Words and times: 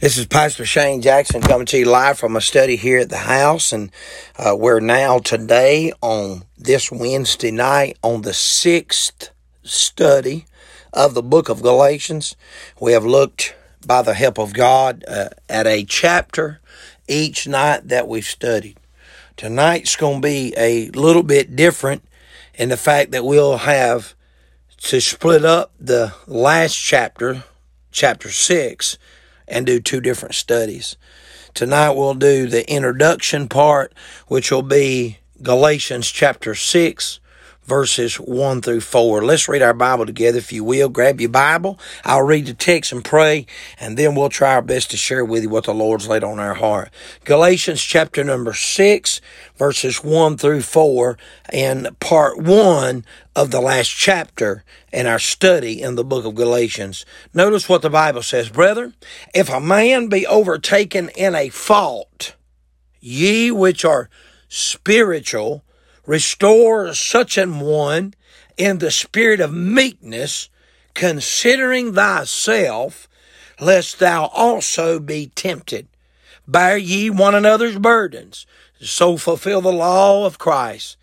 This 0.00 0.18
is 0.18 0.26
Pastor 0.26 0.64
Shane 0.64 1.00
Jackson 1.00 1.42
coming 1.42 1.66
to 1.66 1.78
you 1.78 1.84
live 1.84 2.18
from 2.18 2.34
a 2.34 2.40
study 2.40 2.76
here 2.76 3.00
at 3.00 3.10
the 3.10 3.18
house, 3.18 3.72
and 3.72 3.92
uh, 4.36 4.56
we're 4.58 4.80
now 4.80 5.18
today 5.18 5.92
on 6.00 6.42
this 6.56 6.90
Wednesday 6.90 7.52
night 7.52 7.98
on 8.02 8.22
the 8.22 8.32
sixth 8.32 9.30
study 9.62 10.46
of 10.92 11.14
the 11.14 11.22
book 11.22 11.48
of 11.48 11.62
Galatians. 11.62 12.34
We 12.80 12.92
have 12.92 13.04
looked 13.04 13.54
by 13.86 14.02
the 14.02 14.14
help 14.14 14.38
of 14.38 14.54
God 14.54 15.04
uh, 15.06 15.28
at 15.48 15.66
a 15.66 15.84
chapter 15.84 16.60
each 17.06 17.46
night 17.46 17.88
that 17.88 18.08
we've 18.08 18.24
studied. 18.24 18.78
Tonight's 19.36 19.94
going 19.94 20.22
to 20.22 20.26
be 20.26 20.54
a 20.56 20.88
little 20.90 21.22
bit 21.22 21.54
different 21.54 22.02
in 22.54 22.70
the 22.70 22.76
fact 22.76 23.12
that 23.12 23.24
we'll 23.24 23.58
have 23.58 24.14
to 24.78 25.00
split 25.00 25.44
up 25.44 25.72
the 25.78 26.12
last 26.26 26.74
chapter, 26.74 27.44
chapter 27.92 28.30
six 28.30 28.98
and 29.48 29.66
do 29.66 29.80
two 29.80 30.00
different 30.00 30.34
studies. 30.34 30.96
Tonight 31.54 31.90
we'll 31.90 32.14
do 32.14 32.46
the 32.46 32.68
introduction 32.70 33.48
part, 33.48 33.92
which 34.26 34.50
will 34.50 34.62
be 34.62 35.18
Galatians 35.42 36.08
chapter 36.10 36.54
6, 36.54 37.20
verses 37.64 38.16
1 38.16 38.62
through 38.62 38.80
4. 38.80 39.24
Let's 39.24 39.48
read 39.48 39.62
our 39.62 39.74
Bible 39.74 40.06
together, 40.06 40.38
if 40.38 40.52
you 40.52 40.64
will. 40.64 40.88
Grab 40.88 41.20
your 41.20 41.30
Bible. 41.30 41.78
I'll 42.04 42.22
read 42.22 42.46
the 42.46 42.54
text 42.54 42.92
and 42.92 43.04
pray, 43.04 43.46
and 43.78 43.96
then 43.96 44.14
we'll 44.14 44.28
try 44.28 44.54
our 44.54 44.62
best 44.62 44.90
to 44.90 44.96
share 44.96 45.24
with 45.24 45.42
you 45.42 45.48
what 45.48 45.64
the 45.64 45.74
Lord's 45.74 46.08
laid 46.08 46.24
on 46.24 46.38
our 46.38 46.54
heart. 46.54 46.90
Galatians 47.24 47.82
chapter 47.82 48.24
number 48.24 48.52
6, 48.52 49.20
verses 49.56 50.02
1 50.02 50.36
through 50.38 50.62
4, 50.62 51.18
and 51.50 51.98
part 52.00 52.38
1 52.38 53.04
of 53.34 53.50
the 53.50 53.60
last 53.60 53.88
chapter 53.88 54.64
in 54.92 55.06
our 55.06 55.18
study 55.18 55.80
in 55.80 55.94
the 55.94 56.04
book 56.04 56.24
of 56.24 56.34
Galatians. 56.34 57.06
Notice 57.32 57.68
what 57.68 57.82
the 57.82 57.90
Bible 57.90 58.22
says, 58.22 58.50
Brethren, 58.50 58.94
if 59.34 59.48
a 59.48 59.60
man 59.60 60.08
be 60.08 60.26
overtaken 60.26 61.10
in 61.10 61.34
a 61.34 61.48
fault, 61.48 62.34
ye 63.00 63.50
which 63.50 63.84
are 63.84 64.10
spiritual, 64.48 65.64
Restore 66.06 66.94
such 66.94 67.38
an 67.38 67.60
one 67.60 68.14
in 68.56 68.78
the 68.78 68.90
spirit 68.90 69.40
of 69.40 69.52
meekness, 69.52 70.48
considering 70.94 71.94
thyself, 71.94 73.08
lest 73.60 73.98
thou 73.98 74.26
also 74.26 74.98
be 74.98 75.28
tempted. 75.34 75.86
Bear 76.46 76.76
ye 76.76 77.08
one 77.08 77.34
another's 77.34 77.78
burdens, 77.78 78.46
so 78.80 79.16
fulfill 79.16 79.60
the 79.60 79.72
law 79.72 80.26
of 80.26 80.38
Christ. 80.38 80.96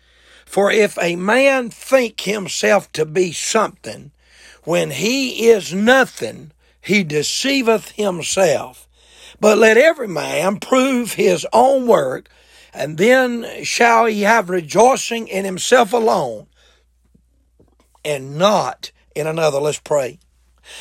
For 0.44 0.70
if 0.70 0.98
a 1.00 1.16
man 1.16 1.70
think 1.70 2.20
himself 2.22 2.92
to 2.92 3.06
be 3.06 3.32
something, 3.32 4.10
when 4.64 4.90
he 4.90 5.48
is 5.48 5.72
nothing, 5.72 6.52
he 6.82 7.04
deceiveth 7.04 7.92
himself. 7.92 8.86
But 9.40 9.58
let 9.58 9.78
every 9.78 10.08
man 10.08 10.58
prove 10.58 11.14
his 11.14 11.46
own 11.52 11.86
work, 11.86 12.28
and 12.72 12.98
then 12.98 13.64
shall 13.64 14.06
he 14.06 14.22
have 14.22 14.50
rejoicing 14.50 15.28
in 15.28 15.44
himself 15.44 15.92
alone 15.92 16.46
and 18.04 18.36
not 18.38 18.92
in 19.14 19.26
another. 19.26 19.60
Let's 19.60 19.80
pray. 19.80 20.18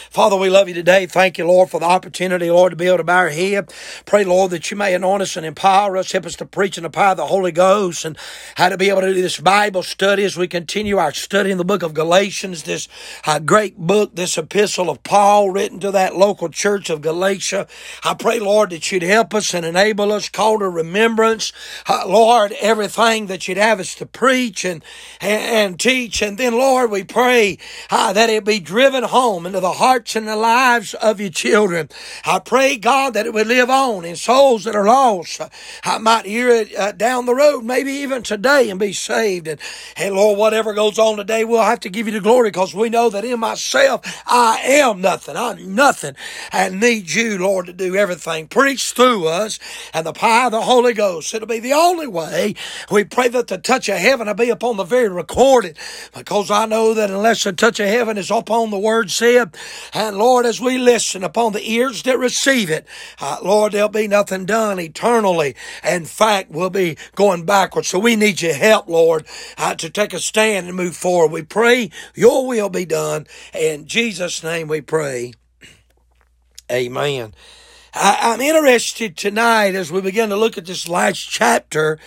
Father, 0.10 0.36
we 0.36 0.50
love 0.50 0.68
you 0.68 0.74
today. 0.74 1.06
Thank 1.06 1.38
you, 1.38 1.46
Lord, 1.46 1.70
for 1.70 1.80
the 1.80 1.86
opportunity, 1.86 2.50
Lord, 2.50 2.72
to 2.72 2.76
be 2.76 2.88
able 2.88 2.98
to 2.98 3.04
bow 3.04 3.18
our 3.18 3.30
head. 3.30 3.74
Pray, 4.06 4.24
Lord, 4.24 4.52
that 4.52 4.70
you 4.72 4.78
may 4.78 4.94
anoint 4.94 5.22
us 5.22 5.38
and 5.38 5.46
empower 5.46 5.98
us, 5.98 6.12
help 6.12 6.26
us 6.26 6.36
to 6.38 6.46
preach 6.46 6.78
in 6.78 6.84
the 6.84 6.90
power 6.90 7.12
of 7.12 7.18
the 7.18 7.28
Holy 7.28 7.52
Ghost, 7.52 8.06
and 8.06 8.18
how 8.56 8.70
to 8.70 8.78
be 8.78 8.90
able 8.90 9.02
to 9.02 9.14
do 9.14 9.22
this 9.22 9.40
Bible 9.40 9.84
study 9.84 10.24
as 10.24 10.38
we 10.38 10.48
continue 10.48 10.98
our 10.98 11.14
study 11.14 11.52
in 11.52 11.58
the 11.58 11.66
book 11.66 11.84
of 11.84 11.94
Galatians, 11.94 12.64
this 12.64 12.88
uh, 13.26 13.40
great 13.40 13.78
book, 13.78 14.16
this 14.16 14.38
epistle 14.38 14.90
of 14.90 15.04
Paul 15.04 15.50
written 15.52 15.80
to 15.80 15.92
that 15.92 16.16
local 16.16 16.50
church 16.50 16.90
of 16.90 17.02
Galatia. 17.02 17.68
I 18.04 18.14
pray, 18.14 18.40
Lord, 18.40 18.70
that 18.72 18.92
you'd 18.92 19.04
help 19.04 19.34
us 19.34 19.54
and 19.54 19.66
enable 19.66 20.12
us, 20.12 20.30
call 20.30 20.60
to 20.60 20.70
remembrance, 20.70 21.52
uh, 21.88 22.04
Lord, 22.08 22.52
everything 22.60 23.28
that 23.28 23.48
you'd 23.48 23.58
have 23.58 23.80
us 23.80 23.96
to 23.96 24.06
preach 24.06 24.66
and, 24.66 24.84
and, 25.22 25.42
and 25.42 25.80
teach. 25.80 26.22
And 26.22 26.38
then, 26.38 26.54
Lord, 26.54 26.92
we 26.92 27.04
pray 27.04 27.58
uh, 27.90 28.14
that 28.14 28.30
it 28.30 28.46
be 28.46 28.60
driven 28.60 29.04
home 29.04 29.46
into 29.46 29.60
the 29.60 29.74
hearts 29.80 30.16
and 30.16 30.28
the 30.28 30.38
lives 30.38 30.94
of 30.96 31.20
your 31.22 31.32
children. 31.32 31.90
I 32.26 32.40
pray, 32.40 32.78
God, 32.78 33.16
that 33.16 33.26
it 33.26 33.34
would 33.34 33.48
live 33.48 33.72
on 33.72 34.06
in 34.06 34.18
souls 34.18 34.66
that 34.66 34.76
are 34.76 34.86
lost. 34.86 35.42
I 35.84 35.98
might 36.00 36.26
hear 36.28 36.50
it 36.50 36.76
uh, 36.78 36.94
down 36.94 37.26
the 37.26 37.36
road, 37.36 37.64
maybe 37.66 37.92
even 37.94 38.24
today, 38.24 38.70
and 38.70 38.80
be 38.80 38.94
saved. 38.94 39.48
And, 39.48 39.60
and 39.98 40.16
Lord, 40.16 40.38
whatever 40.40 40.74
goes 40.74 41.00
on 41.00 41.18
today, 41.18 41.46
we'll 41.46 41.64
have 41.64 41.82
to 41.82 41.90
give 41.90 42.08
you 42.08 42.14
the 42.14 42.22
glory 42.22 42.50
because 42.50 42.76
we 42.76 42.90
know 42.90 43.10
that 43.10 43.26
in 43.26 43.40
myself, 43.40 44.02
I 44.28 44.60
am 44.64 45.02
nothing. 45.02 45.38
I'm 45.38 45.76
nothing 45.76 46.16
and 46.52 46.80
need 46.80 47.12
you, 47.12 47.40
Lord, 47.40 47.68
to 47.68 47.74
do 47.74 47.96
everything. 47.96 48.48
Preach 48.48 48.92
through 48.94 49.28
us 49.28 49.60
and 49.94 50.06
the 50.06 50.14
power 50.14 50.48
of 50.48 50.52
the 50.52 50.62
Holy 50.62 50.94
Ghost. 50.94 51.34
It'll 51.34 51.48
be 51.48 51.60
the 51.60 51.74
only 51.74 52.08
way. 52.08 52.56
We 52.92 53.06
pray 53.06 53.30
that 53.30 53.48
the 53.48 53.58
touch 53.58 53.90
of 53.90 53.98
heaven 53.98 54.28
will 54.28 54.34
be 54.36 54.50
upon 54.50 54.78
the 54.78 54.84
very 54.84 55.10
recorded 55.10 55.78
because 56.16 56.52
I 56.52 56.66
know 56.66 56.94
that 56.94 57.10
unless 57.10 57.44
the 57.44 57.54
touch 57.54 57.80
of 57.80 57.88
heaven 57.88 58.18
is 58.18 58.32
upon 58.32 58.72
the 58.72 58.80
word 58.80 59.12
said, 59.12 59.56
and 59.94 60.18
Lord, 60.18 60.46
as 60.46 60.60
we 60.62 60.78
listen 60.78 61.24
upon 61.24 61.54
the 61.54 61.72
ears 61.72 62.04
that 62.04 62.18
receive 62.18 62.70
it, 62.70 62.88
uh, 63.20 63.38
Lord, 63.44 63.74
there'll 63.74 63.90
be 63.90 64.08
nothing 64.08 64.46
done 64.46 64.80
eternally. 64.80 65.56
In 65.84 66.06
fact, 66.06 66.52
we'll 66.52 66.70
be 66.70 66.98
going 67.16 67.46
backwards. 67.46 67.88
So 67.88 68.00
we 68.00 68.16
need 68.16 68.42
your 68.42 68.54
help, 68.54 68.88
Lord, 68.88 69.26
uh, 69.58 69.76
to 69.76 69.90
take 69.90 70.14
a 70.14 70.20
stand 70.20 70.68
and 70.68 70.76
move 70.76 70.96
forward. 70.96 71.32
We 71.32 71.44
pray 71.44 71.92
your 72.16 72.48
will 72.48 72.70
be 72.70 72.86
done. 72.86 73.28
In 73.54 73.86
Jesus' 73.86 74.44
name 74.44 74.68
we 74.68 74.82
pray. 74.82 75.34
Amen. 76.72 77.34
I, 77.94 78.34
am 78.34 78.42
interested 78.42 79.18
tonight 79.18 79.74
as 79.74 79.92
we 79.92 80.02
begin 80.02 80.30
to 80.30 80.36
look 80.36 80.58
at 80.58 80.66
this 80.66 80.88
last 80.88 81.28
chapter. 81.28 81.98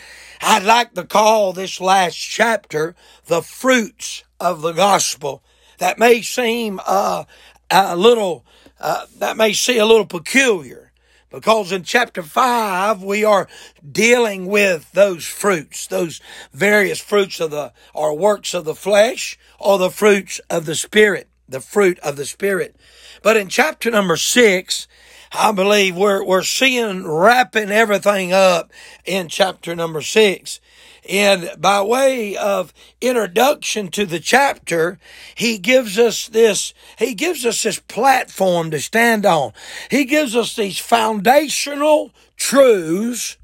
I'd 0.40 0.62
like 0.62 0.94
to 0.94 1.04
call 1.04 1.52
this 1.52 1.80
last 1.80 2.16
chapter 2.16 2.94
the 3.26 3.42
fruits 3.42 4.22
of 4.38 4.62
the 4.62 4.72
gospel. 4.72 5.42
That 5.78 5.98
may 5.98 6.22
seem 6.22 6.80
uh, 6.86 7.24
a 7.72 7.97
little, 7.97 8.44
uh, 8.81 9.06
that 9.19 9.37
may 9.37 9.53
seem 9.53 9.81
a 9.81 9.87
little 9.87 10.06
peculiar 10.06 10.93
because 11.31 11.72
in 11.72 11.83
chapter 11.83 12.22
5 12.22 13.03
we 13.03 13.25
are 13.25 13.49
dealing 13.91 14.47
with 14.47 14.93
those 14.93 15.25
fruits 15.25 15.87
those 15.87 16.21
various 16.53 17.00
fruits 17.00 17.41
of 17.41 17.50
the 17.50 17.72
or 17.94 18.15
works 18.15 18.53
of 18.53 18.66
the 18.66 18.75
flesh 18.75 19.38
or 19.59 19.78
the 19.78 19.91
fruits 19.91 20.41
of 20.50 20.66
the 20.66 20.75
spirit 20.75 21.28
the 21.49 21.60
fruit 21.60 21.99
of 22.00 22.16
the 22.16 22.25
spirit. 22.25 22.77
But 23.22 23.37
in 23.37 23.49
chapter 23.49 23.91
number 23.91 24.16
6 24.16 24.89
i 25.34 25.50
believe 25.50 25.97
we're 25.97 26.22
we're 26.25 26.43
seeing 26.43 27.06
wrapping 27.06 27.71
everything 27.71 28.33
up 28.33 28.71
in 29.06 29.28
chapter 29.28 29.75
number 29.75 30.03
6 30.03 30.60
and 31.08 31.50
by 31.58 31.82
way 31.82 32.36
of 32.36 32.72
introduction 33.00 33.88
to 33.88 34.06
the 34.06 34.20
chapter, 34.20 34.98
he 35.34 35.58
gives 35.58 35.98
us 35.98 36.28
this, 36.28 36.72
he 36.98 37.14
gives 37.14 37.44
us 37.44 37.62
this 37.62 37.80
platform 37.80 38.70
to 38.70 38.80
stand 38.80 39.26
on. 39.26 39.52
He 39.91 40.04
gives 40.04 40.36
us 40.36 40.54
these 40.54 40.78
foundational 40.78 42.12
truths 42.36 43.36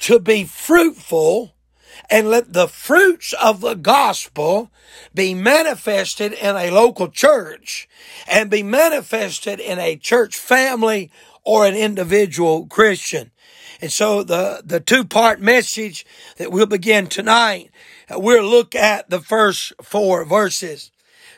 to 0.00 0.20
be 0.20 0.44
fruitful 0.44 1.54
and 2.08 2.28
let 2.28 2.52
the 2.52 2.68
fruits 2.68 3.32
of 3.34 3.60
the 3.60 3.74
gospel 3.74 4.70
be 5.14 5.34
manifested 5.34 6.32
in 6.32 6.56
a 6.56 6.70
local 6.70 7.08
church 7.08 7.88
and 8.28 8.50
be 8.50 8.62
manifested 8.62 9.58
in 9.58 9.78
a 9.78 9.96
church 9.96 10.36
family 10.36 11.10
or 11.44 11.66
an 11.66 11.74
individual 11.74 12.66
Christian. 12.66 13.31
And 13.82 13.92
so 13.92 14.22
the, 14.22 14.62
the 14.64 14.78
two 14.78 15.04
part 15.04 15.40
message 15.40 16.06
that 16.36 16.52
we'll 16.52 16.66
begin 16.66 17.08
tonight, 17.08 17.72
uh, 18.08 18.20
we'll 18.20 18.48
look 18.48 18.76
at 18.76 19.10
the 19.10 19.20
first 19.20 19.72
four 19.82 20.24
verses. 20.24 20.92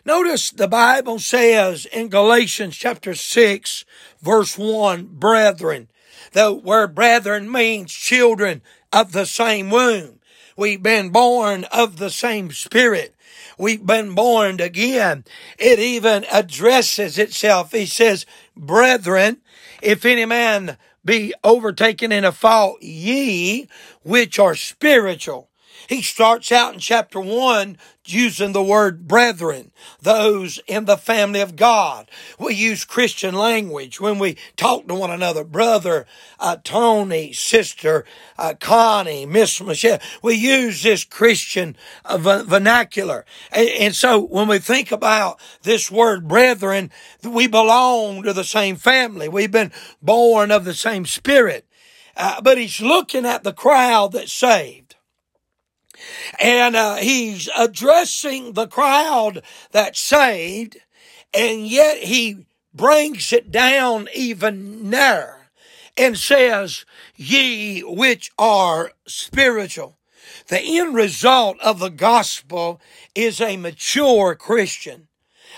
Notice 0.05 0.50
the 0.50 0.69
Bible 0.69 1.19
says 1.19 1.87
in 1.87 2.09
Galatians 2.09 2.77
chapter 2.77 3.15
6 3.15 3.87
verse 4.21 4.59
1, 4.59 5.06
brethren. 5.12 5.88
The 6.33 6.53
word 6.53 6.95
brethren 6.95 7.51
means 7.51 7.91
children 7.91 8.60
of 8.92 9.13
the 9.13 9.24
same 9.24 9.71
womb. 9.71 10.21
We've 10.54 10.83
been 10.83 11.09
born 11.09 11.65
of 11.72 11.97
the 11.97 12.10
same 12.10 12.53
spirit. 12.53 13.15
We've 13.57 13.86
been 13.86 14.15
born 14.15 14.60
again. 14.60 15.24
It 15.59 15.78
even 15.78 16.27
addresses 16.30 17.16
itself. 17.16 17.72
He 17.72 17.86
says, 17.86 18.27
brethren, 18.54 19.39
if 19.80 20.04
any 20.04 20.27
man 20.27 20.77
be 21.04 21.34
overtaken 21.42 22.12
in 22.12 22.24
a 22.24 22.33
fault, 22.33 22.83
ye 22.83 23.68
which 24.03 24.39
are 24.39 24.54
spiritual. 24.54 25.51
He 25.89 26.03
starts 26.03 26.51
out 26.51 26.74
in 26.74 26.80
chapter 26.80 27.21
one 27.21 27.78
using 28.06 28.53
the 28.53 28.62
word 28.62 29.09
brethren, 29.09 29.71
those 30.01 30.60
in 30.66 30.84
the 30.84 30.97
family 30.97 31.41
of 31.41 31.56
God. 31.56 32.10
We 32.39 32.54
use 32.54 32.84
Christian 32.84 33.34
language 33.34 34.01
when 34.01 34.18
we 34.18 34.36
talk 34.56 34.86
to 34.89 34.95
one 34.95 35.10
another. 35.10 35.45
Brother 35.45 36.06
uh, 36.39 36.59
Tony, 36.62 37.33
sister 37.33 38.04
uh, 38.39 38.54
Connie, 38.60 39.27
Miss 39.27 39.60
Michelle. 39.60 40.01
We 40.22 40.34
use 40.34 40.83
this 40.83 41.04
Christian 41.04 41.77
uh, 42.04 42.18
vernacular. 42.18 43.24
And, 43.51 43.68
and 43.68 43.95
so 43.95 44.21
when 44.21 44.48
we 44.48 44.59
think 44.59 44.92
about 44.92 45.41
this 45.62 45.91
word 45.91 46.28
brethren, 46.28 46.91
we 47.22 47.47
belong 47.47 48.22
to 48.24 48.33
the 48.33 48.45
same 48.45 48.77
family. 48.77 49.28
We've 49.28 49.51
been 49.51 49.72
born 50.03 50.51
of 50.51 50.65
the 50.65 50.74
same 50.74 51.06
spirit. 51.06 51.66
Uh, 52.16 52.41
but 52.41 52.59
he's 52.59 52.80
looking 52.80 53.27
at 53.27 53.42
the 53.42 53.53
crowd 53.53 54.12
that's 54.12 54.33
saved. 54.33 54.84
And 56.41 56.77
uh, 56.77 56.97
he's 56.97 57.48
addressing 57.56 58.53
the 58.53 58.66
crowd 58.66 59.42
that's 59.71 60.01
saved, 60.01 60.78
and 61.33 61.66
yet 61.66 61.98
he 61.98 62.47
brings 62.72 63.33
it 63.33 63.51
down 63.51 64.09
even 64.15 64.91
nearer 64.91 65.48
and 65.97 66.18
says, 66.18 66.84
Ye 67.16 67.80
which 67.83 68.33
are 68.39 68.92
spiritual. 69.06 69.97
The 70.48 70.60
end 70.60 70.95
result 70.95 71.59
of 71.60 71.78
the 71.78 71.91
gospel 71.91 72.80
is 73.15 73.41
a 73.41 73.56
mature 73.56 74.34
Christian. 74.34 75.09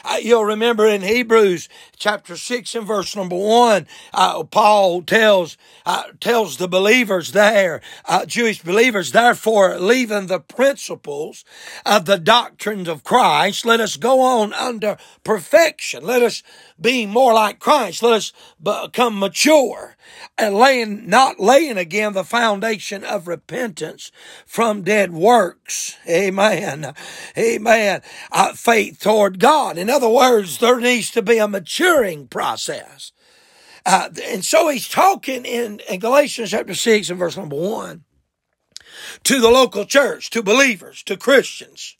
Uh, 0.08 0.18
you'll 0.22 0.44
remember 0.44 0.86
in 0.86 1.02
Hebrews 1.02 1.68
chapter 1.96 2.36
6 2.36 2.76
and 2.76 2.86
verse 2.86 3.16
number 3.16 3.34
1, 3.34 3.88
uh, 4.14 4.44
Paul 4.44 5.02
tells, 5.02 5.58
uh, 5.84 6.04
tells 6.20 6.58
the 6.58 6.68
believers 6.68 7.32
there, 7.32 7.80
uh, 8.04 8.24
Jewish 8.24 8.62
believers, 8.62 9.10
therefore, 9.10 9.80
leaving 9.80 10.28
the 10.28 10.38
principles 10.38 11.44
of 11.84 12.04
the 12.04 12.18
doctrines 12.18 12.86
of 12.86 13.02
Christ, 13.02 13.66
let 13.66 13.80
us 13.80 13.96
go 13.96 14.20
on 14.20 14.52
under 14.52 14.96
perfection. 15.24 16.04
Let 16.04 16.22
us 16.22 16.44
be 16.80 17.04
more 17.04 17.34
like 17.34 17.58
Christ. 17.58 18.00
Let 18.00 18.12
us 18.12 18.32
become 18.62 19.18
mature 19.18 19.95
and 20.38 20.54
laying, 20.54 21.08
not 21.08 21.40
laying 21.40 21.78
again 21.78 22.12
the 22.12 22.24
foundation 22.24 23.04
of 23.04 23.28
repentance 23.28 24.10
from 24.44 24.82
dead 24.82 25.12
works. 25.12 25.96
Amen. 26.08 26.94
Amen. 27.36 28.02
Uh, 28.30 28.52
faith 28.52 29.00
toward 29.00 29.38
God. 29.38 29.78
In 29.78 29.88
other 29.88 30.08
words, 30.08 30.58
there 30.58 30.80
needs 30.80 31.10
to 31.12 31.22
be 31.22 31.38
a 31.38 31.48
maturing 31.48 32.28
process. 32.28 33.12
Uh, 33.84 34.10
and 34.24 34.44
so 34.44 34.68
he's 34.68 34.88
talking 34.88 35.44
in, 35.44 35.80
in 35.88 36.00
Galatians 36.00 36.50
chapter 36.50 36.74
6 36.74 37.10
and 37.10 37.18
verse 37.18 37.36
number 37.36 37.56
1 37.56 38.04
to 39.24 39.40
the 39.40 39.50
local 39.50 39.84
church, 39.84 40.30
to 40.30 40.42
believers, 40.42 41.02
to 41.04 41.16
Christians. 41.16 41.96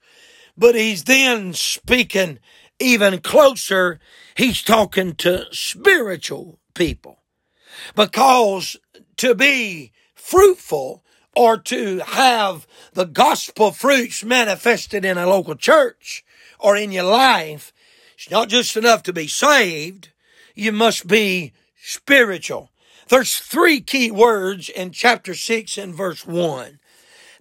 But 0.57 0.75
he's 0.75 1.05
then 1.05 1.53
speaking 1.53 2.39
even 2.79 3.21
closer. 3.21 4.01
He's 4.35 4.63
talking 4.63 5.15
to 5.17 5.47
spiritual 5.53 6.59
people 6.75 7.21
because 7.95 8.77
to 9.17 9.35
be 9.35 9.93
fruitful 10.15 11.03
or 11.35 11.59
to 11.59 11.99
have 11.99 12.67
the 12.95 13.05
gospel 13.05 13.71
fruits 13.71 14.25
manifested 14.25 15.05
in 15.05 15.19
a 15.19 15.27
local 15.27 15.55
church 15.55 16.25
or 16.59 16.77
in 16.77 16.93
your 16.93 17.05
life, 17.05 17.73
it's 18.15 18.31
not 18.31 18.49
just 18.49 18.77
enough 18.77 19.03
to 19.05 19.13
be 19.13 19.27
saved. 19.27 20.11
You 20.55 20.73
must 20.73 21.07
be 21.07 21.53
spiritual. 21.81 22.71
There's 23.09 23.39
three 23.39 23.81
key 23.81 24.11
words 24.11 24.69
in 24.69 24.91
chapter 24.91 25.35
six 25.35 25.79
and 25.79 25.95
verse 25.95 26.27
one 26.27 26.81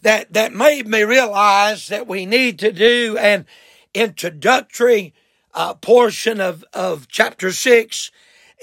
that, 0.02 0.34
that 0.34 0.54
made 0.54 0.88
me 0.88 1.04
realize 1.04 1.88
that 1.88 2.06
we 2.06 2.26
need 2.26 2.60
to 2.60 2.72
do 2.72 3.18
an 3.18 3.48
introductory 3.94 5.14
uh, 5.54 5.74
portion 5.74 6.40
of, 6.42 6.64
of 6.74 7.08
chapter 7.08 7.52
six 7.52 8.12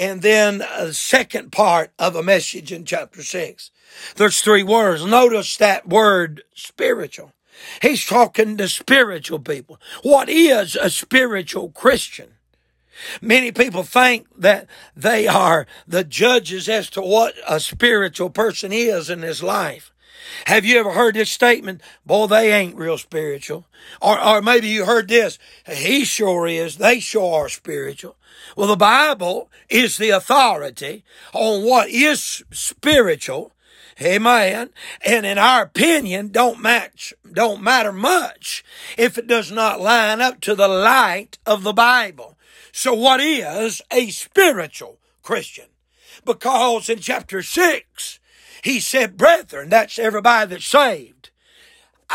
and 0.03 0.21
then 0.21 0.63
a 0.63 0.93
second 0.93 1.53
part 1.53 1.93
of 1.97 2.17
a 2.17 2.25
message 2.25 2.73
in 2.73 2.85
chapter 2.85 3.23
six. 3.23 3.71
There's 4.17 4.41
three 4.41 4.65
words. 4.65 5.07
Notice 5.07 5.57
that 5.59 5.89
word 5.89 6.43
spiritual. 6.57 7.31
He's 7.81 8.05
talking 8.05 8.57
to 8.57 8.67
spiritual 8.67 9.39
people. 9.39 9.79
What 10.03 10.29
is 10.29 10.75
a 10.75 10.91
spiritual 10.91 11.71
Christian? 11.71 12.33
Many 13.21 13.53
people 13.53 13.85
think 13.85 14.27
that 14.37 14.67
they 14.97 15.29
are 15.29 15.69
the 15.87 16.03
judges 16.03 16.69
as 16.69 16.91
to 16.91 17.01
what 17.01 17.35
a 17.49 17.61
spiritual 17.61 18.31
person 18.31 18.73
is 18.73 19.09
in 19.09 19.23
his 19.23 19.41
life. 19.41 19.93
Have 20.47 20.65
you 20.65 20.81
ever 20.81 20.93
heard 20.93 21.15
this 21.15 21.31
statement? 21.31 21.81
Boy, 22.05 22.27
they 22.27 22.53
ain't 22.53 22.75
real 22.75 22.99
spiritual. 22.99 23.67
Or, 24.01 24.21
or 24.21 24.43
maybe 24.43 24.67
you 24.67 24.85
heard 24.85 25.07
this. 25.07 25.39
He 25.65 26.05
sure 26.05 26.49
is. 26.49 26.79
They 26.79 26.99
sure 26.99 27.45
are 27.45 27.49
spiritual. 27.49 28.17
Well, 28.57 28.69
the 28.69 28.77
Bible 28.77 29.51
is 29.69 29.97
the 29.97 30.11
authority 30.11 31.05
on 31.33 31.65
what 31.65 31.89
is 31.89 32.45
spiritual. 32.51 33.53
Amen. 34.01 34.71
And 35.05 35.27
in 35.27 35.39
our 35.39 35.63
opinion, 35.63 36.29
don't 36.29 36.61
match, 36.61 37.15
don't 37.31 37.63
matter 37.63 37.93
much 37.93 38.65
if 38.97 39.19
it 39.19 39.27
does 39.27 39.53
not 39.53 39.81
line 39.81 40.21
up 40.21 40.41
to 40.43 40.55
the 40.55 40.69
light 40.69 41.39
of 41.47 41.63
the 41.63 41.73
Bible. 41.73 42.37
So 42.73 42.95
what 42.95 43.21
is 43.21 43.83
a 43.93 44.09
spiritual 44.09 44.99
Christian? 45.23 45.67
Because 46.25 46.89
in 46.89 47.01
chapter 47.01 47.43
six, 47.43 48.19
he 48.63 48.81
said, 48.81 49.17
brethren, 49.17 49.69
that's 49.69 49.99
everybody 49.99 50.51
that's 50.51 50.67
saved. 50.67 51.22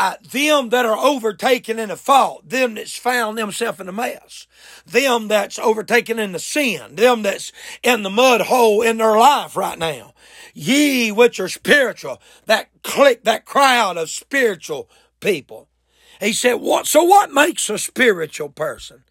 Uh, 0.00 0.14
them 0.30 0.68
that 0.68 0.86
are 0.86 0.96
overtaken 0.96 1.78
in 1.78 1.90
a 1.90 1.96
fault, 1.96 2.48
them 2.48 2.74
that's 2.76 2.96
found 2.96 3.36
themselves 3.36 3.80
in 3.80 3.88
a 3.88 3.92
mess, 3.92 4.46
them 4.86 5.26
that's 5.26 5.58
overtaken 5.58 6.20
in 6.20 6.30
the 6.30 6.38
sin, 6.38 6.94
them 6.94 7.22
that's 7.22 7.50
in 7.82 8.04
the 8.04 8.10
mud 8.10 8.42
hole 8.42 8.80
in 8.80 8.98
their 8.98 9.18
life 9.18 9.56
right 9.56 9.78
now. 9.78 10.14
Ye 10.54 11.10
which 11.10 11.40
are 11.40 11.48
spiritual, 11.48 12.22
that 12.46 12.68
clique, 12.84 13.24
that 13.24 13.44
crowd 13.44 13.96
of 13.96 14.08
spiritual 14.08 14.88
people. 15.18 15.68
He 16.20 16.32
said, 16.32 16.54
what, 16.54 16.86
so 16.86 17.04
what 17.04 17.32
makes 17.32 17.70
a 17.70 17.78
spiritual 17.78 18.48
person? 18.48 19.04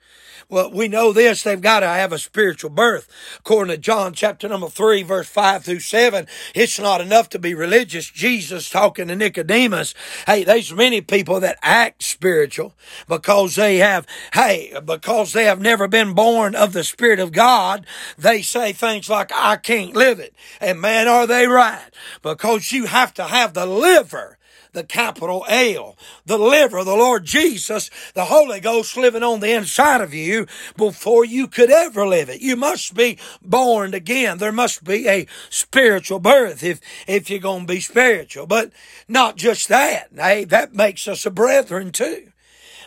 Well, 0.50 0.72
we 0.72 0.88
know 0.88 1.12
this. 1.12 1.44
They've 1.44 1.60
got 1.60 1.82
to 1.82 1.88
have 1.88 2.14
a 2.14 2.18
spiritual 2.18 2.70
birth. 2.70 3.10
According 3.40 3.76
to 3.76 3.78
John 3.78 4.14
chapter 4.14 4.48
number 4.48 4.70
three, 4.70 5.04
verse 5.04 5.28
five 5.28 5.66
through 5.66 5.82
seven, 5.82 6.26
it's 6.56 6.80
not 6.80 7.02
enough 7.02 7.28
to 7.30 7.40
be 7.40 7.54
religious. 7.54 8.10
Jesus 8.10 8.70
talking 8.70 9.10
to 9.10 9.16
Nicodemus. 9.18 9.94
Hey, 10.26 10.46
there's 10.46 10.74
many 10.74 11.02
people 11.02 11.42
that 11.42 11.60
act 11.62 12.02
spiritual 12.02 12.74
because 13.10 13.56
they 13.56 13.78
have, 13.78 14.08
hey, 14.36 14.74
because 14.86 15.34
they 15.34 15.44
have 15.44 15.60
never 15.60 15.86
been 15.90 16.14
born 16.14 16.56
of 16.56 16.72
the 16.72 16.86
Spirit 16.86 17.20
of 17.20 17.34
God. 17.34 17.86
They 18.18 18.42
say 18.42 18.72
things 18.72 19.10
like, 19.10 19.34
I 19.36 19.58
can't 19.58 19.98
live 19.98 20.18
it. 20.18 20.34
And 20.62 20.80
man, 20.80 21.10
are 21.10 21.28
they 21.28 21.48
right? 21.48 21.90
Because 22.22 22.72
you 22.72 22.86
have 22.86 23.14
to 23.16 23.26
have 23.26 23.54
the 23.54 23.66
liver 23.66 24.37
the 24.78 24.84
capital 24.84 25.44
L, 25.50 25.98
the 26.26 26.38
liver, 26.38 26.84
the 26.84 26.96
Lord 26.96 27.26
Jesus, 27.26 27.90
the 28.14 28.26
Holy 28.26 28.60
Ghost 28.60 28.96
living 28.96 29.24
on 29.24 29.40
the 29.40 29.52
inside 29.52 30.02
of 30.02 30.14
you 30.14 30.46
before 30.78 31.26
you 31.26 31.48
could 31.48 31.72
ever 31.72 32.08
live 32.08 32.30
it. 32.30 32.42
You 32.42 32.56
must 32.56 32.94
be 32.94 33.18
born 33.42 33.96
again. 33.96 34.38
There 34.38 34.52
must 34.52 34.84
be 34.84 35.10
a 35.10 35.26
spiritual 35.50 36.20
birth 36.20 36.64
if, 36.64 36.80
if 37.08 37.30
you're 37.30 37.40
going 37.40 37.66
to 37.66 37.74
be 37.74 37.80
spiritual. 37.80 38.46
But 38.46 38.72
not 39.08 39.36
just 39.36 39.68
that. 39.70 40.10
Hey, 40.16 40.46
that 40.46 40.76
makes 40.76 41.08
us 41.08 41.26
a 41.26 41.32
brethren 41.32 41.92
too. 41.92 42.32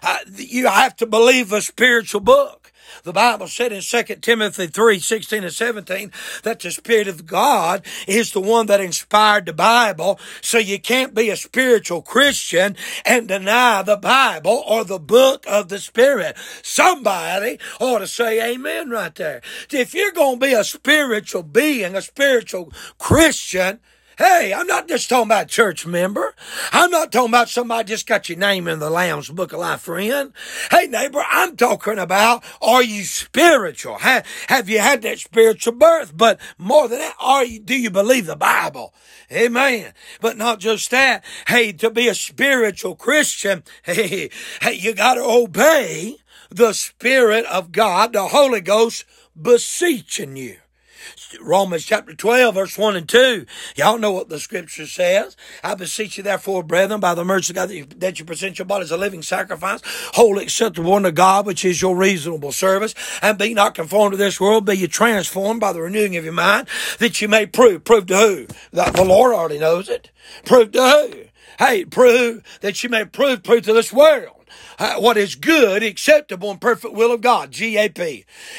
Uh, 0.03 0.19
you 0.37 0.69
have 0.69 0.97
to 0.97 1.07
believe 1.07 1.53
a 1.53 1.61
spiritual 1.61 2.21
book. 2.21 2.60
The 3.03 3.13
Bible 3.13 3.49
said 3.49 3.73
in 3.73 3.81
2 3.81 4.03
Timothy 4.17 4.67
3, 4.67 4.99
16 4.99 5.45
and 5.45 5.53
17 5.53 6.13
that 6.43 6.61
the 6.61 6.71
Spirit 6.71 7.09
of 7.09 7.27
God 7.27 7.85
is 8.07 8.33
the 8.33 8.41
one 8.41 8.67
that 8.67 8.81
inspired 8.81 9.47
the 9.47 9.53
Bible. 9.53 10.19
So 10.41 10.59
you 10.59 10.79
can't 10.79 11.15
be 11.15 11.31
a 11.31 11.37
spiritual 11.37 12.03
Christian 12.03 12.77
and 13.05 13.29
deny 13.29 13.83
the 13.83 13.97
Bible 13.97 14.63
or 14.67 14.85
the 14.85 14.99
book 14.99 15.45
of 15.49 15.69
the 15.69 15.79
Spirit. 15.79 16.37
Somebody 16.63 17.59
ought 17.81 17.99
to 17.99 18.07
say 18.07 18.53
amen 18.53 18.91
right 18.91 19.15
there. 19.15 19.43
If 19.71 19.95
you're 19.95 20.13
going 20.13 20.41
to 20.41 20.47
be 20.47 20.53
a 20.53 20.65
spiritual 20.65 21.43
being, 21.43 21.97
a 21.97 22.03
spiritual 22.03 22.73
Christian, 22.99 23.81
Hey, 24.21 24.53
I'm 24.53 24.67
not 24.67 24.87
just 24.87 25.09
talking 25.09 25.29
about 25.29 25.49
church 25.49 25.87
member. 25.87 26.35
I'm 26.73 26.91
not 26.91 27.11
talking 27.11 27.31
about 27.31 27.49
somebody 27.49 27.89
just 27.89 28.07
got 28.07 28.29
your 28.29 28.37
name 28.37 28.69
in 28.69 28.79
the 28.79 28.91
Lamb's 28.91 29.31
Book 29.31 29.55
of 29.55 29.61
Life 29.61 29.81
friend. 29.81 30.35
Hey, 30.71 30.89
neighbor, 30.89 31.25
I'm 31.33 31.57
talking 31.57 31.99
about 31.99 32.45
are 32.61 32.83
you 32.83 33.05
spiritual? 33.05 33.97
Have, 33.97 34.27
have 34.49 34.69
you 34.69 34.79
had 34.79 35.01
that 35.01 35.21
spiritual 35.21 35.73
birth? 35.73 36.15
But 36.15 36.39
more 36.59 36.87
than 36.87 36.99
that, 36.99 37.15
are 37.19 37.47
you, 37.47 37.61
do 37.61 37.75
you 37.75 37.89
believe 37.89 38.27
the 38.27 38.37
Bible? 38.37 38.93
Amen. 39.33 39.95
But 40.21 40.37
not 40.37 40.61
just 40.61 40.91
that. 40.91 41.25
Hey, 41.49 41.73
to 41.73 41.91
be 41.91 42.07
a 42.07 42.15
spiritual 42.15 42.97
Christian, 42.97 43.65
hey, 43.85 44.29
hey, 44.61 44.75
you 44.75 44.93
got 44.93 45.15
to 45.15 45.25
obey 45.25 46.19
the 46.51 46.75
Spirit 46.75 47.47
of 47.47 47.73
God, 47.73 48.13
the 48.13 48.29
Holy 48.29 48.61
Ghost 48.61 49.07
beseeching 49.41 50.37
you. 50.37 50.59
Romans 51.41 51.85
chapter 51.85 52.15
12, 52.15 52.55
verse 52.55 52.77
1 52.77 52.97
and 52.97 53.09
2. 53.09 53.47
Y'all 53.77 53.99
know 53.99 54.11
what 54.11 54.29
the 54.29 54.41
scripture 54.41 54.87
says. 54.87 55.37
I 55.63 55.75
beseech 55.75 56.17
you, 56.17 56.23
therefore, 56.23 56.63
brethren, 56.63 57.01
by 57.01 57.15
the 57.15 57.25
mercy 57.25 57.53
of 57.53 57.57
God, 57.57 57.69
that 57.69 57.77
you, 57.77 57.85
that 57.97 58.19
you 58.19 58.25
present 58.25 58.59
your 58.59 58.67
body 58.67 58.83
as 58.83 58.91
a 58.91 58.97
living 58.97 59.23
sacrifice, 59.23 59.81
holy, 60.15 60.45
acceptable 60.45 60.95
unto 60.95 61.11
God, 61.11 61.47
which 61.47 61.65
is 61.65 61.81
your 61.81 61.97
reasonable 61.97 62.53
service. 62.53 62.95
And 63.23 63.39
be 63.39 63.55
not 63.55 63.75
conformed 63.75 64.13
to 64.13 64.17
this 64.17 64.41
world, 64.41 64.67
be 64.67 64.75
you 64.75 64.89
transformed 64.89 65.61
by 65.61 65.73
the 65.73 65.83
renewing 65.83 66.17
of 66.17 66.25
your 66.25 66.33
mind, 66.33 66.69
that 66.99 67.21
you 67.21 67.29
may 67.29 67.47
prove. 67.47 67.85
Prove 67.85 68.07
to 68.07 68.17
who? 68.17 68.47
That 68.73 68.95
the 68.95 69.05
Lord 69.05 69.35
already 69.35 69.59
knows 69.59 69.89
it. 69.89 70.11
Prove 70.45 70.73
to 70.73 70.83
who? 70.83 71.25
Hey, 71.59 71.85
prove 71.85 72.43
that 72.63 72.83
you 72.83 72.89
may 72.89 73.05
prove, 73.05 73.43
prove 73.43 73.65
to 73.65 73.73
this 73.73 73.93
world 73.93 74.41
what 74.81 75.17
is 75.19 75.35
good, 75.35 75.83
acceptable, 75.83 76.51
and 76.51 76.61
perfect 76.61 76.95
will 76.95 77.13
of 77.13 77.21
God. 77.21 77.53
GAP. 77.53 77.99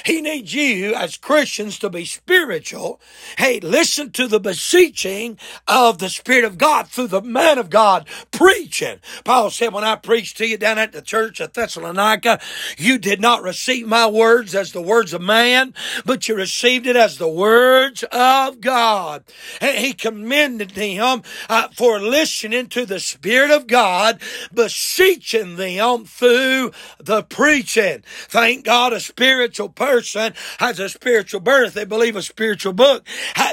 He 0.06 0.22
needs 0.22 0.54
you 0.54 0.94
as 0.94 1.18
Christians 1.18 1.80
to 1.80 1.90
be 1.90 2.06
spiritual. 2.06 3.02
Hey, 3.38 3.60
listen 3.60 4.12
to 4.12 4.28
the 4.28 4.40
beseeching 4.40 5.40
of 5.68 5.98
the 5.98 6.10
Spirit 6.10 6.46
of 6.46 6.58
God 6.58 6.88
through 6.88 7.08
the 7.08 7.22
man 7.22 7.58
of 7.58 7.70
God 7.70 8.08
preaching. 8.32 9.00
Paul 9.24 9.50
said, 9.50 9.74
when 9.74 9.84
I 9.84 9.96
preached 9.96 10.38
to 10.38 10.48
you 10.48 10.58
down 10.58 10.78
at 10.78 10.92
the 10.92 11.02
church 11.02 11.42
at 11.42 11.56
Thessalonica, 11.56 12.40
you 12.78 12.98
did 12.98 13.20
not 13.20 13.42
receive 13.42 13.88
my 13.88 14.08
words 14.08 14.54
as 14.54 14.72
the 14.72 14.82
words 14.82 15.14
of 15.14 15.22
man, 15.22 15.74
but 16.06 16.28
you 16.28 16.36
received 16.36 16.86
it 16.86 16.96
as 16.96 17.18
the 17.18 17.28
words 17.28 18.04
of 18.12 18.62
God. 18.62 19.24
And 19.60 19.78
he 19.78 19.94
commended 19.94 20.72
him 20.72 21.24
uh, 21.50 21.70
for 21.70 22.00
listening 22.00 22.68
to 22.68 22.86
the 22.86 23.00
Spirit 23.00 23.52
of 23.52 23.68
God, 23.68 24.22
beseeching 24.54 25.56
them 25.56 26.06
through 26.12 26.72
the 27.00 27.24
preaching. 27.24 28.04
Thank 28.28 28.66
God 28.66 28.94
a 28.94 29.00
spiritual 29.00 29.70
person 29.70 30.34
has 30.60 30.80
a 30.80 30.90
spiritual 30.90 31.40
birth. 31.40 31.74
They 31.74 31.86
believe 31.86 32.16
a 32.16 32.22
spiritual 32.22 32.74
book. 32.74 33.08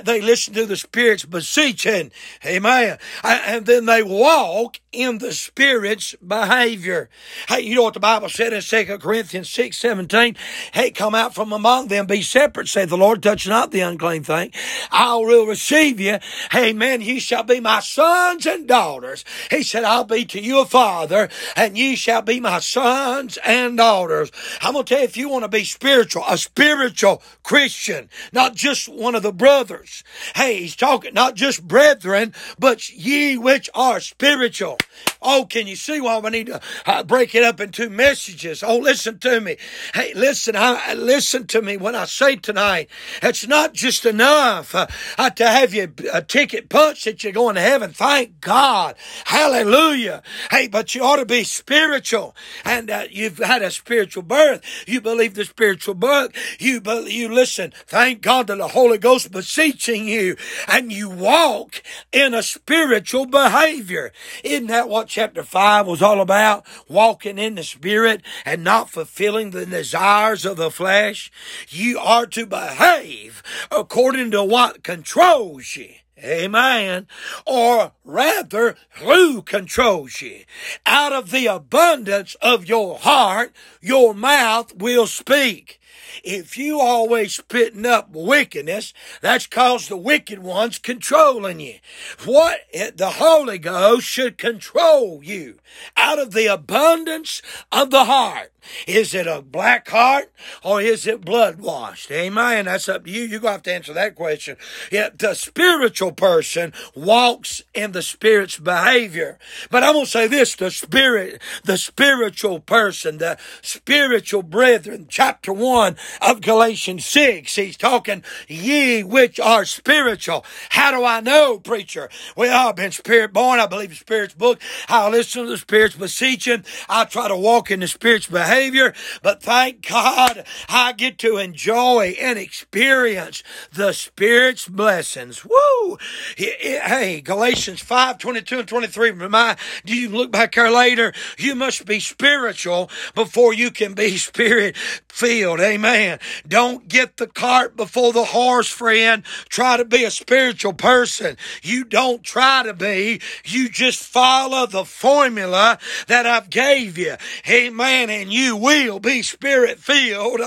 They 0.05 0.21
listen 0.21 0.55
to 0.55 0.67
the 0.67 0.77
Spirit's 0.77 1.25
beseeching. 1.25 2.11
Amen. 2.45 2.99
And 3.23 3.67
then 3.67 3.87
they 3.87 4.03
walk 4.03 4.81
in 4.93 5.19
the 5.19 5.33
Spirit's 5.33 6.15
behavior. 6.17 7.09
Hey, 7.49 7.61
you 7.61 7.75
know 7.75 7.83
what 7.85 7.95
the 7.95 8.01
Bible 8.01 8.29
said 8.29 8.53
in 8.53 8.63
2 8.63 8.99
Corinthians 8.99 9.49
6, 9.51 9.77
17? 9.77 10.37
Hey, 10.73 10.91
come 10.91 11.15
out 11.15 11.35
from 11.35 11.53
among 11.53 11.89
them, 11.89 12.07
be 12.07 12.23
separate, 12.23 12.69
say 12.69 12.85
the 12.85 12.97
Lord, 12.97 13.23
touch 13.23 13.47
not 13.47 13.71
the 13.71 13.81
unclean 13.81 14.25
thing. 14.25 14.53
I 14.91 15.17
will 15.17 15.47
receive 15.47 16.01
you. 16.01 16.19
Amen. 16.55 17.01
You 17.03 17.21
shall 17.21 17.43
be 17.43 17.61
my 17.61 17.81
sons 17.81 18.47
and 18.47 18.67
daughters. 18.67 19.25
He 19.51 19.63
said, 19.63 19.85
I'll 19.85 20.05
be 20.05 20.25
to 20.27 20.41
you 20.41 20.61
a 20.61 20.67
father, 20.67 21.29
and 21.55 21.77
ye 21.77 21.95
shall 21.95 22.23
be 22.23 22.41
my 22.41 22.48
sons 22.61 23.39
and 23.45 23.77
daughters. 23.77 24.31
I'm 24.61 24.73
going 24.73 24.85
to 24.85 24.89
tell 24.89 25.01
you, 25.01 25.05
if 25.05 25.17
you 25.17 25.29
want 25.29 25.45
to 25.45 25.49
be 25.49 25.65
spiritual, 25.65 26.25
a 26.29 26.39
spiritual 26.39 27.23
Christian, 27.43 28.09
not 28.33 28.55
just 28.55 28.89
one 28.89 29.15
of 29.15 29.23
the 29.23 29.33
brothers. 29.33 30.03
Hey, 30.35 30.61
he's 30.61 30.77
talking 30.77 31.15
not 31.15 31.35
just 31.35 31.67
brethren, 31.67 32.35
but 32.59 32.89
ye 32.91 33.37
which 33.37 33.71
are 33.75 34.01
spiritual. 34.01 34.79
Oh, 35.21 35.47
can 35.49 35.67
you 35.67 35.77
see 35.77 36.01
why 36.01 36.19
we 36.19 36.31
need 36.31 36.47
to 36.47 36.61
uh, 36.87 37.03
break 37.03 37.35
it 37.35 37.43
up 37.43 37.61
into 37.61 37.91
messages? 37.91 38.63
Oh, 38.63 38.79
listen 38.79 39.19
to 39.19 39.41
me. 39.41 39.57
Hey, 39.95 40.13
listen, 40.15 40.55
I, 40.57 40.95
listen 40.95 41.47
to 41.49 41.63
me 41.63 41.77
when 41.77 41.95
I 41.95 42.05
say 42.05 42.37
tonight, 42.37 42.89
it's 43.23 43.47
not 43.47 43.75
just 43.75 44.07
enough 44.07 44.75
uh, 44.75 44.87
uh, 45.19 45.31
to 45.31 45.49
have 45.49 45.75
you 45.75 45.93
a 46.13 46.23
ticket 46.23 46.69
punched 46.69 47.05
that 47.05 47.25
you're 47.25 47.33
going 47.33 47.57
to 47.57 47.61
heaven. 47.61 47.93
Thank 47.93 48.41
God. 48.41 48.95
Hallelujah. 49.25 50.23
Hey, 50.51 50.69
but 50.69 50.95
you 50.95 51.03
ought 51.03 51.17
to 51.17 51.27
be 51.27 51.45
spiritual 51.45 52.37
and 52.65 52.91
uh, 52.91 53.05
you've 53.11 53.39
had 53.39 53.63
a 53.63 53.71
spiritual 53.71 54.23
birth. 54.23 54.63
You 54.87 55.01
believe 55.01 55.35
the 55.35 55.45
spiritual 55.45 55.95
birth. 55.95 56.33
You, 56.59 56.81
you 57.07 57.33
listen. 57.33 57.73
Thank 57.87 58.23
God 58.23 58.47
that 58.49 58.59
the 58.59 58.69
Holy 58.69 58.99
Ghost 58.99 59.33
beseeching 59.33 60.07
you 60.07 60.37
and 60.67 60.93
you 60.93 61.09
walk 61.09 61.83
in 62.13 62.35
a 62.35 62.43
spiritual 62.43 63.27
behavior. 63.27 64.13
Isn't 64.45 64.69
that 64.69 64.89
what 64.89 65.09
chapter 65.09 65.43
5 65.43 65.87
was 65.87 66.03
all 66.03 66.21
about? 66.21 66.67
Walking 66.89 67.39
in 67.39 67.55
the 67.55 67.65
Spirit 67.65 68.23
and 68.45 68.65
not 68.65 68.91
fulfilling 68.91 69.51
the 69.51 69.67
desires 69.67 70.45
of 70.45 70.57
the 70.57 70.71
flesh. 70.71 71.31
You 71.69 71.99
are 71.99 72.27
to 72.27 72.47
behave 72.47 73.43
according 73.71 74.31
to 74.33 74.45
what 74.45 74.83
controls 74.83 75.77
you. 75.77 75.95
Amen. 76.25 77.07
Or 77.47 77.93
rather, 78.05 78.77
who 79.01 79.43
controls 79.43 80.21
you? 80.21 80.45
Out 80.87 81.13
of 81.13 81.31
the 81.31 81.47
abundance 81.47 82.35
of 82.43 82.69
your 82.69 82.99
heart, 82.99 83.53
your 83.81 84.15
mouth 84.15 84.75
will 84.77 85.07
speak. 85.07 85.81
If 86.25 86.57
you 86.57 86.81
always 86.81 87.35
spitting 87.35 87.87
up 87.87 88.11
wickedness, 88.11 88.93
that's 89.21 89.47
cause 89.47 89.89
the 89.89 89.97
wicked 89.97 90.41
one's 90.41 90.79
controlling 90.79 91.61
you. 91.61 91.77
What 92.25 92.61
the 92.73 93.11
Holy 93.17 93.59
Ghost 93.59 94.07
should 94.07 94.39
control 94.39 95.21
you 95.23 95.59
out 95.97 96.19
of 96.19 96.33
the 96.33 96.47
abundance 96.47 97.43
of 97.71 97.91
the 97.91 98.05
heart. 98.05 98.53
Is 98.87 99.15
it 99.15 99.27
a 99.27 99.43
black 99.43 99.89
heart 99.89 100.33
or 100.63 100.81
is 100.81 101.07
it 101.07 101.25
blood 101.25 101.61
washed? 101.61 102.11
Amen. 102.11 102.67
That's 102.67 102.89
up 102.89 103.05
to 103.05 103.11
you. 103.11 103.23
You're 103.23 103.41
going 103.41 103.51
to 103.51 103.53
have 103.53 103.63
to 103.63 103.75
answer 103.75 103.93
that 103.95 104.15
question. 104.15 104.57
Yet 104.91 105.19
the 105.19 105.35
spiritual 105.35 106.13
person 106.13 106.73
walks 106.95 107.63
in 107.75 107.93
the 107.93 108.03
Spirit's 108.03 108.59
behavior. 108.59 109.39
But 109.71 109.83
I'm 109.83 109.95
going 109.95 110.05
to 110.05 110.11
say 110.11 110.27
this, 110.27 110.55
the 110.55 110.71
Spirit, 110.71 111.41
the 111.65 111.79
spiritual 111.79 112.61
person, 112.61 113.19
the 113.19 113.39
spiritual 113.63 114.43
brethren, 114.43 115.07
chapter 115.09 115.53
1 115.53 115.97
of 116.21 116.41
Galatians 116.41 117.07
6, 117.07 117.55
he's 117.55 117.77
talking, 117.77 118.23
ye 118.49 119.03
which 119.03 119.41
are 119.41 119.65
spiritual. 119.65 120.45
How 120.71 120.91
do 120.91 121.05
I 121.05 121.21
know, 121.21 121.59
preacher? 121.59 122.09
Well, 122.37 122.69
I've 122.69 122.77
been 122.77 122.93
spirit 122.93 123.33
born. 123.33 123.61
I 123.61 123.67
believe 123.67 123.91
the 123.91 123.97
Spirit's 123.97 124.35
book. 124.35 124.61
I 124.89 125.09
listen 125.09 125.45
to 125.45 125.51
the 125.51 125.57
Spirit's 125.57 125.97
beseeching. 125.97 126.65
I 126.89 127.05
try 127.05 127.29
to 127.29 127.37
walk 127.37 127.71
in 127.71 127.81
the 127.81 127.89
Spirit's 127.89 128.27
behavior 128.27 128.58
behavior, 128.59 128.93
but 129.23 129.43
thank 129.43 129.87
God 129.89 130.45
I 130.69 130.93
get 130.93 131.19
to 131.19 131.37
enjoy 131.37 132.17
and 132.21 132.39
experience 132.39 133.43
the 133.73 133.93
Spirit's 133.93 134.69
blessings. 134.69 135.45
Woo! 135.45 135.99
Hey, 136.37 137.21
Galatians 137.21 137.81
5, 137.81 138.19
22 138.19 138.59
and 138.59 138.69
23 138.69 139.11
remind, 139.13 139.59
do 139.85 139.95
you 139.95 140.09
look 140.09 140.33
back 140.33 140.55
there 140.55 140.71
later? 140.71 141.13
You 141.39 141.55
must 141.55 141.87
be 141.87 142.01
spiritual 142.01 142.91
before 143.15 143.55
you 143.55 143.71
can 143.71 143.95
be 143.95 144.17
spirit 144.17 144.77
filled. 145.09 145.61
Amen. 145.61 146.19
Don't 146.47 146.89
get 146.89 147.17
the 147.17 147.27
cart 147.27 147.77
before 147.77 148.13
the 148.13 148.25
horse, 148.25 148.69
friend. 148.69 149.25
Try 149.49 149.77
to 149.77 149.85
be 149.85 150.05
a 150.05 150.11
spiritual 150.11 150.73
person. 150.73 151.37
You 151.63 151.85
don't 151.85 152.23
try 152.23 152.63
to 152.65 152.75
be. 152.75 153.21
You 153.45 153.69
just 153.69 154.03
follow 154.03 154.67
the 154.67 154.85
formula 154.85 155.79
that 156.07 156.27
I've 156.27 156.51
gave 156.51 156.97
you. 156.97 157.17
Amen. 157.49 158.11
And 158.11 158.33
you 158.33 158.38
will 158.57 159.01
be 159.01 159.23
spirit 159.23 159.79
filled 159.79 160.41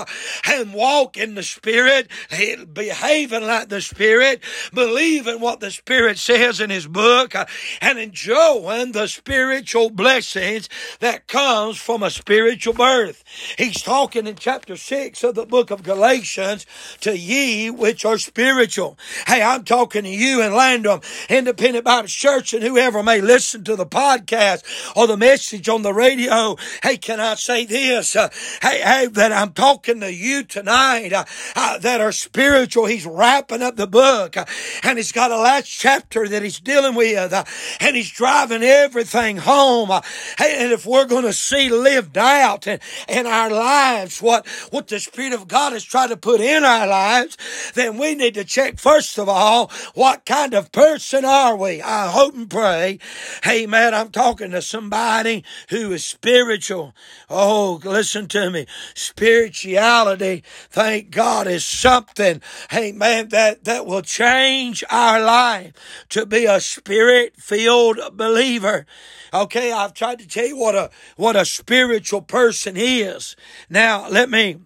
and 0.46 0.74
walk 0.74 1.16
in 1.16 1.34
the 1.34 1.42
spirit, 1.42 2.08
behaving 2.30 3.46
like 3.46 3.68
the 3.68 3.80
spirit, 3.80 4.42
believing 4.72 5.40
what 5.40 5.60
the 5.60 5.70
spirit 5.70 6.18
says 6.18 6.60
in 6.60 6.70
his 6.70 6.86
book, 6.86 7.34
and 7.80 7.98
enjoying 7.98 8.92
the 8.92 9.06
spiritual 9.06 9.90
blessings 9.90 10.68
that 11.00 11.26
comes 11.26 11.76
from 11.76 12.02
a 12.02 12.10
spiritual 12.10 12.74
birth. 12.74 13.22
He's 13.58 13.82
talking 13.82 14.26
in 14.26 14.36
chapter 14.36 14.76
6 14.76 15.24
of 15.24 15.34
the 15.34 15.46
book 15.46 15.70
of 15.70 15.82
Galatians 15.82 16.66
to 17.00 17.16
ye 17.16 17.70
which 17.70 18.04
are 18.04 18.18
spiritual. 18.18 18.98
Hey, 19.26 19.42
I'm 19.42 19.64
talking 19.64 20.04
to 20.04 20.08
you 20.08 20.40
and 20.42 20.54
Landrum, 20.54 21.00
Independent 21.28 21.84
Baptist 21.84 22.16
Church, 22.16 22.54
and 22.54 22.62
whoever 22.62 23.02
may 23.02 23.20
listen 23.20 23.64
to 23.64 23.76
the 23.76 23.86
podcast 23.86 24.62
or 24.96 25.06
the 25.06 25.16
message 25.16 25.68
on 25.68 25.82
the 25.82 25.92
radio. 25.92 26.56
Hey, 26.82 26.96
can 26.96 27.20
I 27.20 27.34
say 27.34 27.64
this? 27.64 27.81
This. 27.82 28.14
Uh, 28.16 28.28
hey, 28.60 28.80
hey, 28.80 29.06
that 29.06 29.32
I'm 29.32 29.52
talking 29.52 30.00
to 30.00 30.12
you 30.12 30.44
tonight 30.44 31.12
uh, 31.12 31.24
uh, 31.56 31.78
that 31.78 32.00
are 32.00 32.12
spiritual. 32.12 32.86
He's 32.86 33.06
wrapping 33.06 33.62
up 33.62 33.76
the 33.76 33.86
book 33.86 34.36
uh, 34.36 34.44
and 34.82 34.98
he's 34.98 35.12
got 35.12 35.30
a 35.30 35.36
last 35.36 35.68
chapter 35.68 36.28
that 36.28 36.42
he's 36.42 36.60
dealing 36.60 36.94
with 36.94 37.32
uh, 37.32 37.44
and 37.80 37.96
he's 37.96 38.10
driving 38.10 38.62
everything 38.62 39.38
home. 39.38 39.90
Uh, 39.90 40.02
hey, 40.38 40.56
and 40.58 40.72
if 40.72 40.86
we're 40.86 41.06
going 41.06 41.24
to 41.24 41.32
see 41.32 41.68
lived 41.68 42.16
out 42.16 42.66
in, 42.66 42.78
in 43.08 43.26
our 43.26 43.50
lives 43.50 44.22
what, 44.22 44.46
what 44.70 44.88
the 44.88 45.00
Spirit 45.00 45.32
of 45.32 45.48
God 45.48 45.72
has 45.72 45.84
tried 45.84 46.08
to 46.08 46.16
put 46.16 46.40
in 46.40 46.64
our 46.64 46.86
lives, 46.86 47.36
then 47.74 47.98
we 47.98 48.14
need 48.14 48.34
to 48.34 48.44
check 48.44 48.78
first 48.78 49.18
of 49.18 49.28
all, 49.28 49.70
what 49.94 50.24
kind 50.24 50.54
of 50.54 50.70
person 50.72 51.24
are 51.24 51.56
we? 51.56 51.82
I 51.82 52.10
hope 52.10 52.34
and 52.34 52.48
pray. 52.48 52.98
Hey, 53.42 53.66
man, 53.66 53.94
I'm 53.94 54.10
talking 54.10 54.52
to 54.52 54.62
somebody 54.62 55.44
who 55.70 55.92
is 55.92 56.04
spiritual. 56.04 56.94
Oh, 57.28 57.71
listen 57.76 58.28
to 58.28 58.50
me. 58.50 58.66
Spirituality, 58.94 60.42
thank 60.70 61.10
God, 61.10 61.46
is 61.46 61.64
something, 61.64 62.40
hey 62.70 62.92
man, 62.92 63.28
that, 63.28 63.64
that 63.64 63.86
will 63.86 64.02
change 64.02 64.84
our 64.90 65.20
life 65.20 65.72
to 66.10 66.26
be 66.26 66.44
a 66.44 66.60
spirit 66.60 67.36
filled 67.36 67.98
believer. 68.12 68.86
Okay, 69.34 69.72
I've 69.72 69.94
tried 69.94 70.18
to 70.18 70.28
tell 70.28 70.46
you 70.46 70.58
what 70.58 70.74
a, 70.74 70.90
what 71.16 71.36
a 71.36 71.44
spiritual 71.44 72.22
person 72.22 72.74
is. 72.76 73.36
Now, 73.70 74.08
let 74.08 74.28
me, 74.28 74.58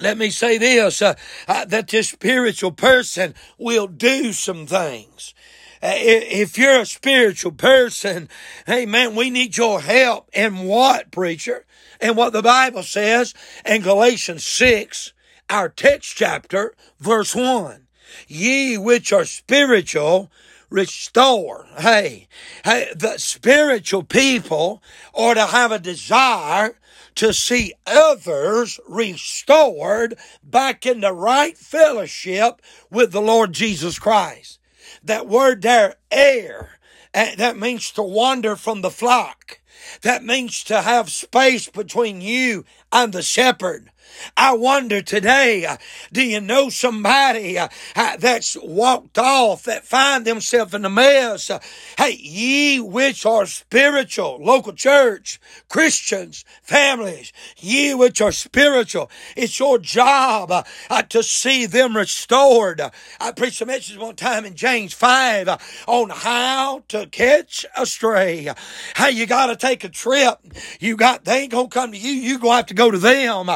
let 0.00 0.16
me 0.16 0.30
say 0.30 0.58
this 0.58 1.02
uh, 1.02 1.14
uh, 1.46 1.64
that 1.66 1.88
this 1.88 2.08
spiritual 2.08 2.72
person 2.72 3.34
will 3.58 3.86
do 3.86 4.32
some 4.32 4.66
things. 4.66 5.34
Uh, 5.82 5.94
if 5.96 6.56
you're 6.56 6.80
a 6.80 6.86
spiritual 6.86 7.52
person, 7.52 8.28
hey 8.66 8.86
man, 8.86 9.14
we 9.14 9.30
need 9.30 9.56
your 9.56 9.80
help. 9.80 10.30
And 10.32 10.66
what, 10.66 11.10
preacher? 11.10 11.66
And 12.02 12.16
what 12.16 12.32
the 12.32 12.42
Bible 12.42 12.82
says 12.82 13.32
in 13.64 13.82
Galatians 13.82 14.42
6, 14.42 15.12
our 15.48 15.68
text 15.68 16.16
chapter, 16.16 16.74
verse 16.98 17.32
1. 17.32 17.86
Ye 18.26 18.76
which 18.76 19.12
are 19.12 19.24
spiritual, 19.24 20.28
restore. 20.68 21.66
Hey, 21.78 22.26
hey, 22.64 22.92
the 22.96 23.18
spiritual 23.18 24.02
people 24.02 24.82
are 25.14 25.34
to 25.34 25.46
have 25.46 25.70
a 25.70 25.78
desire 25.78 26.76
to 27.14 27.32
see 27.32 27.72
others 27.86 28.80
restored 28.88 30.18
back 30.42 30.84
in 30.84 31.02
the 31.02 31.12
right 31.12 31.56
fellowship 31.56 32.60
with 32.90 33.12
the 33.12 33.20
Lord 33.20 33.52
Jesus 33.52 34.00
Christ. 34.00 34.58
That 35.04 35.28
word 35.28 35.62
there, 35.62 35.94
err, 36.10 36.80
eh, 37.14 37.36
that 37.36 37.56
means 37.56 37.92
to 37.92 38.02
wander 38.02 38.56
from 38.56 38.80
the 38.80 38.90
flock. 38.90 39.60
That 40.02 40.24
means 40.24 40.64
to 40.64 40.82
have 40.82 41.10
space 41.10 41.68
between 41.68 42.20
you 42.20 42.64
and 42.90 43.12
the 43.12 43.22
shepherd. 43.22 43.91
I 44.36 44.54
wonder 44.54 45.02
today, 45.02 45.64
uh, 45.64 45.76
do 46.12 46.22
you 46.22 46.40
know 46.40 46.68
somebody 46.68 47.58
uh, 47.58 47.68
uh, 47.96 48.16
that's 48.16 48.56
walked 48.62 49.18
off, 49.18 49.64
that 49.64 49.84
find 49.84 50.24
themselves 50.24 50.74
in 50.74 50.84
a 50.84 50.90
mess? 50.90 51.50
hey, 51.98 52.12
ye 52.20 52.80
which 52.80 53.24
are 53.26 53.46
spiritual, 53.46 54.38
local 54.40 54.72
church, 54.72 55.40
Christians, 55.68 56.44
families, 56.62 57.32
ye 57.58 57.94
which 57.94 58.20
are 58.20 58.32
spiritual, 58.32 59.10
it's 59.36 59.58
your 59.58 59.78
job 59.78 60.66
to 61.08 61.22
see 61.22 61.66
them 61.66 61.96
restored. 61.96 62.80
I 63.20 63.32
preached 63.32 63.60
a 63.60 63.66
message 63.66 63.98
one 63.98 64.16
time 64.16 64.44
in 64.44 64.54
James 64.54 64.92
5 64.94 65.84
on 65.86 66.10
how 66.10 66.84
to 66.88 67.06
catch 67.06 67.66
a 67.76 67.86
stray. 67.86 68.48
Hey, 68.96 69.10
you 69.10 69.26
gotta 69.26 69.56
take 69.56 69.84
a 69.84 69.88
trip. 69.88 70.38
You 70.80 70.96
got, 70.96 71.24
they 71.24 71.42
ain't 71.42 71.52
gonna 71.52 71.68
come 71.68 71.92
to 71.92 71.98
you, 71.98 72.12
you 72.12 72.38
gonna 72.38 72.56
have 72.56 72.66
to 72.66 72.74
go 72.74 72.90
to 72.90 72.98
them 72.98 73.48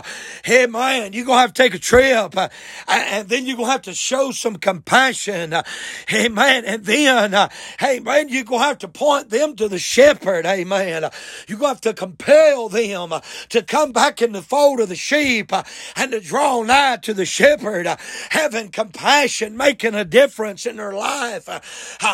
hey 0.46 0.66
man, 0.66 1.12
you're 1.12 1.24
going 1.24 1.38
to 1.38 1.40
have 1.40 1.52
to 1.52 1.60
take 1.60 1.74
a 1.74 1.78
trip. 1.78 2.36
Uh, 2.36 2.48
and 2.86 3.28
then 3.28 3.46
you're 3.46 3.56
going 3.56 3.66
to 3.66 3.72
have 3.72 3.82
to 3.82 3.92
show 3.92 4.30
some 4.30 4.54
compassion. 4.54 5.52
Uh, 5.52 5.64
hey 6.06 6.28
man, 6.28 6.64
and 6.64 6.84
then, 6.84 7.34
uh, 7.34 7.48
hey 7.80 7.98
man, 7.98 8.28
you're 8.28 8.44
going 8.44 8.60
to 8.60 8.66
have 8.66 8.78
to 8.78 8.86
point 8.86 9.28
them 9.30 9.56
to 9.56 9.68
the 9.68 9.80
shepherd. 9.80 10.46
Amen. 10.46 11.02
Uh, 11.02 11.10
you're 11.48 11.58
going 11.58 11.70
to 11.70 11.74
have 11.74 11.80
to 11.80 11.94
compel 11.94 12.68
them 12.68 13.12
uh, 13.12 13.20
to 13.48 13.60
come 13.60 13.90
back 13.90 14.22
in 14.22 14.30
the 14.30 14.40
fold 14.40 14.78
of 14.78 14.88
the 14.88 14.94
sheep 14.94 15.52
uh, 15.52 15.64
and 15.96 16.12
to 16.12 16.20
draw 16.20 16.62
nigh 16.62 16.98
to 16.98 17.12
the 17.12 17.26
shepherd, 17.26 17.88
having 18.30 18.68
compassion, 18.68 19.56
making 19.56 19.96
a 19.96 20.04
difference 20.04 20.64
in 20.64 20.76
their 20.76 20.92
life, 20.92 21.48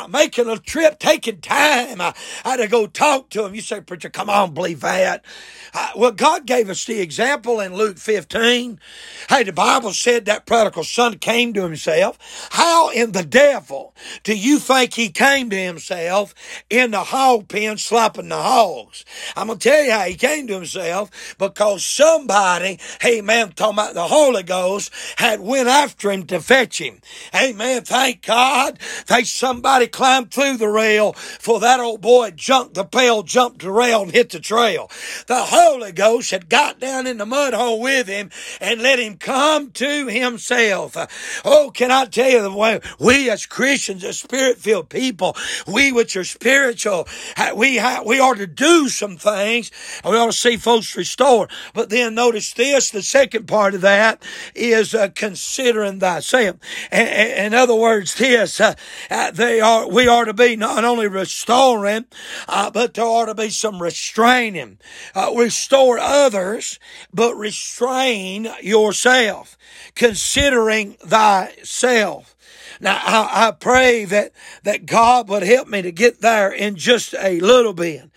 making 0.09 0.49
a 0.49 0.57
trip, 0.57 0.99
taking 0.99 1.43
time 1.43 1.99
to 1.99 2.67
go 2.67 2.87
talk 2.87 3.29
to 3.29 3.43
them. 3.43 3.55
You 3.55 3.61
say, 3.61 3.83
preacher, 3.83 4.09
come 4.09 4.31
on, 4.31 4.55
believe 4.55 4.81
that. 4.81 5.23
well, 5.95 6.12
God 6.12 6.47
gave 6.47 6.71
us 6.71 6.87
the 6.87 6.99
example 7.01 7.61
in 7.61 7.75
Luke 7.75 7.99
15. 7.99 8.22
15. 8.23 8.79
Hey, 9.29 9.43
the 9.43 9.52
Bible 9.52 9.93
said 9.93 10.26
that 10.26 10.47
prodigal 10.47 10.85
son 10.85 11.19
came 11.19 11.52
to 11.55 11.62
himself. 11.62 12.49
How 12.52 12.91
in 12.91 13.12
the 13.12 13.25
devil 13.25 13.95
do 14.23 14.37
you 14.37 14.59
think 14.61 14.95
he 14.95 15.09
came 15.09 15.50
to 15.50 15.57
himself 15.57 16.35
in 16.71 16.93
the 16.93 17.02
hog 17.02 17.49
pen 17.49 17.79
slapping 17.79 18.29
the 18.29 18.37
hogs? 18.37 19.05
I'm 19.37 19.49
going 19.49 19.59
to 19.59 19.69
tell 19.69 19.83
you 19.85 19.91
how 19.91 20.05
he 20.05 20.14
came 20.14 20.47
to 20.47 20.55
himself 20.55 21.37
because 21.38 21.85
somebody, 21.85 22.79
hey 23.00 23.21
man, 23.23 23.52
talking 23.52 23.75
about 23.75 23.95
the 23.95 24.07
Holy 24.07 24.45
Ghost, 24.45 24.93
had 25.17 25.41
went 25.41 25.69
after 25.69 26.11
him 26.12 26.25
to 26.26 26.41
fetch 26.41 26.81
him. 26.81 27.00
Amen. 27.35 27.83
Thank 27.83 28.25
God. 28.25 28.79
Thank 28.81 29.26
somebody 29.26 29.88
climbed 29.88 30.31
through 30.31 30.59
the 30.59 30.69
rail 30.69 31.14
for 31.14 31.59
that 31.61 31.81
old 31.81 32.00
boy 32.00 32.31
jumped 32.31 32.75
the 32.75 32.85
pail, 32.85 33.25
jumped 33.25 33.62
the 33.62 33.71
rail 33.73 34.02
and 34.02 34.12
hit 34.12 34.31
the 34.31 34.41
trail. 34.41 34.88
The 35.26 35.43
Holy 35.43 35.91
Ghost 35.91 36.31
had 36.31 36.49
got 36.49 36.79
down 36.79 37.07
in 37.09 37.19
the 37.19 37.26
mud 37.26 37.55
hole 37.55 37.81
with 37.81 38.07
him 38.07 38.12
and 38.12 38.83
let 38.83 38.99
him 38.99 39.16
come 39.16 39.71
to 39.73 40.07
himself. 40.07 40.97
Oh, 41.45 41.71
can 41.73 41.90
I 41.90 42.07
tell 42.07 42.31
you 42.31 42.42
the 42.42 42.52
way 42.52 42.81
we 42.99 43.31
as 43.31 43.47
Christians, 43.47 44.04
as 44.04 44.19
spirit 44.19 44.59
filled 44.59 44.88
people, 44.88 45.37
we 45.66 45.92
which 45.92 46.16
are 46.16 46.25
spiritual, 46.25 47.09
we, 47.54 47.81
we 48.04 48.21
ought 48.21 48.38
to 48.38 48.47
do 48.47 48.88
some 48.88 49.16
things. 49.16 49.71
We 50.04 50.16
ought 50.16 50.26
to 50.26 50.33
see 50.33 50.57
folks 50.57 50.97
restored. 50.97 51.50
But 51.75 51.90
then 51.90 52.14
notice 52.14 52.52
this, 52.52 52.90
the 52.90 53.02
second 53.02 53.47
part 53.47 53.75
of 53.75 53.81
that 53.83 54.23
is 54.54 54.95
uh, 54.95 55.09
considering 55.14 56.00
thyself. 56.00 56.57
In 56.90 57.54
other 57.54 57.75
words, 57.75 58.14
this, 58.14 58.61
uh, 58.61 58.75
uh, 59.11 59.31
they 59.31 59.61
are, 59.61 59.88
we 59.88 60.09
are 60.09 60.25
to 60.25 60.35
be 60.35 60.57
not 60.57 60.85
only 60.85 61.09
restoring, 61.09 62.07
uh, 62.49 62.70
but 62.70 62.94
there 62.94 63.05
ought 63.05 63.27
to 63.27 63.35
be 63.35 63.51
some 63.51 63.83
restraining. 63.83 64.79
Uh, 65.14 65.33
restore 65.37 65.98
others, 65.98 66.79
but 67.12 67.35
restrain 67.35 68.02
restrain 68.03 68.49
yourself, 68.62 69.57
considering 69.95 70.95
thyself. 70.95 72.37
Now, 72.81 73.01
I, 73.03 73.49
I, 73.49 73.51
pray 73.53 74.05
that, 74.07 74.33
that 74.65 74.87
God 74.87 75.29
would 75.29 75.45
help 75.45 75.69
me 75.69 75.83
to 75.83 75.93
get 75.93 76.21
there 76.21 76.51
in 76.51 76.77
just 76.77 77.15
a 77.15 77.38
little 77.41 77.73
bit. 77.73 78.11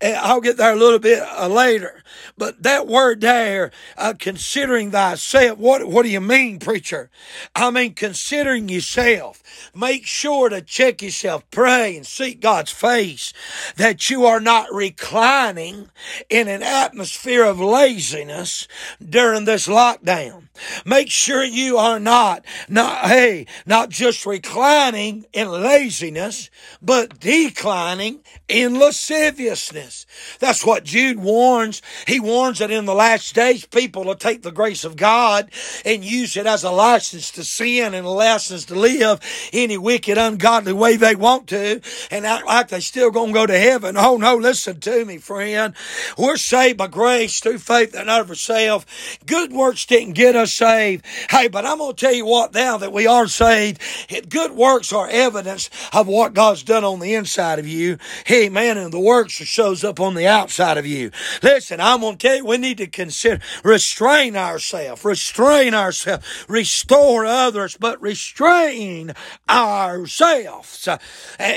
I'll 0.00 0.40
get 0.40 0.56
there 0.56 0.72
a 0.72 0.76
little 0.76 0.98
bit 0.98 1.22
uh, 1.22 1.48
later. 1.48 2.01
But 2.36 2.62
that 2.62 2.86
word 2.86 3.20
there, 3.20 3.70
uh, 3.96 4.14
considering 4.18 4.90
thyself, 4.90 5.58
what, 5.58 5.86
what 5.86 6.02
do 6.02 6.08
you 6.08 6.20
mean, 6.20 6.58
preacher? 6.58 7.10
I 7.54 7.70
mean, 7.70 7.94
considering 7.94 8.68
yourself. 8.68 9.42
Make 9.74 10.06
sure 10.06 10.48
to 10.48 10.62
check 10.62 11.02
yourself, 11.02 11.48
pray 11.50 11.96
and 11.96 12.06
seek 12.06 12.40
God's 12.40 12.72
face 12.72 13.32
that 13.76 14.10
you 14.10 14.24
are 14.24 14.40
not 14.40 14.72
reclining 14.72 15.90
in 16.28 16.48
an 16.48 16.62
atmosphere 16.62 17.44
of 17.44 17.60
laziness 17.60 18.66
during 19.06 19.44
this 19.44 19.68
lockdown. 19.68 20.48
Make 20.84 21.10
sure 21.10 21.42
you 21.42 21.78
are 21.78 21.98
not, 21.98 22.44
not, 22.68 23.06
hey, 23.06 23.46
not 23.64 23.88
just 23.88 24.26
reclining 24.26 25.24
in 25.32 25.48
laziness, 25.48 26.50
but 26.82 27.18
declining 27.18 28.20
in 28.48 28.78
lasciviousness. 28.78 30.06
That's 30.40 30.64
what 30.64 30.84
Jude 30.84 31.18
warns. 31.18 31.80
He 32.06 32.20
warns 32.20 32.58
that 32.58 32.70
in 32.70 32.84
the 32.84 32.94
last 32.94 33.34
days, 33.34 33.64
people 33.64 34.04
will 34.04 34.14
take 34.14 34.42
the 34.42 34.52
grace 34.52 34.84
of 34.84 34.96
God 34.96 35.50
and 35.84 36.04
use 36.04 36.36
it 36.36 36.46
as 36.46 36.64
a 36.64 36.70
license 36.70 37.30
to 37.32 37.44
sin 37.44 37.94
and 37.94 38.06
a 38.06 38.10
license 38.10 38.66
to 38.66 38.74
live 38.74 39.20
any 39.52 39.78
wicked, 39.78 40.18
ungodly 40.18 40.74
way 40.74 40.96
they 40.96 41.14
want 41.14 41.48
to 41.48 41.80
and 42.10 42.26
act 42.26 42.46
like 42.46 42.68
they 42.68 42.80
still 42.80 43.10
gonna 43.10 43.32
go 43.32 43.46
to 43.46 43.58
heaven. 43.58 43.96
Oh 43.96 44.18
no, 44.18 44.36
listen 44.36 44.80
to 44.80 45.04
me, 45.06 45.16
friend. 45.18 45.74
We're 46.18 46.36
saved 46.36 46.76
by 46.76 46.88
grace 46.88 47.40
through 47.40 47.58
faith 47.58 47.94
and 47.94 48.06
not 48.06 48.20
of 48.20 48.30
ourselves. 48.30 48.84
Good 49.24 49.52
works 49.52 49.86
didn't 49.86 50.12
get 50.12 50.36
us 50.36 50.41
saved. 50.46 51.04
Hey, 51.30 51.48
but 51.48 51.64
I'm 51.64 51.78
gonna 51.78 51.94
tell 51.94 52.12
you 52.12 52.26
what 52.26 52.54
now 52.54 52.78
that 52.78 52.92
we 52.92 53.06
are 53.06 53.26
saved, 53.26 53.80
good 54.28 54.52
works 54.52 54.92
are 54.92 55.08
evidence 55.08 55.70
of 55.92 56.06
what 56.06 56.34
God's 56.34 56.62
done 56.62 56.84
on 56.84 57.00
the 57.00 57.14
inside 57.14 57.58
of 57.58 57.66
you. 57.66 57.98
Hey, 58.24 58.48
man, 58.48 58.78
and 58.78 58.92
the 58.92 59.00
works 59.00 59.32
shows 59.32 59.84
up 59.84 60.00
on 60.00 60.14
the 60.14 60.26
outside 60.26 60.78
of 60.78 60.86
you. 60.86 61.10
Listen, 61.42 61.80
I'm 61.80 62.00
going 62.00 62.16
to 62.16 62.26
tell 62.26 62.36
you, 62.36 62.44
we 62.44 62.58
need 62.58 62.78
to 62.78 62.86
consider, 62.86 63.42
restrain 63.64 64.36
ourselves, 64.36 65.04
restrain 65.04 65.74
ourselves, 65.74 66.26
restore 66.48 67.24
others, 67.26 67.76
but 67.78 68.00
restrain 68.00 69.12
ourselves. 69.48 70.88
Uh, 70.88 70.98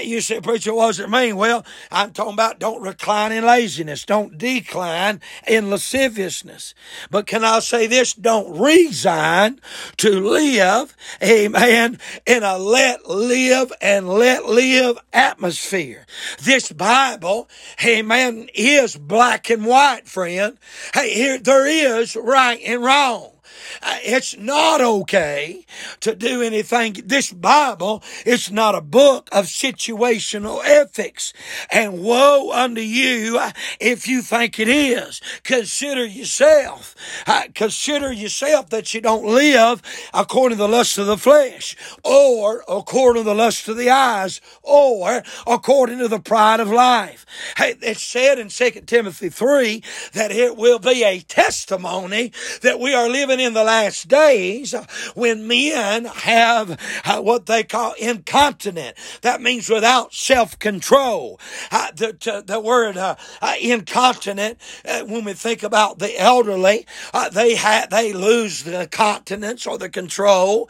you 0.04 0.21
say, 0.21 0.41
preacher, 0.41 0.74
what 0.74 0.88
does 0.88 1.00
it 1.00 1.10
mean? 1.10 1.36
Well, 1.36 1.65
I'm 1.91 2.12
talking 2.12 2.34
about 2.34 2.60
don't 2.60 2.82
recline 2.82 3.32
in 3.32 3.45
laziness, 3.45 4.06
don't 4.06 4.38
decline 4.38 5.21
in 5.48 5.69
lasciviousness. 5.69 6.74
But 7.10 7.28
can 7.28 7.43
I 7.43 7.60
say 7.60 7.88
this? 7.88 8.13
Don't 8.13 8.58
resign 8.75 9.59
to 9.97 10.19
live, 10.19 10.95
amen, 11.23 11.99
in 12.25 12.43
a 12.43 12.57
let 12.57 13.07
live 13.07 13.71
and 13.81 14.09
let 14.09 14.45
live 14.45 14.97
atmosphere. 15.13 16.05
This 16.41 16.71
Bible, 16.71 17.49
amen, 17.85 18.49
is 18.53 18.97
black 18.97 19.49
and 19.49 19.65
white, 19.65 20.07
friend. 20.07 20.57
Hey, 20.93 21.13
here, 21.13 21.39
there 21.39 21.65
is 21.65 22.15
right 22.15 22.59
and 22.65 22.83
wrong. 22.83 23.35
Uh, 23.82 23.97
it's 24.04 24.38
not 24.38 24.82
okay 24.82 25.65
to 26.01 26.15
do 26.15 26.41
anything. 26.41 26.93
This 27.06 27.32
Bible 27.32 28.04
is 28.25 28.51
not 28.51 28.75
a 28.75 28.82
book 28.82 29.30
of 29.32 29.45
situational 29.45 30.63
ethics. 30.63 31.34
And 31.71 32.01
woe 32.01 32.51
unto 32.51 32.82
you 32.82 33.39
if 33.80 34.08
you 34.08 34.21
think 34.21 34.60
it 34.60 34.67
is. 34.67 35.21
Consider 35.43 36.06
yourself. 36.06 36.95
Uh, 37.28 37.43
consider 37.54 38.12
yourself 38.12 38.69
that 38.69 38.93
you 38.93 39.01
don't 39.01 39.25
live 39.25 39.82
according 40.13 40.58
to 40.58 40.63
the 40.63 40.69
lust 40.69 40.97
of 40.97 41.08
the 41.08 41.17
flesh, 41.17 41.75
or 42.04 42.63
according 42.67 43.23
to 43.23 43.30
the 43.30 43.36
lust 43.36 43.67
of 43.67 43.78
the 43.78 43.89
eyes, 43.89 44.41
or 44.63 45.23
according 45.47 45.99
to 45.99 46.08
the 46.08 46.19
pride 46.19 46.60
of 46.60 46.69
life. 46.69 47.25
Hey, 47.58 47.75
it's 47.82 48.04
said 48.04 48.39
in 48.39 48.49
2 48.49 48.82
Timothy 48.86 49.30
3 49.30 49.84
that 50.13 50.32
it 50.32 50.56
will 50.56 50.80
be 50.80 51.04
a 51.04 51.19
testimony 51.19 52.32
that 52.62 52.80
we 52.80 52.93
are 52.93 53.10
living 53.10 53.39
in 53.39 53.54
the 53.55 53.63
last 53.63 54.07
days 54.07 54.75
when 55.15 55.47
men 55.47 56.05
have 56.05 56.79
uh, 57.05 57.21
what 57.21 57.47
they 57.47 57.63
call 57.63 57.93
incontinent. 57.99 58.95
That 59.21 59.41
means 59.41 59.69
without 59.69 60.13
self-control. 60.13 61.39
Uh, 61.71 61.91
the, 61.91 62.43
the, 62.45 62.59
word 62.59 62.97
uh, 62.97 63.15
uh 63.41 63.55
incontinent, 63.59 64.59
uh, 64.87 65.03
when 65.05 65.23
we 65.23 65.33
think 65.33 65.63
about 65.63 65.99
the 65.99 66.19
elderly, 66.19 66.85
uh, 67.13 67.29
they 67.29 67.55
ha- 67.55 67.87
they 67.89 68.11
lose 68.13 68.63
the 68.63 68.87
continence 68.91 69.65
or 69.65 69.77
the 69.77 69.89
control 69.89 70.69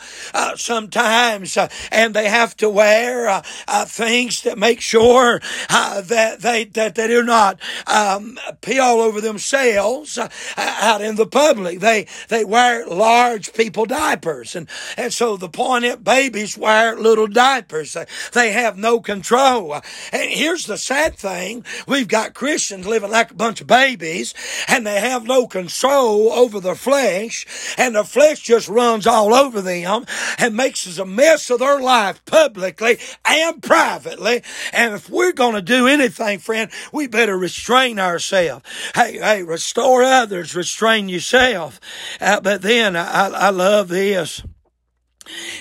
sometimes, 0.55 1.57
and 1.91 2.13
they 2.13 2.29
have 2.29 2.55
to 2.57 2.69
wear 2.69 3.41
things 3.87 4.43
that 4.43 4.57
make 4.57 4.81
sure 4.81 5.39
that 5.69 6.37
they 6.41 6.65
that 6.65 6.95
they 6.95 7.07
do 7.07 7.23
not 7.23 7.59
um, 7.87 8.37
pee 8.61 8.79
all 8.79 8.99
over 9.01 9.21
themselves 9.21 10.19
out 10.57 11.01
in 11.01 11.15
the 11.15 11.25
public. 11.25 11.79
They 11.79 12.07
they 12.29 12.45
wear 12.45 12.74
large 12.83 13.53
people 13.53 13.85
diapers, 13.85 14.55
and 14.55 14.67
and 14.97 15.13
so 15.13 15.37
the 15.37 15.49
point 15.49 15.85
is, 15.85 15.95
babies 15.97 16.57
wear 16.57 16.95
little 16.95 17.27
diapers. 17.27 17.93
They, 17.93 18.05
they 18.33 18.51
have 18.51 18.77
no 18.77 18.99
control. 18.99 19.75
And 20.11 20.31
here's 20.31 20.65
the 20.65 20.77
sad 20.77 21.15
thing: 21.15 21.63
we've 21.87 22.07
got 22.07 22.33
Christians 22.33 22.87
living 22.87 23.11
like 23.11 23.31
a 23.31 23.35
bunch 23.35 23.61
of 23.61 23.67
babies, 23.67 24.33
and 24.67 24.85
they 24.85 24.99
have 24.99 25.25
no 25.25 25.47
control 25.47 26.31
over 26.31 26.59
their 26.59 26.75
flesh, 26.75 27.75
and 27.77 27.95
the 27.95 28.03
flesh 28.03 28.41
just 28.41 28.67
runs 28.67 29.07
all 29.07 29.33
over 29.33 29.61
them 29.61 30.05
and 30.37 30.55
makes 30.55 30.87
us 30.87 30.97
a 30.97 31.05
mess 31.05 31.49
of 31.49 31.59
their 31.59 31.79
life 31.79 32.23
publicly 32.25 32.97
and 33.25 33.61
privately. 33.61 34.41
And 34.73 34.95
if 34.95 35.09
we're 35.09 35.33
going 35.33 35.55
to 35.55 35.61
do 35.61 35.87
anything, 35.87 36.39
friend, 36.39 36.71
we 36.91 37.07
better 37.07 37.37
restrain 37.37 37.99
ourselves. 37.99 38.65
Hey, 38.93 39.17
hey, 39.19 39.43
restore 39.43 40.03
others, 40.03 40.55
restrain 40.55 41.09
yourself. 41.09 41.79
Uh, 42.19 42.39
but 42.39 42.61
then 42.65 42.95
I, 42.95 43.27
I 43.27 43.49
love 43.49 43.87
this. 43.89 44.43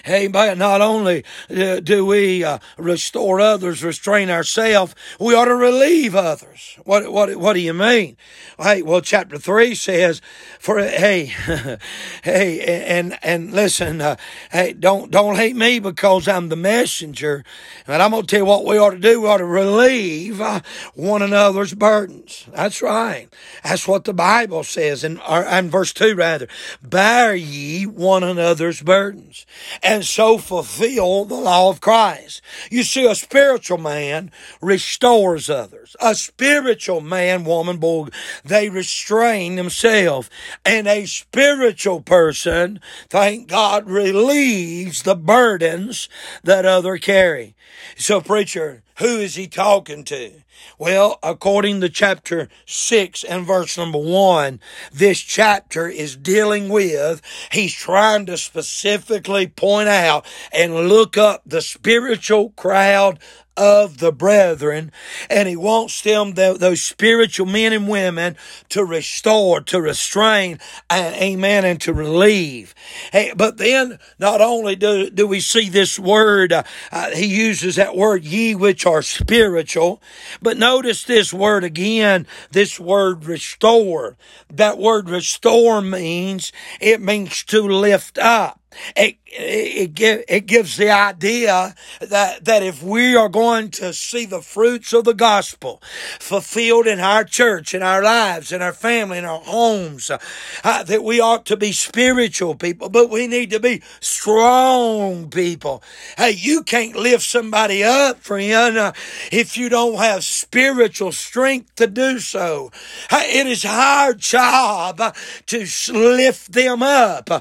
Amen. 0.06 0.58
Not 0.58 0.82
only 0.82 1.24
uh, 1.48 1.80
do 1.80 2.04
we 2.04 2.44
uh, 2.44 2.58
restore 2.76 3.40
others, 3.40 3.82
restrain 3.82 4.28
ourselves, 4.28 4.94
we 5.18 5.34
ought 5.34 5.46
to 5.46 5.54
relieve 5.54 6.14
others. 6.14 6.78
What, 6.84 7.10
what, 7.10 7.34
what 7.36 7.54
do 7.54 7.60
you 7.60 7.72
mean? 7.72 8.18
Hey, 8.58 8.82
well, 8.82 9.00
chapter 9.00 9.38
three 9.38 9.74
says, 9.74 10.20
for, 10.58 10.78
hey, 10.78 11.24
hey, 12.22 12.60
and, 12.86 13.18
and 13.22 13.52
listen, 13.52 14.02
uh, 14.02 14.16
hey, 14.50 14.74
don't, 14.74 15.10
don't 15.10 15.36
hate 15.36 15.56
me 15.56 15.78
because 15.78 16.28
I'm 16.28 16.50
the 16.50 16.56
messenger. 16.56 17.42
And 17.86 18.02
I'm 18.02 18.10
going 18.10 18.24
to 18.24 18.26
tell 18.26 18.40
you 18.40 18.44
what 18.44 18.66
we 18.66 18.76
ought 18.76 18.90
to 18.90 18.98
do. 18.98 19.22
We 19.22 19.28
ought 19.28 19.38
to 19.38 19.46
relieve 19.46 20.40
uh, 20.40 20.60
one 20.94 21.22
another's 21.22 21.72
burdens. 21.72 22.46
That's 22.52 22.82
right. 22.82 23.28
That's 23.62 23.88
what 23.88 24.04
the 24.04 24.14
Bible 24.14 24.64
says 24.64 25.02
in, 25.02 25.18
in 25.20 25.70
verse 25.70 25.94
two, 25.94 26.14
rather. 26.14 26.48
Bear 26.82 27.34
ye 27.34 27.86
one 27.86 28.22
another's 28.22 28.82
burdens 28.82 29.46
and 29.82 29.93
so 30.02 30.38
fulfill 30.38 31.24
the 31.24 31.34
law 31.34 31.68
of 31.68 31.80
Christ. 31.80 32.40
You 32.70 32.82
see, 32.82 33.06
a 33.06 33.14
spiritual 33.14 33.78
man 33.78 34.30
restores 34.62 35.50
others. 35.50 35.96
A 36.00 36.14
spiritual 36.14 37.00
man, 37.00 37.44
woman, 37.44 37.76
boy, 37.76 38.08
they 38.44 38.70
restrain 38.70 39.56
themselves. 39.56 40.30
And 40.64 40.86
a 40.86 41.06
spiritual 41.06 42.00
person, 42.00 42.80
thank 43.08 43.48
God, 43.48 43.86
relieves 43.88 45.02
the 45.02 45.16
burdens 45.16 46.08
that 46.42 46.64
other 46.64 46.96
carry. 46.98 47.54
So, 47.96 48.20
preacher, 48.20 48.83
who 48.98 49.18
is 49.18 49.34
he 49.34 49.46
talking 49.46 50.04
to? 50.04 50.42
Well, 50.78 51.18
according 51.22 51.80
to 51.80 51.88
chapter 51.88 52.48
6 52.66 53.24
and 53.24 53.44
verse 53.44 53.76
number 53.76 53.98
1, 53.98 54.60
this 54.92 55.18
chapter 55.18 55.88
is 55.88 56.16
dealing 56.16 56.68
with, 56.68 57.20
he's 57.50 57.74
trying 57.74 58.26
to 58.26 58.36
specifically 58.36 59.48
point 59.48 59.88
out 59.88 60.24
and 60.52 60.88
look 60.88 61.18
up 61.18 61.42
the 61.44 61.60
spiritual 61.60 62.50
crowd 62.50 63.18
of 63.56 63.98
the 63.98 64.12
brethren, 64.12 64.90
and 65.30 65.48
he 65.48 65.56
wants 65.56 66.02
them, 66.02 66.32
those 66.32 66.82
spiritual 66.82 67.46
men 67.46 67.72
and 67.72 67.88
women, 67.88 68.36
to 68.70 68.84
restore, 68.84 69.60
to 69.60 69.80
restrain, 69.80 70.58
and 70.90 71.14
amen, 71.16 71.64
and 71.64 71.80
to 71.80 71.92
relieve. 71.92 72.74
Hey, 73.12 73.32
but 73.36 73.58
then, 73.58 73.98
not 74.18 74.40
only 74.40 74.76
do, 74.76 75.10
do 75.10 75.26
we 75.26 75.40
see 75.40 75.68
this 75.68 75.98
word, 75.98 76.52
uh, 76.52 76.64
uh, 76.90 77.10
he 77.10 77.26
uses 77.26 77.76
that 77.76 77.96
word, 77.96 78.24
ye 78.24 78.54
which 78.54 78.86
are 78.86 79.02
spiritual, 79.02 80.02
but 80.42 80.56
notice 80.56 81.04
this 81.04 81.32
word 81.32 81.64
again, 81.64 82.26
this 82.50 82.80
word 82.80 83.24
restore. 83.24 84.16
That 84.52 84.78
word 84.78 85.08
restore 85.08 85.80
means, 85.80 86.52
it 86.80 87.00
means 87.00 87.44
to 87.44 87.62
lift 87.62 88.18
up. 88.18 88.60
It, 88.96 89.16
it, 89.26 90.24
it, 90.28 90.46
gives 90.46 90.76
the 90.76 90.90
idea 90.90 91.74
that, 92.00 92.44
that 92.44 92.62
if 92.62 92.82
we 92.82 93.16
are 93.16 93.28
going 93.28 93.70
to 93.72 93.92
see 93.92 94.26
the 94.26 94.40
fruits 94.40 94.92
of 94.92 95.04
the 95.04 95.14
gospel 95.14 95.82
fulfilled 96.20 96.86
in 96.86 97.00
our 97.00 97.24
church, 97.24 97.74
in 97.74 97.82
our 97.82 98.02
lives, 98.02 98.52
in 98.52 98.62
our 98.62 98.72
family, 98.72 99.18
in 99.18 99.24
our 99.24 99.40
homes, 99.40 100.10
uh, 100.10 100.84
that 100.84 101.02
we 101.02 101.20
ought 101.20 101.46
to 101.46 101.56
be 101.56 101.72
spiritual 101.72 102.54
people, 102.54 102.88
but 102.88 103.10
we 103.10 103.26
need 103.26 103.50
to 103.50 103.60
be 103.60 103.82
strong 104.00 105.28
people. 105.30 105.82
Hey, 106.16 106.32
you 106.32 106.62
can't 106.62 106.94
lift 106.96 107.24
somebody 107.24 107.82
up, 107.82 108.20
friend, 108.20 108.78
uh, 108.78 108.92
if 109.32 109.56
you 109.56 109.68
don't 109.68 109.96
have 109.96 110.24
spiritual 110.24 111.12
strength 111.12 111.74
to 111.76 111.86
do 111.86 112.18
so. 112.18 112.70
Hey, 113.10 113.40
it 113.40 113.46
is 113.46 113.64
our 113.64 114.14
job 114.14 115.00
to 115.46 115.66
lift 115.92 116.52
them 116.52 116.82
up, 116.82 117.30
uh, 117.30 117.40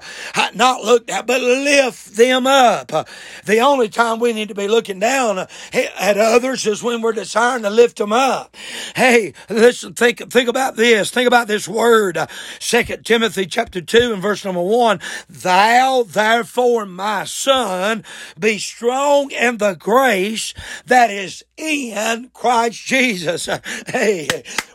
not 0.55 0.83
look 0.83 1.09
but 1.25 1.41
lift 1.41 2.15
them 2.15 2.47
up. 2.47 3.07
The 3.45 3.59
only 3.59 3.89
time 3.89 4.19
we 4.19 4.33
need 4.33 4.49
to 4.49 4.55
be 4.55 4.67
looking 4.67 4.99
down 4.99 5.47
at 5.73 6.17
others 6.17 6.65
is 6.65 6.83
when 6.83 7.01
we're 7.01 7.13
desiring 7.13 7.63
to 7.63 7.69
lift 7.69 7.97
them 7.97 8.13
up. 8.13 8.55
Hey, 8.95 9.33
listen, 9.49 9.93
think, 9.93 10.31
think 10.31 10.49
about 10.49 10.75
this. 10.75 11.11
Think 11.11 11.27
about 11.27 11.47
this 11.47 11.67
word. 11.67 12.17
Second 12.59 13.05
Timothy 13.05 13.45
chapter 13.45 13.81
2 13.81 14.13
and 14.13 14.21
verse 14.21 14.45
number 14.45 14.61
1. 14.61 14.99
Thou 15.29 16.03
therefore, 16.07 16.85
my 16.85 17.25
son, 17.25 18.03
be 18.39 18.57
strong 18.57 19.31
in 19.31 19.57
the 19.57 19.75
grace 19.75 20.53
that 20.85 21.09
is 21.09 21.43
in 21.57 22.29
Christ 22.33 22.85
Jesus. 22.85 23.47
Hey, 23.87 24.27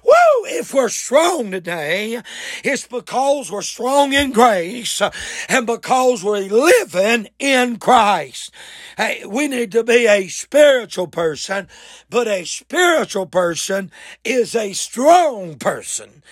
woo, 0.05 0.45
if 0.47 0.73
we're 0.73 0.89
strong 0.89 1.51
today, 1.51 2.23
it's 2.63 2.87
because 2.87 3.51
we're 3.51 3.63
strong 3.63 4.13
in 4.13 4.33
grace 4.33 5.03
and 5.49 5.67
because 5.67 6.23
we're 6.23 6.41
living 6.41 7.29
in 7.39 7.79
Christ. 7.79 8.53
Hey, 8.97 9.25
we 9.27 9.49
need 9.49 9.73
to 9.73 9.83
be 9.83 10.07
a 10.07 10.29
spiritual 10.29 11.09
person, 11.09 11.69
but 12.09 12.29
a 12.29 12.45
spiritual 12.45 13.27
person 13.27 13.91
is 14.25 14.55
a 14.55 14.73
strong 14.73 15.57
person. 15.57 16.23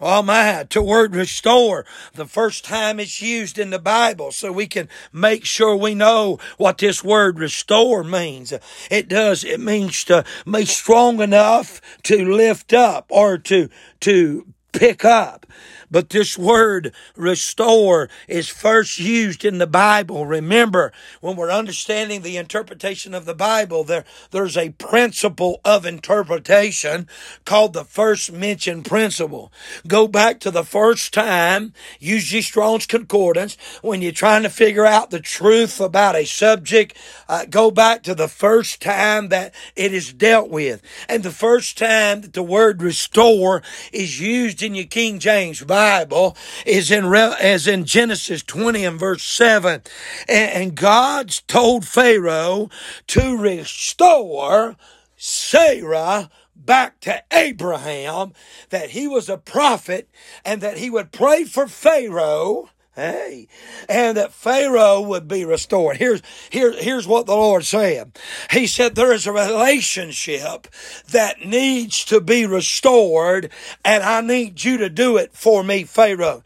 Oh 0.00 0.22
my, 0.22 0.64
to 0.70 0.82
word 0.82 1.14
restore, 1.14 1.84
the 2.14 2.24
first 2.24 2.64
time 2.64 2.98
it's 2.98 3.20
used 3.20 3.58
in 3.58 3.68
the 3.68 3.78
Bible, 3.78 4.32
so 4.32 4.50
we 4.50 4.66
can 4.66 4.88
make 5.12 5.44
sure 5.44 5.76
we 5.76 5.94
know 5.94 6.38
what 6.56 6.78
this 6.78 7.04
word 7.04 7.38
restore 7.38 8.02
means. 8.02 8.54
It 8.90 9.08
does, 9.08 9.44
it 9.44 9.60
means 9.60 10.04
to 10.04 10.24
be 10.50 10.64
strong 10.64 11.20
enough 11.20 11.82
to 12.04 12.24
lift 12.24 12.72
up 12.72 13.06
or 13.10 13.36
to, 13.38 13.68
to 14.00 14.46
pick 14.72 15.04
up. 15.04 15.44
But 15.90 16.10
this 16.10 16.38
word 16.38 16.92
restore 17.16 18.08
is 18.28 18.48
first 18.48 18.98
used 18.98 19.44
in 19.44 19.58
the 19.58 19.66
Bible. 19.66 20.24
Remember, 20.24 20.92
when 21.20 21.36
we're 21.36 21.50
understanding 21.50 22.22
the 22.22 22.36
interpretation 22.36 23.12
of 23.12 23.24
the 23.24 23.34
Bible, 23.34 23.82
there, 23.82 24.04
there's 24.30 24.56
a 24.56 24.70
principle 24.70 25.60
of 25.64 25.84
interpretation 25.84 27.08
called 27.44 27.72
the 27.72 27.84
first 27.84 28.30
mentioned 28.32 28.84
principle. 28.84 29.52
Go 29.86 30.06
back 30.06 30.38
to 30.40 30.50
the 30.50 30.64
first 30.64 31.12
time, 31.12 31.72
use 31.98 32.32
your 32.32 32.42
Strong's 32.42 32.86
Concordance, 32.86 33.56
when 33.82 34.00
you're 34.00 34.12
trying 34.12 34.44
to 34.44 34.50
figure 34.50 34.86
out 34.86 35.10
the 35.10 35.20
truth 35.20 35.80
about 35.80 36.14
a 36.14 36.24
subject, 36.24 36.96
uh, 37.28 37.46
go 37.46 37.70
back 37.70 38.02
to 38.04 38.14
the 38.14 38.28
first 38.28 38.80
time 38.80 39.28
that 39.28 39.54
it 39.74 39.92
is 39.92 40.12
dealt 40.12 40.50
with. 40.50 40.82
And 41.08 41.22
the 41.22 41.32
first 41.32 41.76
time 41.76 42.20
that 42.20 42.32
the 42.32 42.42
word 42.42 42.80
restore 42.80 43.62
is 43.92 44.20
used 44.20 44.62
in 44.62 44.74
your 44.76 44.86
King 44.86 45.18
James 45.18 45.62
Bible 45.62 45.79
Bible 45.80 46.36
is 46.66 46.90
in 46.90 47.06
as 47.14 47.66
in 47.66 47.86
Genesis 47.86 48.42
20 48.42 48.84
and 48.84 49.00
verse 49.00 49.22
7. 49.22 49.80
And 50.28 50.74
God's 50.74 51.40
told 51.40 51.86
Pharaoh 51.86 52.68
to 53.06 53.38
restore 53.38 54.76
Sarah 55.16 56.28
back 56.54 57.00
to 57.00 57.24
Abraham, 57.32 58.34
that 58.68 58.90
he 58.90 59.08
was 59.08 59.30
a 59.30 59.38
prophet 59.38 60.10
and 60.44 60.60
that 60.60 60.76
he 60.76 60.90
would 60.90 61.12
pray 61.12 61.44
for 61.44 61.66
Pharaoh 61.66 62.68
Hey, 63.00 63.48
and 63.88 64.18
that 64.18 64.30
Pharaoh 64.30 65.00
would 65.00 65.26
be 65.26 65.46
restored. 65.46 65.96
Here's, 65.96 66.20
here, 66.50 66.72
here's 66.72 67.06
what 67.06 67.24
the 67.24 67.34
Lord 67.34 67.64
said. 67.64 68.18
He 68.50 68.66
said 68.66 68.94
there 68.94 69.14
is 69.14 69.26
a 69.26 69.32
relationship 69.32 70.68
that 71.10 71.42
needs 71.42 72.04
to 72.04 72.20
be 72.20 72.44
restored, 72.44 73.50
and 73.86 74.02
I 74.02 74.20
need 74.20 74.64
you 74.64 74.76
to 74.76 74.90
do 74.90 75.16
it 75.16 75.32
for 75.32 75.64
me, 75.64 75.84
Pharaoh. 75.84 76.42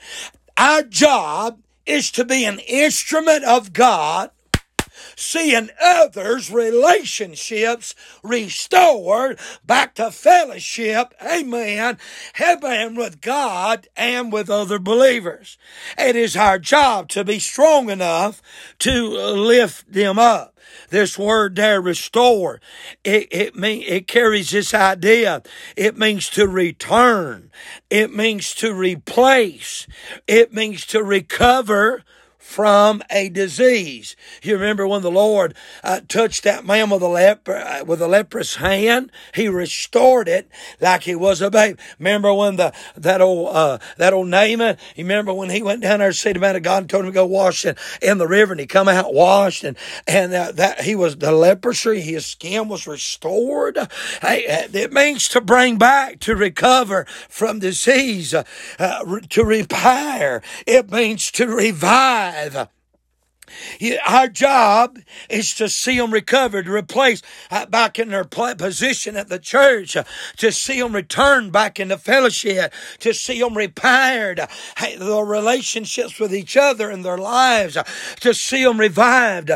Our 0.57 0.85
job 0.85 1.61
is 1.87 2.13
to 2.13 2.25
be 2.25 2.45
an 2.45 2.61
instrument 2.61 3.43
of 3.43 3.73
God 3.73 4.31
seeing 5.17 5.71
others' 5.83 6.51
relationships 6.51 7.95
restored 8.23 9.39
back 9.65 9.95
to 9.95 10.11
fellowship, 10.11 11.15
amen, 11.23 11.99
heaven 12.35 12.95
with 12.95 13.21
God 13.21 13.89
and 13.97 14.33
with 14.33 14.51
other 14.51 14.79
believers. 14.79 15.59
It 15.99 16.17
is 16.17 16.37
our 16.37 16.59
job 16.59 17.09
to 17.11 17.25
be 17.25 17.39
strong 17.39 17.91
enough 17.91 18.43
to 18.81 19.09
lift 19.09 19.93
them 19.93 20.19
up. 20.19 20.55
This 20.91 21.19
word 21.19 21.57
there, 21.57 21.81
restore, 21.81 22.61
it, 23.03 23.29
it 23.31 23.55
mean, 23.55 23.83
it 23.87 24.09
carries 24.09 24.51
this 24.51 24.75
idea. 24.75 25.43
It 25.77 25.97
means 25.99 26.29
to 26.31 26.47
return. 26.47 27.51
It 27.91 28.15
means 28.15 28.55
to 28.57 28.73
replace. 28.75 29.87
It 30.27 30.53
means 30.53 30.87
to 30.87 31.03
recover 31.03 32.03
from 32.45 33.03
a 33.11 33.31
disease. 33.31 34.15
You 34.43 34.55
remember 34.55 34.87
when 34.87 35.01
the 35.01 35.11
Lord 35.11 35.57
uh, 35.83 36.01
touched 36.07 36.45
that 36.45 36.65
man 36.65 36.91
with 36.91 37.03
a 37.03 37.09
leper 37.09 37.57
uh, 37.57 37.85
with 37.85 38.03
a 38.03 38.07
leprous 38.07 38.57
hand, 38.57 39.11
He 39.35 39.49
restored 39.49 40.29
it 40.29 40.49
like 40.79 41.03
he 41.03 41.15
was 41.17 41.41
a 41.41 41.51
babe. 41.51 41.79
Remember 41.99 42.33
when 42.35 42.57
the 42.57 42.73
that 42.97 43.23
old 43.23 43.57
uh, 43.57 43.79
that 43.97 44.13
old 44.13 44.29
Naaman? 44.29 44.77
You 44.95 45.05
remember 45.05 45.33
when 45.33 45.51
he 45.51 45.63
went 45.63 45.81
down 45.83 46.01
there 46.01 46.11
to 46.11 46.15
see 46.15 46.33
the 46.33 46.39
man 46.39 46.55
of 46.55 46.63
God 46.63 46.83
and 46.83 46.91
told 46.91 47.07
him 47.07 47.13
to 47.13 47.15
go 47.15 47.27
wash 47.27 47.65
in, 47.65 47.77
in 48.03 48.19
the 48.19 48.29
river, 48.29 48.53
and 48.53 48.61
he 48.61 48.67
come 48.67 48.89
out 48.89 49.15
washed, 49.15 49.65
and 49.65 49.77
and 50.07 50.33
uh, 50.35 50.53
that 50.53 50.83
he 50.83 50.95
was 50.95 51.17
the 51.17 51.33
leprosy, 51.33 52.03
his 52.03 52.27
skin 52.27 52.69
was 52.69 52.87
restored. 52.87 53.79
Hey, 54.21 54.47
uh, 54.47 54.69
it 54.71 54.93
means 54.93 55.29
to 55.29 55.41
bring 55.41 55.79
back, 55.79 56.21
to 56.21 56.37
recover 56.37 57.07
from 57.29 57.59
disease, 57.59 58.35
uh, 58.35 58.45
to 59.31 59.45
repair. 59.45 60.43
It 60.67 60.93
means 60.93 61.31
to 61.33 61.49
revive 61.49 62.34
alive. 62.35 62.69
Our 64.07 64.29
job 64.29 64.99
is 65.29 65.55
to 65.57 65.69
see 65.69 65.99
them 65.99 66.15
recovered, 66.15 66.67
replaced 66.67 67.27
uh, 67.51 67.67
back 67.67 67.99
in 67.99 68.09
their 68.09 68.25
position 68.25 69.17
at 69.17 69.29
the 69.29 69.39
church, 69.39 69.99
uh, 69.99 70.05
to 70.39 70.51
see 70.51 70.81
them 70.81 70.95
return 70.95 71.51
back 71.51 71.79
into 71.79 71.99
fellowship, 71.99 72.73
to 73.01 73.13
see 73.13 73.41
them 73.41 73.55
repaired, 73.55 74.41
uh, 74.41 74.47
their 74.99 75.27
relationships 75.27 76.19
with 76.19 76.35
each 76.35 76.57
other 76.57 76.91
in 76.91 77.03
their 77.03 77.19
lives, 77.19 77.77
to 78.21 78.33
see 78.33 78.65
them 78.65 78.81
revived. 78.81 79.51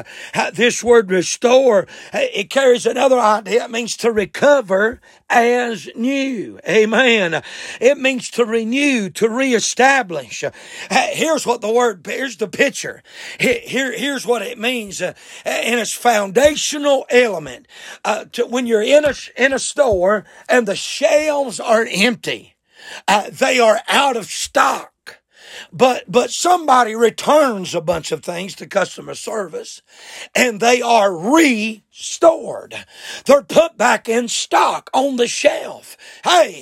This 0.52 0.84
word 0.84 1.10
restore, 1.10 1.86
it 2.12 2.50
carries 2.50 2.84
another 2.84 3.18
idea. 3.18 3.64
It 3.64 3.70
means 3.70 3.96
to 3.98 4.12
recover 4.12 5.00
as 5.30 5.88
new. 5.94 6.58
Amen. 6.68 7.42
It 7.80 7.98
means 7.98 8.30
to 8.30 8.44
renew, 8.44 9.10
to 9.10 9.28
reestablish. 9.28 10.44
Here's 10.90 11.46
what 11.46 11.60
the 11.60 11.72
word, 11.72 12.06
here's 12.06 12.36
the 12.36 12.48
picture. 12.48 13.02
Here, 13.38 13.92
here's 13.92 14.26
what 14.26 14.42
it 14.42 14.58
means. 14.58 15.02
Uh, 15.02 15.14
and 15.44 15.80
it's 15.80 15.92
foundational 15.92 17.06
element. 17.10 17.66
Uh, 18.04 18.24
to, 18.32 18.46
when 18.46 18.66
you're 18.66 18.82
in 18.82 19.04
a, 19.04 19.14
in 19.36 19.52
a 19.52 19.58
store 19.58 20.24
and 20.48 20.66
the 20.66 20.76
shelves 20.76 21.60
are 21.60 21.86
empty, 21.90 22.56
uh, 23.06 23.30
they 23.30 23.58
are 23.58 23.80
out 23.88 24.16
of 24.16 24.26
stock. 24.26 24.92
But, 25.72 26.04
but 26.08 26.30
somebody 26.30 26.94
returns 26.94 27.74
a 27.74 27.80
bunch 27.80 28.12
of 28.12 28.22
things 28.22 28.54
to 28.56 28.66
customer 28.66 29.14
service 29.14 29.82
and 30.34 30.60
they 30.60 30.82
are 30.82 31.16
restored. 31.16 32.74
They're 33.24 33.42
put 33.42 33.76
back 33.76 34.08
in 34.08 34.28
stock 34.28 34.90
on 34.92 35.16
the 35.16 35.26
shelf. 35.26 35.96
Hey, 36.24 36.60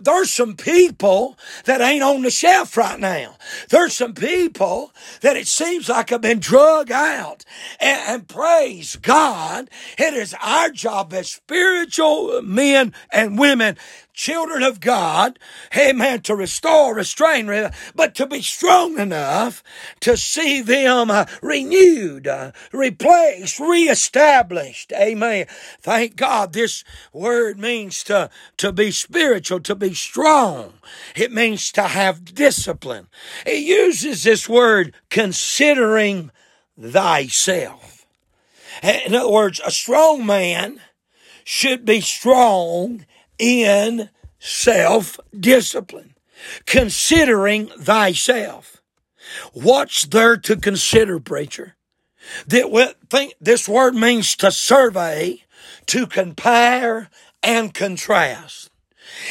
there's 0.00 0.30
some 0.30 0.56
people 0.56 1.38
that 1.64 1.80
ain't 1.80 2.02
on 2.02 2.22
the 2.22 2.30
shelf 2.30 2.76
right 2.76 2.98
now. 2.98 3.36
There's 3.70 3.94
some 3.94 4.14
people 4.14 4.92
that 5.20 5.36
it 5.36 5.46
seems 5.46 5.88
like 5.88 6.10
have 6.10 6.20
been 6.20 6.40
drug 6.40 6.90
out. 6.90 7.44
And, 7.80 8.00
and 8.08 8.28
praise 8.28 8.96
God, 8.96 9.70
it 9.98 10.14
is 10.14 10.34
our 10.42 10.70
job 10.70 11.12
as 11.12 11.30
spiritual 11.30 12.42
men 12.42 12.92
and 13.10 13.38
women 13.38 13.76
children 14.14 14.62
of 14.62 14.80
God, 14.80 15.38
amen, 15.76 16.22
to 16.22 16.34
restore, 16.34 16.94
restrain, 16.94 17.70
but 17.94 18.14
to 18.14 18.26
be 18.26 18.40
strong 18.40 18.98
enough 18.98 19.62
to 20.00 20.16
see 20.16 20.62
them 20.62 21.10
uh, 21.10 21.26
renewed, 21.42 22.26
uh, 22.26 22.52
replaced, 22.72 23.58
reestablished. 23.60 24.92
Amen. 24.92 25.46
Thank 25.80 26.16
God 26.16 26.52
this 26.52 26.84
word 27.12 27.58
means 27.58 28.02
to, 28.04 28.30
to 28.56 28.72
be 28.72 28.90
spiritual, 28.92 29.60
to 29.60 29.74
be 29.74 29.92
strong. 29.92 30.74
It 31.16 31.32
means 31.32 31.72
to 31.72 31.82
have 31.82 32.34
discipline. 32.34 33.08
It 33.44 33.62
uses 33.62 34.22
this 34.22 34.48
word 34.48 34.94
considering 35.10 36.30
thyself. 36.80 38.06
In 38.82 39.14
other 39.14 39.30
words, 39.30 39.60
a 39.64 39.70
strong 39.70 40.24
man 40.24 40.80
should 41.44 41.84
be 41.84 42.00
strong 42.00 43.04
in 43.38 44.10
self 44.38 45.18
discipline, 45.38 46.14
considering 46.66 47.68
thyself. 47.68 48.82
What's 49.52 50.04
there 50.04 50.36
to 50.36 50.56
consider, 50.56 51.18
preacher? 51.18 51.76
That 52.46 52.96
think 53.10 53.34
this 53.40 53.68
word 53.68 53.94
means 53.94 54.36
to 54.36 54.50
survey, 54.50 55.44
to 55.86 56.06
compare, 56.06 57.10
and 57.42 57.74
contrast. 57.74 58.70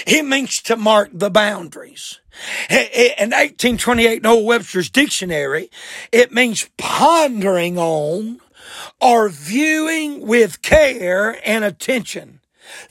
It 0.05 0.25
means 0.25 0.61
to 0.63 0.75
mark 0.75 1.09
the 1.13 1.31
boundaries. 1.31 2.19
In 2.69 3.31
1828 3.31 4.23
Noah 4.23 4.43
Webster's 4.43 4.89
dictionary, 4.89 5.69
it 6.11 6.31
means 6.31 6.69
pondering 6.77 7.77
on 7.77 8.39
or 9.01 9.29
viewing 9.29 10.25
with 10.25 10.61
care 10.61 11.39
and 11.45 11.63
attention 11.63 12.39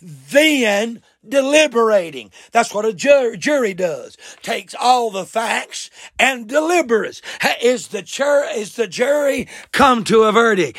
then 0.00 1.02
deliberating. 1.26 2.30
That's 2.50 2.74
what 2.74 2.85
a 2.85 2.92
ju- 2.92 3.37
jury 3.37 3.74
does. 3.74 4.16
Takes 4.42 4.74
all 4.74 5.11
the 5.11 5.24
facts 5.24 5.90
and 6.18 6.48
deliberates. 6.48 7.22
Is 7.61 7.88
the 7.88 8.02
jur- 8.02 8.48
is 8.54 8.74
the 8.74 8.87
jury 8.87 9.48
come 9.72 10.04
to 10.04 10.24
a 10.24 10.32
verdict? 10.32 10.78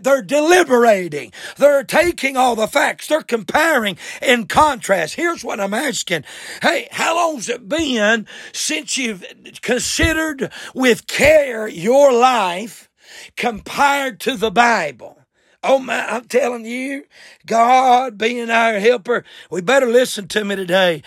They're 0.00 0.22
deliberating. 0.22 1.32
They're 1.56 1.84
taking 1.84 2.36
all 2.36 2.56
the 2.56 2.66
facts. 2.66 3.06
They're 3.06 3.22
comparing 3.22 3.96
in 4.20 4.46
contrast. 4.46 5.14
Here's 5.14 5.44
what 5.44 5.60
I'm 5.60 5.74
asking. 5.74 6.24
Hey, 6.62 6.88
how 6.90 7.14
long's 7.14 7.48
it 7.48 7.68
been 7.68 8.26
since 8.52 8.96
you've 8.96 9.24
considered 9.62 10.52
with 10.74 11.06
care 11.06 11.68
your 11.68 12.12
life 12.12 12.88
compared 13.36 14.20
to 14.20 14.36
the 14.36 14.50
Bible? 14.50 15.16
Oh 15.62 15.78
my, 15.78 16.06
I'm 16.06 16.24
telling 16.24 16.64
you, 16.64 17.04
God 17.46 18.18
being 18.18 18.50
our 18.50 18.78
helper, 18.78 19.24
we 19.50 19.60
better 19.62 19.86
listen 19.86 20.28
to 20.28 20.44
me 20.44 20.56
today. 20.56 21.02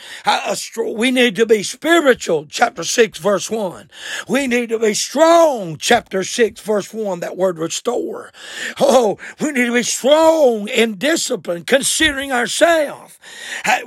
we 0.77 1.11
need 1.11 1.35
to 1.35 1.45
be 1.45 1.61
spiritual, 1.63 2.47
chapter 2.49 2.83
6, 2.83 3.19
verse 3.19 3.51
1. 3.51 3.91
We 4.27 4.47
need 4.47 4.69
to 4.69 4.79
be 4.79 4.93
strong, 4.93 5.77
chapter 5.77 6.23
6, 6.23 6.61
verse 6.61 6.93
1, 6.93 7.19
that 7.19 7.37
word 7.37 7.59
restore. 7.59 8.31
Oh, 8.79 9.17
we 9.39 9.51
need 9.51 9.67
to 9.67 9.73
be 9.73 9.83
strong 9.83 10.67
in 10.67 10.95
discipline, 10.95 11.63
considering 11.63 12.31
ourselves. 12.31 13.19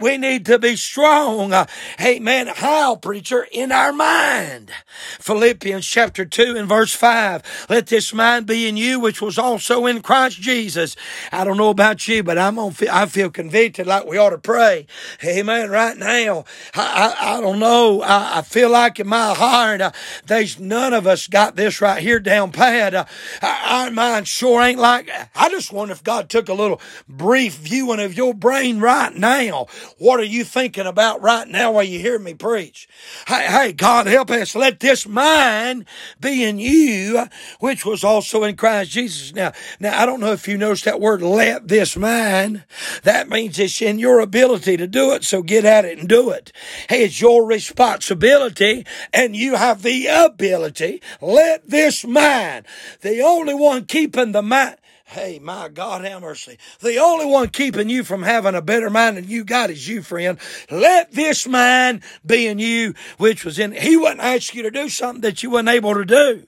We 0.01 0.17
need 0.17 0.47
to 0.47 0.59
be 0.59 0.77
strong, 0.77 1.53
uh, 1.53 1.67
amen, 2.01 2.49
how, 2.49 2.97
preacher, 2.97 3.47
in 3.51 3.73
our 3.73 3.93
mind. 3.93 4.71
Philippians 5.19 5.87
chapter 5.87 6.25
2 6.25 6.57
and 6.57 6.69
verse 6.69 6.95
5. 6.95 7.67
Let 7.69 7.89
this 7.89 8.15
mind 8.15 8.47
be 8.47 8.69
in 8.69 8.77
you, 8.77 9.01
which 9.01 9.21
was 9.21 9.39
also 9.39 9.87
in 9.87 10.03
Christ 10.03 10.41
Jesus. 10.41 10.97
I 11.33 11.45
don't 11.45 11.57
know 11.57 11.71
about 11.71 12.07
you, 12.09 12.23
but 12.23 12.39
I'm 12.47 12.59
on. 12.59 12.75
I 12.91 13.07
feel 13.07 13.31
convicted 13.31 13.87
like 13.87 14.07
we 14.07 14.19
ought 14.19 14.31
to 14.31 14.39
pray. 14.39 14.87
Amen. 15.25 15.71
Right 15.71 15.97
now, 15.97 16.45
I, 16.75 17.17
I, 17.19 17.37
I 17.37 17.41
don't 17.41 17.59
know. 17.59 18.03
I, 18.03 18.39
I, 18.39 18.43
feel 18.43 18.71
like 18.71 19.01
in 19.01 19.09
my 19.09 19.35
heart, 19.35 19.81
uh, 19.81 19.91
there's 20.27 20.61
none 20.61 20.95
of 20.95 21.07
us 21.07 21.27
got 21.27 21.57
this 21.57 21.81
right 21.81 22.01
here 22.01 22.21
down 22.21 22.53
pat. 22.53 22.95
Uh, 22.95 23.05
our 23.43 23.91
mind 23.91 24.29
sure 24.29 24.63
ain't 24.63 24.79
like. 24.79 25.11
I 25.35 25.49
just 25.51 25.73
wonder 25.73 25.93
if 25.93 26.05
God 26.05 26.31
took 26.31 26.49
a 26.49 26.55
little 26.55 26.81
brief 27.09 27.57
viewing 27.57 28.01
of 28.01 28.17
your 28.17 28.33
brain 28.33 28.79
right 28.81 29.15
now. 29.15 29.67
What 29.99 30.21
are 30.21 30.25
you 30.25 30.45
thinking 30.45 30.87
about 30.87 31.21
right 31.23 31.49
now 31.49 31.73
while 31.73 31.85
you 31.85 31.99
hear 31.99 32.19
me 32.19 32.35
preach? 32.35 32.89
Hey, 33.27 33.47
hey, 33.47 33.73
God 33.73 34.07
help 34.07 34.31
us. 34.31 34.55
Let 34.55 34.81
this 34.81 35.07
mind 35.07 35.87
be 36.21 36.45
in 36.45 36.59
you, 36.59 37.27
which 37.59 37.85
was 37.85 38.05
also 38.05 38.45
in 38.45 38.57
Christ 38.57 38.93
Jesus. 38.93 39.35
Now, 39.35 39.53
now 39.81 40.01
I 40.01 40.07
don't 40.07 40.21
know 40.21 40.33
if 40.33 40.47
you 40.47 40.57
noticed 40.57 40.85
that 40.85 41.01
word 41.01 41.23
let 41.23 41.69
this 41.69 41.97
mind, 41.97 42.26
that 43.03 43.29
means 43.29 43.59
it's 43.59 43.81
in 43.81 43.99
your 43.99 44.21
ability 44.21 44.77
to 44.77 44.87
do 44.87 45.13
it, 45.13 45.25
so 45.25 45.43
get 45.43 45.65
at 45.65 45.85
it 45.85 45.99
and 45.99 46.09
do 46.09 46.31
it. 46.31 46.53
Hey, 46.89 47.05
it's 47.05 47.21
your 47.21 47.47
responsibility 47.47 48.85
and 49.13 49.37
you 49.37 49.57
have 49.57 49.83
the 49.83 50.07
ability. 50.07 51.03
Let 51.21 51.69
this 51.69 52.05
mind, 52.05 52.67
the 53.01 53.21
only 53.21 53.55
one 53.55 53.85
keeping 53.85 54.33
the 54.33 54.43
mind, 54.43 54.77
Hey, 55.09 55.39
my 55.39 55.69
God, 55.69 56.05
have 56.05 56.21
mercy. 56.21 56.59
The 56.81 56.99
only 56.99 57.27
one 57.27 57.51
keeping 57.51 57.89
you 57.89 58.03
from 58.03 58.25
having 58.25 58.57
a 58.57 58.61
better 58.61 58.91
mind 58.91 59.17
than 59.17 59.29
you 59.29 59.45
got 59.45 59.71
is 59.71 59.87
you, 59.87 60.03
friend. 60.03 60.37
Let 60.69 61.13
this 61.13 61.47
mind 61.47 62.03
be 62.27 62.49
in 62.49 62.59
you, 62.59 62.93
which 63.17 63.45
was 63.45 63.57
in, 63.57 63.71
he 63.71 63.97
wouldn't 63.97 64.21
ask 64.21 64.53
you 64.53 64.65
to 64.65 64.71
do 64.71 64.89
something 64.89 65.21
that 65.21 65.45
you 65.45 65.51
weren't 65.51 65.69
able 65.69 65.95
to 65.95 66.05
do. 66.05 66.43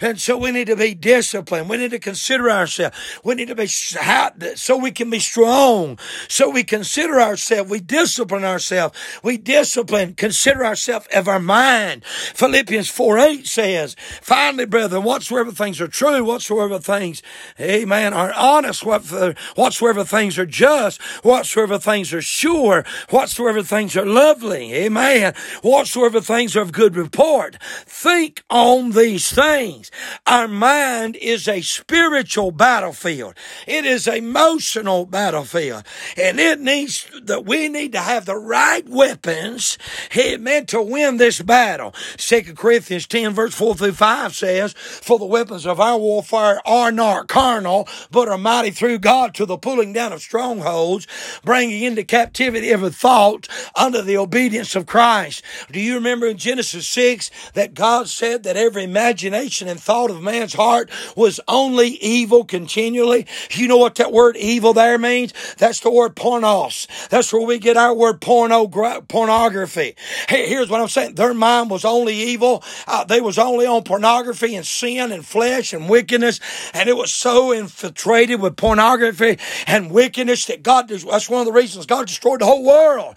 And 0.00 0.20
so 0.20 0.36
we 0.36 0.50
need 0.50 0.66
to 0.66 0.74
be 0.74 0.92
disciplined. 0.92 1.70
We 1.70 1.76
need 1.76 1.92
to 1.92 2.00
consider 2.00 2.50
ourselves. 2.50 2.96
We 3.22 3.36
need 3.36 3.46
to 3.46 3.54
be, 3.54 3.68
so 3.68 4.76
we 4.76 4.90
can 4.90 5.08
be 5.08 5.20
strong. 5.20 5.96
So 6.26 6.50
we 6.50 6.64
consider 6.64 7.20
ourselves. 7.20 7.70
We 7.70 7.78
discipline 7.78 8.44
ourselves. 8.44 8.98
We 9.22 9.36
discipline, 9.36 10.14
consider 10.14 10.66
ourselves 10.66 11.06
of 11.14 11.28
our 11.28 11.38
mind. 11.38 12.04
Philippians 12.04 12.90
4 12.90 13.18
8 13.20 13.46
says, 13.46 13.94
finally, 14.20 14.66
brethren, 14.66 15.04
whatsoever 15.04 15.52
things 15.52 15.80
are 15.80 15.86
true, 15.86 16.24
whatsoever 16.24 16.80
things, 16.80 17.22
amen 17.60 17.99
man 18.00 18.14
are 18.14 18.32
honest, 18.32 18.84
whatsoever 18.86 20.04
things 20.04 20.38
are 20.38 20.46
just, 20.46 21.02
whatsoever 21.22 21.78
things 21.78 22.14
are 22.14 22.22
sure, 22.22 22.82
whatsoever 23.10 23.62
things 23.62 23.94
are 23.94 24.06
lovely, 24.06 24.72
amen, 24.72 25.34
whatsoever 25.60 26.20
things 26.20 26.56
are 26.56 26.60
of 26.60 26.72
good 26.72 26.96
report. 26.96 27.56
Think 27.86 28.42
on 28.48 28.92
these 28.92 29.32
things. 29.32 29.90
Our 30.26 30.48
mind 30.48 31.16
is 31.16 31.48
a 31.48 31.60
spiritual 31.62 32.52
battlefield. 32.52 33.34
It 33.66 33.84
is 33.84 34.06
emotional 34.06 35.04
battlefield. 35.06 35.84
And 36.16 36.38
it 36.38 36.60
needs 36.60 37.06
that 37.22 37.44
we 37.44 37.68
need 37.68 37.92
to 37.92 38.00
have 38.00 38.24
the 38.24 38.36
right 38.36 38.88
weapons, 38.88 39.78
amen, 40.16 40.66
to 40.66 40.82
win 40.82 41.16
this 41.16 41.42
battle. 41.42 41.94
Second 42.16 42.56
Corinthians 42.56 43.06
10 43.06 43.34
verse 43.34 43.54
4 43.54 43.74
through 43.74 43.92
5 43.92 44.34
says, 44.34 44.72
For 44.72 45.18
the 45.18 45.26
weapons 45.26 45.66
of 45.66 45.80
our 45.80 45.98
warfare 45.98 46.60
are 46.66 46.92
not 46.92 47.28
carnal, 47.28 47.88
but 48.10 48.28
are 48.28 48.38
mighty 48.38 48.70
through 48.70 48.98
God 48.98 49.34
to 49.34 49.46
the 49.46 49.56
pulling 49.56 49.92
down 49.92 50.12
of 50.12 50.22
strongholds, 50.22 51.06
bringing 51.44 51.82
into 51.82 52.04
captivity 52.04 52.70
every 52.70 52.90
thought 52.90 53.48
under 53.74 54.02
the 54.02 54.16
obedience 54.16 54.76
of 54.76 54.86
Christ. 54.86 55.42
Do 55.70 55.80
you 55.80 55.94
remember 55.94 56.26
in 56.26 56.36
Genesis 56.36 56.86
6 56.86 57.30
that 57.54 57.74
God 57.74 58.08
said 58.08 58.42
that 58.42 58.56
every 58.56 58.84
imagination 58.84 59.68
and 59.68 59.80
thought 59.80 60.10
of 60.10 60.22
man's 60.22 60.54
heart 60.54 60.90
was 61.16 61.40
only 61.48 61.88
evil 61.88 62.44
continually? 62.44 63.26
You 63.52 63.68
know 63.68 63.78
what 63.78 63.96
that 63.96 64.12
word 64.12 64.36
evil 64.36 64.72
there 64.72 64.98
means? 64.98 65.32
That's 65.58 65.80
the 65.80 65.90
word 65.90 66.16
pornos. 66.16 66.86
That's 67.08 67.32
where 67.32 67.46
we 67.46 67.58
get 67.58 67.76
our 67.76 67.94
word 67.94 68.20
porno, 68.20 68.66
pornography. 68.66 69.96
Hey, 70.28 70.48
here's 70.48 70.68
what 70.68 70.80
I'm 70.80 70.88
saying. 70.88 71.14
Their 71.14 71.34
mind 71.34 71.70
was 71.70 71.84
only 71.84 72.14
evil. 72.14 72.62
Uh, 72.86 73.04
they 73.04 73.20
was 73.20 73.38
only 73.38 73.66
on 73.66 73.82
pornography 73.82 74.54
and 74.54 74.66
sin 74.66 75.12
and 75.12 75.24
flesh 75.24 75.72
and 75.72 75.88
wickedness. 75.88 76.40
And 76.74 76.88
it 76.88 76.96
was 76.96 77.12
so 77.12 77.52
infiltrated 77.80 78.40
with 78.40 78.56
pornography 78.56 79.38
and 79.66 79.90
wickedness 79.90 80.44
that 80.46 80.62
God 80.62 80.88
does. 80.88 81.04
That's 81.04 81.30
one 81.30 81.40
of 81.40 81.46
the 81.46 81.52
reasons 81.52 81.86
God 81.86 82.06
destroyed 82.06 82.40
the 82.40 82.46
whole 82.46 82.64
world. 82.64 83.16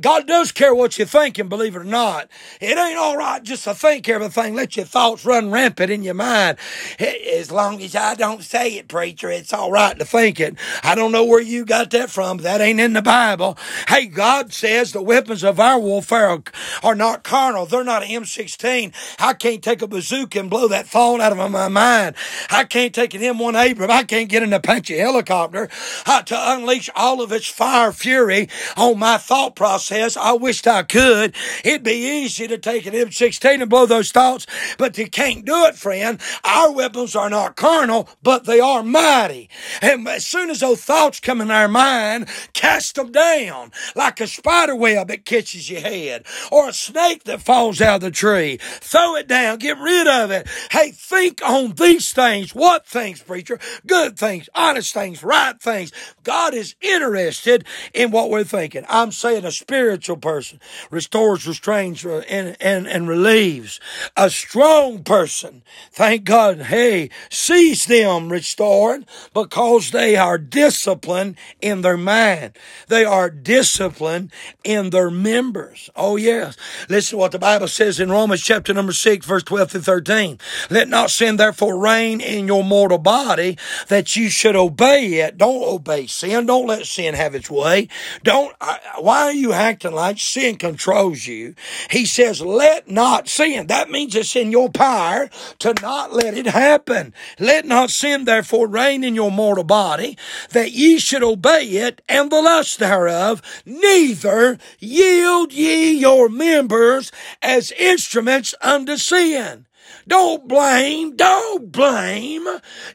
God 0.00 0.26
does 0.26 0.52
care 0.52 0.74
what 0.74 0.98
you 0.98 1.06
think, 1.06 1.38
and 1.38 1.48
believe 1.48 1.74
it 1.74 1.80
or 1.80 1.84
not, 1.84 2.28
it 2.60 2.76
ain't 2.76 2.98
all 2.98 3.16
right 3.16 3.42
just 3.42 3.64
to 3.64 3.74
think 3.74 4.08
everything. 4.08 4.54
Let 4.54 4.76
your 4.76 4.84
thoughts 4.84 5.24
run 5.24 5.50
rampant 5.50 5.90
in 5.90 6.02
your 6.02 6.14
mind. 6.14 6.58
As 6.98 7.50
long 7.50 7.80
as 7.80 7.96
I 7.96 8.14
don't 8.14 8.42
say 8.42 8.74
it, 8.74 8.88
preacher, 8.88 9.30
it's 9.30 9.52
all 9.52 9.70
right 9.70 9.98
to 9.98 10.04
think 10.04 10.40
it. 10.40 10.56
I 10.82 10.94
don't 10.94 11.12
know 11.12 11.24
where 11.24 11.40
you 11.40 11.64
got 11.64 11.90
that 11.90 12.10
from. 12.10 12.38
That 12.38 12.60
ain't 12.60 12.80
in 12.80 12.92
the 12.92 13.02
Bible. 13.02 13.56
Hey, 13.88 14.06
God 14.06 14.52
says 14.52 14.92
the 14.92 15.02
weapons 15.02 15.42
of 15.42 15.58
our 15.58 15.78
warfare 15.78 16.42
are, 16.82 16.94
not 16.94 17.22
carnal. 17.22 17.64
They're 17.64 17.84
not 17.84 18.02
M16. 18.02 18.94
I 19.18 19.32
can't 19.32 19.62
take 19.62 19.80
a 19.80 19.86
bazooka 19.86 20.38
and 20.38 20.50
blow 20.50 20.68
that 20.68 20.86
thought 20.86 21.20
out 21.20 21.32
of 21.32 21.50
my 21.50 21.68
mind. 21.68 22.14
I 22.50 22.64
can't 22.64 22.94
take 22.94 23.14
an 23.14 23.22
M1 23.22 23.60
Abrams. 23.62 23.90
I 23.90 24.01
can't 24.04 24.28
get 24.28 24.42
an 24.42 24.52
Apache 24.52 24.96
helicopter 24.96 25.68
uh, 26.06 26.22
to 26.22 26.36
unleash 26.38 26.90
all 26.94 27.20
of 27.22 27.32
its 27.32 27.46
fire 27.46 27.92
fury 27.92 28.48
on 28.76 28.98
my 28.98 29.18
thought 29.18 29.56
process. 29.56 30.16
I 30.16 30.32
wished 30.32 30.66
I 30.66 30.82
could. 30.82 31.34
It'd 31.64 31.82
be 31.82 32.22
easy 32.22 32.46
to 32.48 32.58
take 32.58 32.86
an 32.86 32.94
M16 32.94 33.60
and 33.60 33.70
blow 33.70 33.86
those 33.86 34.12
thoughts, 34.12 34.46
but 34.78 34.96
you 34.98 35.08
can't 35.08 35.44
do 35.44 35.64
it, 35.66 35.76
friend. 35.76 36.20
Our 36.44 36.72
weapons 36.72 37.16
are 37.16 37.30
not 37.30 37.56
carnal, 37.56 38.08
but 38.22 38.44
they 38.44 38.60
are 38.60 38.82
mighty. 38.82 39.48
And 39.80 40.06
as 40.08 40.26
soon 40.26 40.50
as 40.50 40.60
those 40.60 40.82
thoughts 40.82 41.20
come 41.20 41.40
in 41.40 41.50
our 41.50 41.68
mind, 41.68 42.28
cast 42.52 42.96
them 42.96 43.12
down 43.12 43.72
like 43.94 44.20
a 44.20 44.26
spider 44.26 44.76
web 44.76 45.08
that 45.08 45.24
catches 45.24 45.70
your 45.70 45.80
head 45.80 46.24
or 46.50 46.68
a 46.68 46.72
snake 46.72 47.24
that 47.24 47.42
falls 47.42 47.80
out 47.80 47.96
of 47.96 48.00
the 48.02 48.10
tree. 48.10 48.58
Throw 48.60 49.16
it 49.16 49.28
down. 49.28 49.58
Get 49.58 49.78
rid 49.78 50.06
of 50.06 50.30
it. 50.30 50.48
Hey, 50.70 50.90
think 50.90 51.40
on 51.42 51.72
these 51.72 52.12
things. 52.12 52.54
What 52.54 52.86
things, 52.86 53.22
preacher? 53.22 53.58
Good 53.92 54.18
things, 54.18 54.48
honest 54.54 54.94
things, 54.94 55.22
right 55.22 55.60
things. 55.60 55.92
God 56.24 56.54
is 56.54 56.76
interested 56.80 57.66
in 57.92 58.10
what 58.10 58.30
we're 58.30 58.42
thinking. 58.42 58.86
I'm 58.88 59.12
saying 59.12 59.44
a 59.44 59.52
spiritual 59.52 60.16
person 60.16 60.60
restores, 60.90 61.46
restrains, 61.46 62.02
uh, 62.02 62.22
and, 62.26 62.56
and, 62.58 62.88
and 62.88 63.06
relieves. 63.06 63.80
A 64.16 64.30
strong 64.30 65.04
person, 65.04 65.62
thank 65.90 66.24
God, 66.24 66.62
hey, 66.62 67.10
sees 67.28 67.84
them 67.84 68.32
restored 68.32 69.04
because 69.34 69.90
they 69.90 70.16
are 70.16 70.38
disciplined 70.38 71.36
in 71.60 71.82
their 71.82 71.98
mind. 71.98 72.56
They 72.88 73.04
are 73.04 73.28
disciplined 73.28 74.32
in 74.64 74.88
their 74.88 75.10
members. 75.10 75.90
Oh, 75.94 76.16
yes. 76.16 76.56
Listen 76.88 77.18
to 77.18 77.20
what 77.20 77.32
the 77.32 77.38
Bible 77.38 77.68
says 77.68 78.00
in 78.00 78.10
Romans 78.10 78.40
chapter 78.40 78.72
number 78.72 78.94
6, 78.94 79.26
verse 79.26 79.42
12 79.42 79.70
through 79.72 79.80
13. 79.82 80.38
Let 80.70 80.88
not 80.88 81.10
sin 81.10 81.36
therefore 81.36 81.78
reign 81.78 82.22
in 82.22 82.46
your 82.46 82.64
mortal 82.64 82.96
body 82.96 83.58
that 83.88 84.16
you 84.16 84.28
should 84.28 84.56
obey 84.56 85.20
it. 85.20 85.38
Don't 85.38 85.62
obey 85.62 86.06
sin. 86.06 86.46
Don't 86.46 86.66
let 86.66 86.86
sin 86.86 87.14
have 87.14 87.34
its 87.34 87.50
way. 87.50 87.88
Don't, 88.22 88.54
why 88.98 89.22
are 89.22 89.32
you 89.32 89.52
acting 89.52 89.92
like 89.92 90.18
sin 90.18 90.56
controls 90.56 91.26
you? 91.26 91.54
He 91.90 92.06
says, 92.06 92.40
let 92.40 92.90
not 92.90 93.28
sin. 93.28 93.66
That 93.66 93.90
means 93.90 94.14
it's 94.14 94.36
in 94.36 94.52
your 94.52 94.70
power 94.70 95.30
to 95.60 95.74
not 95.82 96.12
let 96.12 96.36
it 96.36 96.46
happen. 96.46 97.14
Let 97.38 97.66
not 97.66 97.90
sin 97.90 98.24
therefore 98.24 98.66
reign 98.66 99.04
in 99.04 99.14
your 99.14 99.30
mortal 99.30 99.64
body 99.64 100.16
that 100.50 100.72
ye 100.72 100.98
should 100.98 101.22
obey 101.22 101.64
it 101.64 102.02
and 102.08 102.30
the 102.30 102.40
lust 102.42 102.78
thereof. 102.78 103.42
Neither 103.64 104.58
yield 104.78 105.52
ye 105.52 105.92
your 105.92 106.28
members 106.28 107.12
as 107.42 107.72
instruments 107.72 108.54
unto 108.60 108.96
sin. 108.96 109.66
Don't 110.06 110.48
blame, 110.48 111.16
don't 111.16 111.70
blame, 111.70 112.46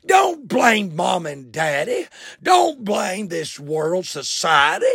don't 0.06 0.48
blame 0.48 0.96
mom 0.96 1.26
and 1.26 1.52
daddy. 1.52 2.08
Don't 2.44 2.84
blame 2.84 3.28
this 3.28 3.60
world 3.60 4.06
society. 4.06 4.86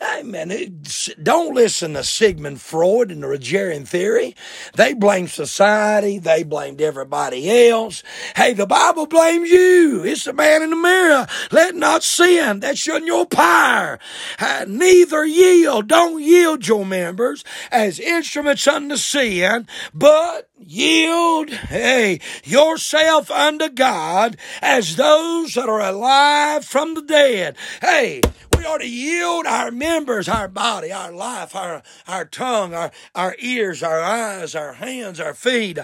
Amen. 0.00 0.82
Don't 1.22 1.54
listen 1.54 1.94
to 1.94 2.04
Sigmund 2.04 2.60
Freud 2.60 3.10
and 3.10 3.22
the 3.22 3.26
Rogerian 3.26 3.86
theory. 3.86 4.34
They 4.74 4.94
blame 4.94 5.28
society. 5.28 6.18
They 6.18 6.42
blamed 6.42 6.80
everybody 6.80 7.68
else. 7.68 8.02
Hey, 8.36 8.52
the 8.52 8.66
Bible 8.66 9.06
blames 9.06 9.50
you. 9.50 10.04
It's 10.04 10.24
the 10.24 10.32
man 10.32 10.62
in 10.62 10.70
the 10.70 10.76
mirror. 10.76 11.26
Let 11.50 11.74
not 11.74 12.02
sin. 12.02 12.60
That's 12.60 12.86
in 12.86 13.06
your 13.06 13.26
power. 13.26 13.98
Uh, 14.38 14.64
neither 14.68 15.24
yield. 15.24 15.88
Don't 15.88 16.22
yield 16.22 16.66
your 16.66 16.84
members 16.86 17.44
as 17.70 17.98
instruments 17.98 18.66
unto 18.66 18.96
sin, 18.96 19.66
but 19.92 20.48
yield, 20.58 21.50
hey, 21.50 22.20
yourself 22.44 23.30
unto 23.30 23.68
God 23.68 24.36
as 24.62 24.96
those 24.96 25.54
that 25.54 25.68
are 25.68 25.80
alive 25.80 26.64
from 26.64 26.94
the 26.94 27.02
dead. 27.02 27.56
Hey, 27.80 28.20
ought 28.66 28.78
to 28.78 28.88
yield 28.88 29.46
our 29.46 29.70
members, 29.70 30.28
our 30.28 30.48
body, 30.48 30.92
our 30.92 31.12
life, 31.12 31.54
our, 31.54 31.82
our 32.06 32.24
tongue, 32.24 32.74
our, 32.74 32.90
our 33.14 33.36
ears, 33.38 33.82
our 33.82 34.00
eyes, 34.00 34.54
our 34.54 34.74
hands, 34.74 35.20
our 35.20 35.34
feet. 35.34 35.78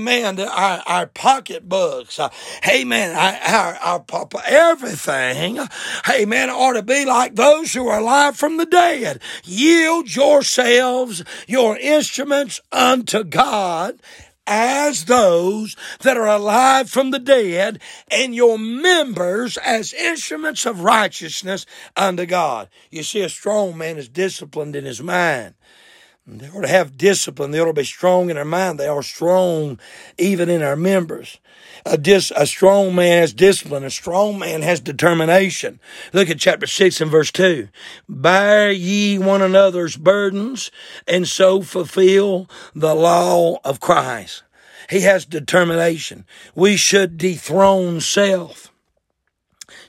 Man, 0.00 0.40
our, 0.40 0.82
our 0.86 1.06
pocketbooks. 1.06 2.18
Hey 2.62 2.84
man, 2.84 3.14
our, 3.14 3.74
our, 3.76 4.04
our, 4.12 4.42
everything. 4.46 5.58
Man, 6.26 6.50
ought 6.50 6.74
to 6.74 6.82
be 6.82 7.04
like 7.04 7.34
those 7.34 7.74
who 7.74 7.88
are 7.88 8.00
alive 8.00 8.36
from 8.36 8.56
the 8.56 8.66
dead. 8.66 9.20
Yield 9.44 10.14
yourselves, 10.14 11.22
your 11.46 11.76
instruments 11.76 12.60
unto 12.70 13.24
God 13.24 13.98
as 14.46 15.04
those 15.04 15.76
that 16.00 16.16
are 16.16 16.26
alive 16.26 16.90
from 16.90 17.10
the 17.10 17.18
dead, 17.18 17.80
and 18.10 18.34
your 18.34 18.58
members 18.58 19.56
as 19.58 19.92
instruments 19.92 20.66
of 20.66 20.80
righteousness 20.80 21.66
unto 21.96 22.26
God. 22.26 22.68
You 22.90 23.02
see, 23.02 23.22
a 23.22 23.28
strong 23.28 23.76
man 23.76 23.98
is 23.98 24.08
disciplined 24.08 24.76
in 24.76 24.84
his 24.84 25.02
mind. 25.02 25.54
They 26.26 26.48
ought 26.48 26.62
to 26.62 26.68
have 26.68 26.96
discipline. 26.96 27.50
They 27.50 27.60
ought 27.60 27.66
to 27.66 27.72
be 27.72 27.84
strong 27.84 28.30
in 28.30 28.36
their 28.36 28.44
mind. 28.44 28.78
They 28.78 28.86
are 28.86 29.02
strong 29.02 29.80
even 30.18 30.48
in 30.48 30.62
our 30.62 30.76
members. 30.76 31.40
A, 31.84 31.98
dis, 31.98 32.32
a 32.36 32.46
strong 32.46 32.94
man 32.94 33.18
has 33.18 33.32
discipline. 33.32 33.84
A 33.84 33.90
strong 33.90 34.38
man 34.38 34.62
has 34.62 34.80
determination. 34.80 35.80
Look 36.12 36.30
at 36.30 36.38
chapter 36.38 36.66
6 36.66 37.00
and 37.00 37.10
verse 37.10 37.32
2. 37.32 37.68
Bear 38.08 38.70
ye 38.70 39.18
one 39.18 39.42
another's 39.42 39.96
burdens 39.96 40.70
and 41.08 41.26
so 41.26 41.62
fulfill 41.62 42.48
the 42.74 42.94
law 42.94 43.58
of 43.64 43.80
Christ. 43.80 44.44
He 44.90 45.00
has 45.00 45.24
determination. 45.24 46.24
We 46.54 46.76
should 46.76 47.16
dethrone 47.16 48.00
self. 48.00 48.68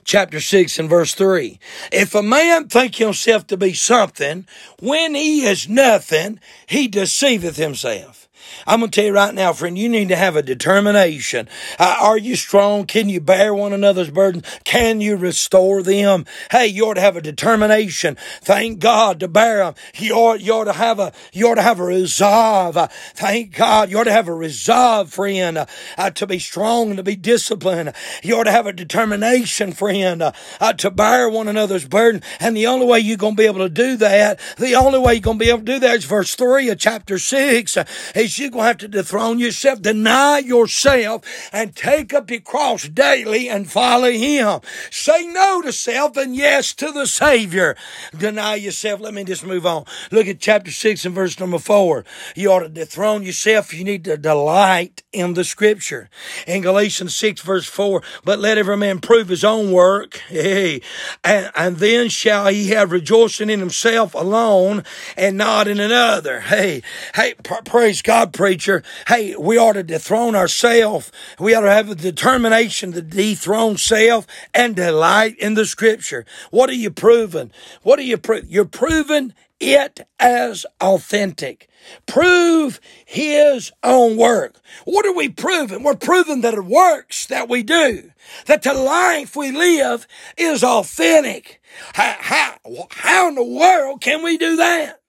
chapter 0.04 0.40
6 0.40 0.78
and 0.78 0.88
verse 0.88 1.14
3. 1.14 1.58
If 1.92 2.14
a 2.14 2.22
man 2.22 2.68
think 2.68 2.96
himself 2.96 3.46
to 3.48 3.56
be 3.56 3.72
something, 3.72 4.46
when 4.80 5.14
he 5.14 5.46
is 5.46 5.68
nothing, 5.68 6.40
he 6.66 6.88
deceiveth 6.88 7.56
himself. 7.56 8.28
I'm 8.66 8.80
going 8.80 8.90
to 8.90 8.94
tell 8.94 9.06
you 9.06 9.14
right 9.14 9.34
now, 9.34 9.52
friend, 9.52 9.76
you 9.76 9.88
need 9.88 10.08
to 10.08 10.16
have 10.16 10.36
a 10.36 10.42
determination. 10.42 11.48
Uh, 11.78 11.96
are 12.00 12.18
you 12.18 12.36
strong? 12.36 12.86
Can 12.86 13.08
you 13.08 13.20
bear 13.20 13.54
one 13.54 13.72
another's 13.72 14.10
burdens? 14.10 14.44
Can 14.64 15.00
you 15.00 15.16
restore 15.16 15.82
them? 15.82 16.24
Hey, 16.50 16.66
you 16.66 16.86
ought 16.86 16.94
to 16.94 17.00
have 17.00 17.16
a 17.16 17.20
determination. 17.20 18.16
Thank 18.40 18.78
God 18.78 19.20
to 19.20 19.28
bear 19.28 19.58
them. 19.58 19.74
You 19.96 20.14
ought, 20.14 20.40
you 20.40 20.52
ought 20.52 20.64
to 20.64 20.72
have 20.72 20.98
a, 20.98 21.12
you 21.32 21.48
ought 21.48 21.56
to 21.56 21.62
have 21.62 21.80
a 21.80 21.84
resolve. 21.84 22.76
Uh, 22.76 22.88
thank 23.14 23.54
God. 23.54 23.90
You 23.90 23.98
ought 23.98 24.04
to 24.04 24.12
have 24.12 24.28
a 24.28 24.34
resolve, 24.34 25.12
friend, 25.12 25.58
uh, 25.58 25.66
uh 25.98 26.10
to 26.10 26.26
be 26.26 26.38
strong 26.38 26.88
and 26.88 26.96
to 26.96 27.02
be 27.02 27.16
disciplined. 27.16 27.92
You 28.22 28.38
ought 28.38 28.44
to 28.44 28.52
have 28.52 28.66
a 28.66 28.72
determination, 28.72 29.72
friend, 29.72 30.22
uh, 30.22 30.32
uh, 30.60 30.72
to 30.74 30.90
bear 30.90 31.28
one 31.28 31.48
another's 31.48 31.86
burden. 31.86 32.22
And 32.40 32.56
the 32.56 32.66
only 32.66 32.86
way 32.86 33.00
you're 33.00 33.16
going 33.16 33.36
to 33.36 33.42
be 33.42 33.46
able 33.46 33.60
to 33.60 33.68
do 33.68 33.96
that, 33.98 34.40
the 34.58 34.74
only 34.74 34.98
way 34.98 35.14
you're 35.14 35.20
going 35.20 35.38
to 35.38 35.44
be 35.44 35.50
able 35.50 35.60
to 35.60 35.64
do 35.64 35.78
that 35.80 35.96
is 35.96 36.04
verse 36.04 36.34
3 36.34 36.70
of 36.70 36.78
chapter 36.78 37.18
6 37.18 37.76
you're 38.24 38.50
going 38.50 38.62
to 38.62 38.68
have 38.68 38.78
to 38.78 38.88
dethrone 38.88 39.38
yourself, 39.38 39.82
deny 39.82 40.38
yourself, 40.38 41.22
and 41.52 41.76
take 41.76 42.14
up 42.14 42.30
your 42.30 42.40
cross 42.40 42.88
daily 42.88 43.48
and 43.48 43.70
follow 43.70 44.10
Him. 44.10 44.60
Say 44.90 45.26
no 45.26 45.62
to 45.62 45.72
self 45.72 46.16
and 46.16 46.34
yes 46.34 46.74
to 46.74 46.90
the 46.90 47.06
Savior. 47.06 47.76
Deny 48.16 48.56
yourself. 48.56 49.00
Let 49.00 49.14
me 49.14 49.24
just 49.24 49.44
move 49.44 49.66
on. 49.66 49.84
Look 50.10 50.26
at 50.26 50.40
chapter 50.40 50.70
6 50.70 51.04
and 51.04 51.14
verse 51.14 51.38
number 51.38 51.58
4. 51.58 52.04
You 52.34 52.52
ought 52.52 52.60
to 52.60 52.68
dethrone 52.68 53.22
yourself. 53.22 53.74
You 53.74 53.84
need 53.84 54.04
to 54.04 54.16
delight 54.16 55.02
in 55.12 55.34
the 55.34 55.44
Scripture. 55.44 56.08
In 56.46 56.62
Galatians 56.62 57.14
6 57.14 57.42
verse 57.42 57.66
4, 57.66 58.02
but 58.24 58.38
let 58.38 58.58
every 58.58 58.76
man 58.76 59.00
prove 59.00 59.28
his 59.28 59.44
own 59.44 59.72
work. 59.72 60.20
Hey, 60.34 60.82
and, 61.22 61.50
and 61.54 61.76
then 61.76 62.08
shall 62.08 62.48
he 62.48 62.68
have 62.70 62.90
rejoicing 62.90 63.48
in 63.48 63.60
himself 63.60 64.14
alone 64.14 64.84
and 65.16 65.38
not 65.38 65.68
in 65.68 65.78
another. 65.78 66.40
Hey, 66.40 66.82
hey, 67.14 67.34
praise 67.64 68.02
God 68.02 68.13
preacher. 68.32 68.82
Hey, 69.08 69.34
we 69.36 69.58
ought 69.58 69.72
to 69.72 69.82
dethrone 69.82 70.34
ourselves. 70.36 71.10
We 71.38 71.54
ought 71.54 71.62
to 71.62 71.70
have 71.70 71.90
a 71.90 71.94
determination 71.94 72.92
to 72.92 73.02
dethrone 73.02 73.76
self 73.76 74.26
and 74.54 74.76
delight 74.76 75.36
in 75.38 75.54
the 75.54 75.66
scripture. 75.66 76.24
What 76.50 76.70
are 76.70 76.74
you 76.74 76.90
proving? 76.90 77.50
What 77.82 77.98
are 77.98 78.02
you 78.02 78.16
proving? 78.16 78.48
You're 78.48 78.64
proving 78.64 79.34
it 79.60 80.00
as 80.18 80.64
authentic. 80.80 81.68
Prove 82.06 82.80
his 83.04 83.72
own 83.82 84.16
work. 84.16 84.56
What 84.84 85.06
are 85.06 85.14
we 85.14 85.28
proving? 85.28 85.82
We're 85.82 85.96
proving 85.96 86.40
that 86.42 86.54
it 86.54 86.64
works 86.64 87.26
that 87.26 87.48
we 87.48 87.62
do. 87.62 88.10
That 88.46 88.62
the 88.62 88.74
life 88.74 89.36
we 89.36 89.50
live 89.50 90.06
is 90.36 90.64
authentic. 90.64 91.60
How, 91.94 92.16
how, 92.18 92.56
how 92.90 93.28
in 93.28 93.34
the 93.34 93.44
world 93.44 94.00
can 94.00 94.22
we 94.22 94.38
do 94.38 94.56
that? 94.56 95.00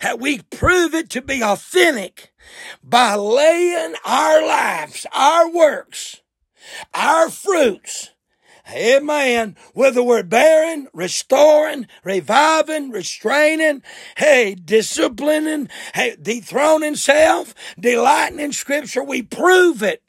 How 0.00 0.16
we 0.16 0.40
prove 0.50 0.94
it 0.94 1.10
to 1.10 1.22
be 1.22 1.42
authentic 1.42 2.29
by 2.82 3.14
laying 3.14 3.94
our 4.04 4.46
lives, 4.46 5.06
our 5.12 5.50
works, 5.50 6.20
our 6.94 7.30
fruits, 7.30 8.10
Amen. 8.72 9.56
Whether 9.74 10.02
we're 10.02 10.22
bearing, 10.22 10.86
restoring, 10.92 11.88
reviving, 12.04 12.90
restraining, 12.90 13.82
hey, 14.16 14.54
disciplining, 14.54 15.68
hey, 15.94 16.16
dethroning 16.20 16.96
self, 16.96 17.54
delighting 17.78 18.38
in 18.38 18.52
scripture, 18.52 19.02
we 19.02 19.22
prove 19.22 19.82
it 19.82 20.02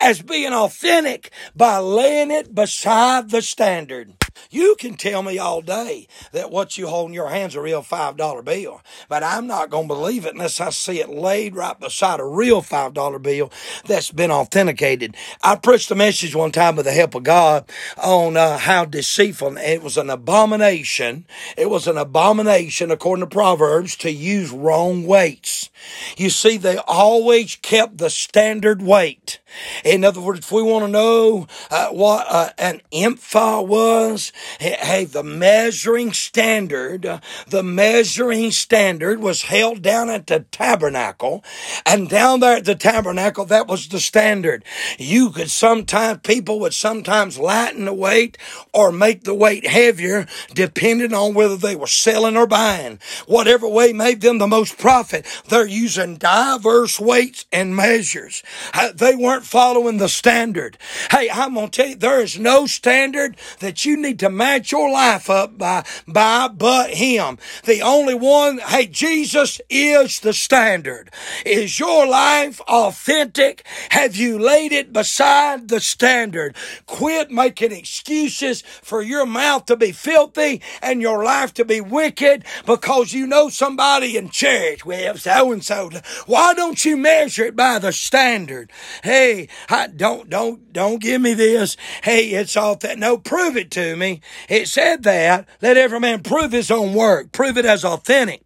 as 0.00 0.22
being 0.22 0.52
authentic 0.52 1.30
by 1.54 1.78
laying 1.78 2.30
it 2.30 2.54
beside 2.54 3.30
the 3.30 3.42
standard. 3.42 4.14
You 4.50 4.76
can 4.78 4.94
tell 4.94 5.22
me 5.22 5.38
all 5.38 5.62
day 5.62 6.06
that 6.32 6.50
what 6.50 6.78
you 6.78 6.88
hold 6.88 7.10
in 7.10 7.14
your 7.14 7.28
hand's 7.28 7.54
a 7.54 7.60
real 7.60 7.82
$5 7.82 8.44
bill, 8.44 8.82
but 9.08 9.22
I'm 9.22 9.46
not 9.46 9.70
going 9.70 9.88
to 9.88 9.94
believe 9.94 10.26
it 10.26 10.34
unless 10.34 10.60
I 10.60 10.70
see 10.70 11.00
it 11.00 11.08
laid 11.08 11.54
right 11.54 11.78
beside 11.78 12.20
a 12.20 12.24
real 12.24 12.62
$5 12.62 13.22
bill 13.22 13.52
that's 13.86 14.10
been 14.10 14.30
authenticated. 14.30 15.16
I 15.42 15.56
preached 15.56 15.90
a 15.90 15.94
message 15.94 16.34
one 16.34 16.52
time 16.52 16.76
with 16.76 16.86
the 16.86 16.92
help 16.92 17.14
of 17.14 17.24
God 17.24 17.68
on 18.02 18.36
uh, 18.36 18.58
how 18.58 18.84
deceitful 18.84 19.56
it 19.58 19.82
was 19.82 19.96
an 19.96 20.10
abomination. 20.10 21.26
It 21.56 21.70
was 21.70 21.86
an 21.86 21.98
abomination, 21.98 22.90
according 22.90 23.24
to 23.24 23.34
Proverbs, 23.34 23.96
to 23.96 24.10
use 24.10 24.50
wrong 24.50 25.06
weights. 25.06 25.70
You 26.16 26.30
see, 26.30 26.56
they 26.56 26.76
always 26.78 27.56
kept 27.56 27.98
the 27.98 28.10
standard 28.10 28.82
weight. 28.82 29.40
In 29.84 30.04
other 30.04 30.20
words, 30.20 30.40
if 30.40 30.52
we 30.52 30.62
want 30.62 30.84
to 30.84 30.90
know 30.90 31.46
uh, 31.70 31.88
what 31.88 32.26
uh, 32.28 32.50
an 32.58 32.80
ephah 32.92 33.62
was, 33.62 34.27
hey, 34.58 35.04
the 35.04 35.22
measuring 35.22 36.12
standard, 36.12 37.06
uh, 37.06 37.20
the 37.48 37.62
measuring 37.62 38.50
standard 38.50 39.20
was 39.20 39.42
held 39.42 39.82
down 39.82 40.10
at 40.10 40.26
the 40.26 40.40
tabernacle, 40.50 41.44
and 41.86 42.08
down 42.08 42.40
there 42.40 42.56
at 42.56 42.64
the 42.64 42.74
tabernacle, 42.74 43.44
that 43.46 43.66
was 43.66 43.88
the 43.88 44.00
standard. 44.00 44.64
You 44.98 45.30
could 45.30 45.50
sometimes, 45.50 46.20
people 46.22 46.60
would 46.60 46.74
sometimes 46.74 47.38
lighten 47.38 47.84
the 47.84 47.94
weight 47.94 48.38
or 48.72 48.92
make 48.92 49.24
the 49.24 49.34
weight 49.34 49.66
heavier, 49.66 50.26
depending 50.54 51.14
on 51.14 51.34
whether 51.34 51.56
they 51.56 51.76
were 51.76 51.86
selling 51.86 52.36
or 52.36 52.46
buying. 52.46 52.98
Whatever 53.26 53.68
way 53.68 53.92
made 53.92 54.20
them 54.20 54.38
the 54.38 54.46
most 54.46 54.78
profit, 54.78 55.26
they're 55.48 55.66
using 55.66 56.16
diverse 56.16 57.00
weights 57.00 57.46
and 57.52 57.74
measures. 57.74 58.42
Uh, 58.74 58.92
they 58.92 59.14
weren't 59.14 59.44
following 59.44 59.98
the 59.98 60.08
standard. 60.08 60.78
Hey, 61.10 61.30
I'm 61.30 61.54
going 61.54 61.70
to 61.70 61.76
tell 61.76 61.88
you, 61.90 61.96
there 61.96 62.20
is 62.20 62.38
no 62.38 62.66
standard 62.66 63.36
that 63.60 63.84
you 63.84 63.96
need 63.96 64.17
to 64.18 64.30
match 64.30 64.72
your 64.72 64.90
life 64.90 65.30
up 65.30 65.58
by, 65.58 65.84
by 66.06 66.48
but 66.48 66.90
Him. 66.90 67.38
The 67.64 67.82
only 67.82 68.14
one, 68.14 68.58
hey, 68.58 68.86
Jesus 68.86 69.60
is 69.68 70.20
the 70.20 70.32
standard. 70.32 71.10
Is 71.44 71.78
your 71.78 72.06
life 72.06 72.60
authentic? 72.62 73.64
Have 73.90 74.16
you 74.16 74.38
laid 74.38 74.72
it 74.72 74.92
beside 74.92 75.68
the 75.68 75.80
standard? 75.80 76.56
Quit 76.86 77.30
making 77.30 77.72
excuses 77.72 78.62
for 78.82 79.02
your 79.02 79.26
mouth 79.26 79.66
to 79.66 79.76
be 79.76 79.92
filthy 79.92 80.62
and 80.82 81.02
your 81.02 81.24
life 81.24 81.54
to 81.54 81.64
be 81.64 81.80
wicked 81.80 82.44
because 82.66 83.12
you 83.12 83.26
know 83.26 83.48
somebody 83.48 84.16
in 84.16 84.30
church. 84.30 84.84
Well, 84.84 85.16
so 85.16 85.52
and 85.52 85.64
so. 85.64 85.90
Why 86.26 86.54
don't 86.54 86.84
you 86.84 86.96
measure 86.96 87.44
it 87.44 87.56
by 87.56 87.78
the 87.78 87.92
standard? 87.92 88.70
Hey, 89.02 89.48
I, 89.68 89.86
don't, 89.88 90.28
don't, 90.28 90.72
don't 90.72 91.00
give 91.00 91.20
me 91.20 91.34
this. 91.34 91.76
Hey, 92.02 92.28
it's 92.30 92.56
all 92.56 92.76
that. 92.76 92.98
No, 92.98 93.18
prove 93.18 93.56
it 93.56 93.70
to 93.72 93.96
me. 93.96 93.97
It 94.02 94.68
said 94.68 95.02
that. 95.04 95.46
Let 95.60 95.76
every 95.76 96.00
man 96.00 96.22
prove 96.22 96.52
his 96.52 96.70
own 96.70 96.94
work. 96.94 97.32
Prove 97.32 97.56
it 97.58 97.64
as 97.64 97.84
authentic. 97.84 98.42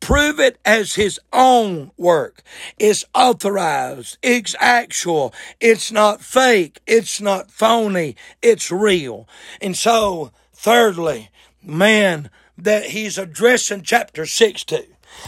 Prove 0.00 0.40
it 0.40 0.58
as 0.64 0.94
his 0.94 1.20
own 1.32 1.92
work. 1.96 2.42
It's 2.78 3.04
authorized. 3.14 4.18
It's 4.22 4.56
actual. 4.58 5.32
It's 5.60 5.92
not 5.92 6.20
fake. 6.20 6.80
It's 6.86 7.20
not 7.20 7.50
phony. 7.50 8.16
It's 8.42 8.70
real. 8.70 9.28
And 9.60 9.76
so, 9.76 10.32
thirdly, 10.52 11.30
man, 11.62 12.30
that 12.58 12.86
he's 12.86 13.16
addressing 13.16 13.82
chapter 13.82 14.26
6 14.26 14.64
to 14.64 14.86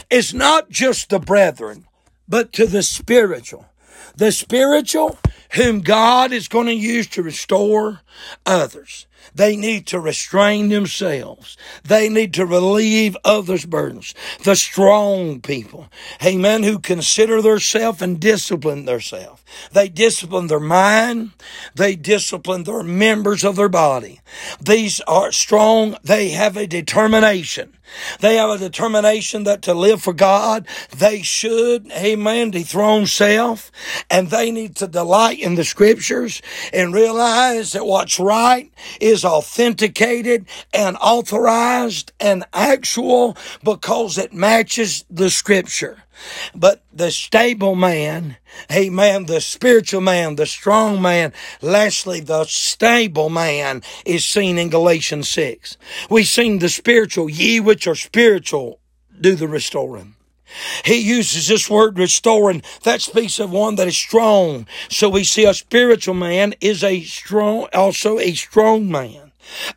is 0.09 0.33
not 0.33 0.69
just 0.69 1.09
the 1.09 1.19
brethren, 1.19 1.85
but 2.27 2.51
to 2.53 2.65
the 2.65 2.83
spiritual 2.83 3.65
the 4.15 4.31
spiritual 4.31 5.17
whom 5.51 5.81
God 5.81 6.31
is 6.31 6.47
going 6.47 6.67
to 6.67 6.73
use 6.73 7.07
to 7.07 7.23
restore 7.23 8.01
others. 8.45 9.07
They 9.35 9.55
need 9.55 9.87
to 9.87 9.99
restrain 9.99 10.69
themselves. 10.69 11.57
They 11.83 12.09
need 12.09 12.33
to 12.35 12.45
relieve 12.45 13.17
others' 13.23 13.65
burdens. 13.65 14.13
The 14.43 14.55
strong 14.55 15.41
people, 15.41 15.87
amen, 16.23 16.63
who 16.63 16.79
consider 16.79 17.41
themselves 17.41 18.01
and 18.01 18.19
discipline 18.19 18.85
themselves. 18.85 19.42
They 19.71 19.89
discipline 19.89 20.47
their 20.47 20.59
mind. 20.59 21.31
They 21.75 21.95
discipline 21.95 22.63
their 22.63 22.83
members 22.83 23.43
of 23.43 23.55
their 23.55 23.69
body. 23.69 24.21
These 24.61 25.01
are 25.01 25.31
strong. 25.31 25.97
They 26.03 26.29
have 26.29 26.57
a 26.57 26.67
determination. 26.67 27.77
They 28.19 28.35
have 28.35 28.49
a 28.49 28.57
determination 28.57 29.43
that 29.43 29.61
to 29.63 29.73
live 29.73 30.01
for 30.01 30.13
God, 30.13 30.67
they 30.95 31.21
should, 31.21 31.91
amen, 31.91 32.51
dethrone 32.51 33.05
self, 33.05 33.71
and 34.09 34.29
they 34.29 34.51
need 34.51 34.75
to 34.77 34.87
delight 34.87 35.39
in 35.39 35.55
the 35.55 35.63
scriptures 35.63 36.41
and 36.71 36.93
realize 36.93 37.73
that 37.73 37.85
what's 37.85 38.19
right 38.19 38.71
is 38.99 39.25
authenticated 39.25 40.45
and 40.73 40.97
authorized 40.97 42.11
and 42.19 42.45
actual 42.53 43.37
because 43.63 44.17
it 44.17 44.33
matches 44.33 45.05
the 45.09 45.29
scripture. 45.29 46.03
But 46.55 46.83
the 46.91 47.11
stable 47.11 47.75
man, 47.75 48.37
amen, 48.71 49.25
the 49.25 49.41
spiritual 49.41 50.01
man, 50.01 50.35
the 50.35 50.45
strong 50.45 51.01
man, 51.01 51.33
lastly, 51.61 52.19
the 52.19 52.45
stable 52.45 53.29
man 53.29 53.81
is 54.05 54.25
seen 54.25 54.57
in 54.57 54.69
Galatians 54.69 55.29
6. 55.29 55.77
We've 56.09 56.27
seen 56.27 56.59
the 56.59 56.69
spiritual, 56.69 57.29
ye 57.29 57.59
which 57.59 57.87
are 57.87 57.95
spiritual, 57.95 58.79
do 59.19 59.35
the 59.35 59.47
restoring. 59.47 60.15
He 60.85 60.97
uses 60.97 61.47
this 61.47 61.69
word 61.69 61.97
restoring. 61.97 62.63
That 62.83 63.01
speaks 63.01 63.39
of 63.39 63.51
one 63.51 63.75
that 63.75 63.87
is 63.87 63.97
strong. 63.97 64.67
So 64.89 65.09
we 65.09 65.23
see 65.23 65.45
a 65.45 65.53
spiritual 65.53 66.13
man 66.13 66.53
is 66.61 66.83
a 66.83 67.01
strong, 67.01 67.67
also 67.73 68.19
a 68.19 68.33
strong 68.33 68.89
man. 68.89 69.31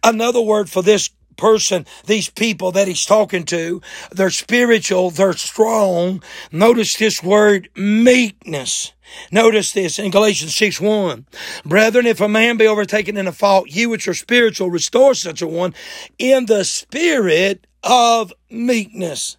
Another 0.05 0.41
word 0.41 0.71
for 0.71 0.83
this 0.83 1.11
person, 1.37 1.87
these 2.07 2.29
people 2.29 2.73
that 2.73 2.89
he's 2.89 3.05
talking 3.05 3.45
to, 3.45 3.81
they're 4.11 4.31
spiritual, 4.31 5.11
they're 5.11 5.33
strong. 5.35 6.23
Notice 6.51 6.97
this 6.97 7.23
word 7.23 7.69
meekness. 7.77 8.93
Notice 9.31 9.73
this 9.73 9.99
in 9.99 10.11
Galatians 10.11 10.55
6 10.57 10.81
1. 10.81 11.27
Brethren, 11.65 12.07
if 12.07 12.21
a 12.21 12.29
man 12.29 12.57
be 12.57 12.67
overtaken 12.67 13.17
in 13.17 13.27
a 13.27 13.33
fault, 13.33 13.69
ye 13.69 13.87
which 13.87 14.09
are 14.09 14.15
spiritual, 14.15 14.71
restore 14.71 15.15
such 15.15 15.43
a 15.43 15.47
one 15.47 15.75
in 16.19 16.47
the 16.47 16.65
spirit 16.65 17.67
of 17.83 18.33
meekness. 18.51 19.37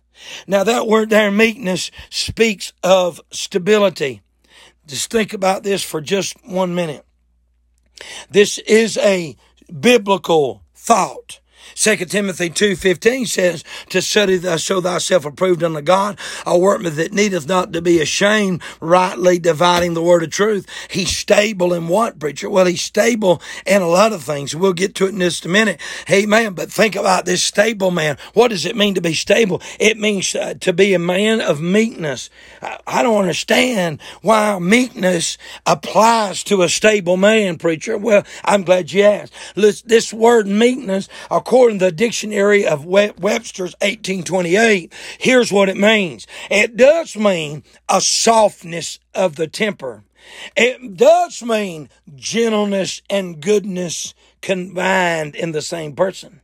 Now 0.47 0.63
that 0.63 0.87
word 0.87 1.09
there, 1.09 1.31
meekness, 1.31 1.91
speaks 2.09 2.73
of 2.83 3.21
stability. 3.31 4.21
Just 4.87 5.11
think 5.11 5.33
about 5.33 5.63
this 5.63 5.83
for 5.83 6.01
just 6.01 6.35
one 6.45 6.73
minute. 6.73 7.05
This 8.29 8.57
is 8.59 8.97
a 8.97 9.35
biblical 9.79 10.63
thought. 10.73 11.39
2 11.75 11.95
Timothy 12.05 12.49
2.15 12.49 13.27
says, 13.27 13.63
To 13.89 14.01
study 14.01 14.37
thou 14.37 14.57
show 14.57 14.81
thyself 14.81 15.25
approved 15.25 15.63
unto 15.63 15.81
God, 15.81 16.17
a 16.45 16.57
workman 16.57 16.95
that 16.95 17.13
needeth 17.13 17.47
not 17.47 17.73
to 17.73 17.81
be 17.81 17.99
ashamed, 17.99 18.61
rightly 18.79 19.39
dividing 19.39 19.93
the 19.93 20.01
word 20.01 20.23
of 20.23 20.31
truth. 20.31 20.67
He's 20.89 21.15
stable 21.15 21.73
in 21.73 21.87
what, 21.87 22.19
preacher? 22.19 22.49
Well, 22.49 22.65
he's 22.65 22.81
stable 22.81 23.41
in 23.65 23.81
a 23.81 23.87
lot 23.87 24.13
of 24.13 24.23
things. 24.23 24.55
We'll 24.55 24.73
get 24.73 24.95
to 24.95 25.05
it 25.05 25.13
in 25.13 25.19
just 25.19 25.45
a 25.45 25.49
minute. 25.49 25.81
Amen. 26.09 26.53
But 26.53 26.71
think 26.71 26.95
about 26.95 27.25
this 27.25 27.43
stable 27.43 27.91
man. 27.91 28.17
What 28.33 28.49
does 28.49 28.65
it 28.65 28.75
mean 28.75 28.95
to 28.95 29.01
be 29.01 29.13
stable? 29.13 29.61
It 29.79 29.97
means 29.97 30.33
uh, 30.35 30.55
to 30.61 30.73
be 30.73 30.93
a 30.93 30.99
man 30.99 31.41
of 31.41 31.61
meekness. 31.61 32.29
I, 32.61 32.79
I 32.87 33.03
don't 33.03 33.19
understand 33.19 34.01
why 34.21 34.57
meekness 34.59 35.37
applies 35.65 36.43
to 36.45 36.61
a 36.61 36.69
stable 36.69 37.17
man, 37.17 37.57
preacher. 37.57 37.97
Well, 37.97 38.23
I'm 38.43 38.63
glad 38.63 38.91
you 38.91 39.03
asked. 39.03 39.33
This 39.55 40.13
word 40.13 40.47
meekness, 40.47 41.09
according 41.29 41.56
according 41.57 41.79
to 41.79 41.85
the 41.85 41.91
dictionary 41.91 42.67
of 42.67 42.85
Webster's 42.85 43.73
1828, 43.81 44.93
here's 45.17 45.51
what 45.51 45.69
it 45.69 45.75
means. 45.75 46.27
It 46.51 46.77
does 46.77 47.17
mean 47.17 47.63
a 47.89 47.99
softness 47.99 48.99
of 49.15 49.37
the 49.37 49.47
temper. 49.47 50.03
It 50.55 50.95
does 50.97 51.41
mean 51.41 51.89
gentleness 52.15 53.01
and 53.09 53.41
goodness 53.41 54.13
combined 54.39 55.35
in 55.35 55.51
the 55.51 55.63
same 55.63 55.95
person. 55.95 56.41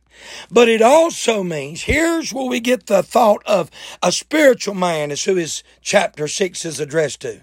But 0.50 0.68
it 0.68 0.82
also 0.82 1.44
means, 1.44 1.82
here's 1.82 2.32
where 2.32 2.48
we 2.48 2.58
get 2.58 2.88
the 2.88 3.04
thought 3.04 3.44
of 3.46 3.70
a 4.02 4.10
spiritual 4.10 4.74
man 4.74 5.12
is 5.12 5.22
who 5.22 5.36
his 5.36 5.62
chapter 5.80 6.26
6 6.26 6.64
is 6.64 6.80
addressed 6.80 7.20
to. 7.20 7.42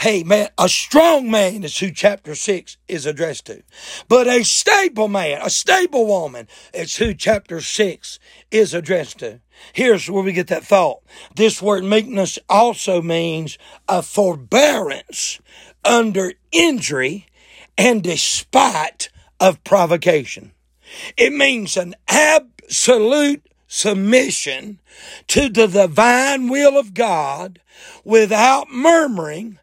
Hey 0.00 0.22
man, 0.22 0.48
a 0.58 0.68
strong 0.68 1.30
man 1.30 1.64
is 1.64 1.78
who 1.78 1.90
chapter 1.90 2.34
6 2.34 2.76
is 2.88 3.06
addressed 3.06 3.46
to. 3.46 3.62
But 4.08 4.26
a 4.26 4.44
stable 4.44 5.08
man, 5.08 5.40
a 5.42 5.50
stable 5.50 6.06
woman 6.06 6.48
is 6.72 6.96
who 6.96 7.14
chapter 7.14 7.60
6 7.60 8.18
is 8.50 8.74
addressed 8.74 9.18
to. 9.18 9.40
Here's 9.72 10.10
where 10.10 10.22
we 10.22 10.32
get 10.32 10.46
that 10.48 10.64
thought. 10.64 11.02
This 11.34 11.60
word 11.60 11.84
meekness 11.84 12.38
also 12.48 13.02
means 13.02 13.58
a 13.88 14.02
forbearance 14.02 15.40
under 15.84 16.32
injury 16.52 17.26
and 17.76 18.02
despite 18.02 19.10
of 19.40 19.62
provocation. 19.64 20.52
It 21.16 21.32
means 21.32 21.76
an 21.76 21.94
absolute 22.08 23.47
submission 23.68 24.80
to 25.28 25.48
the 25.48 25.66
divine 25.66 26.48
will 26.48 26.76
of 26.78 26.94
God 26.94 27.60
without 28.04 28.70
murmuring, 28.70 29.58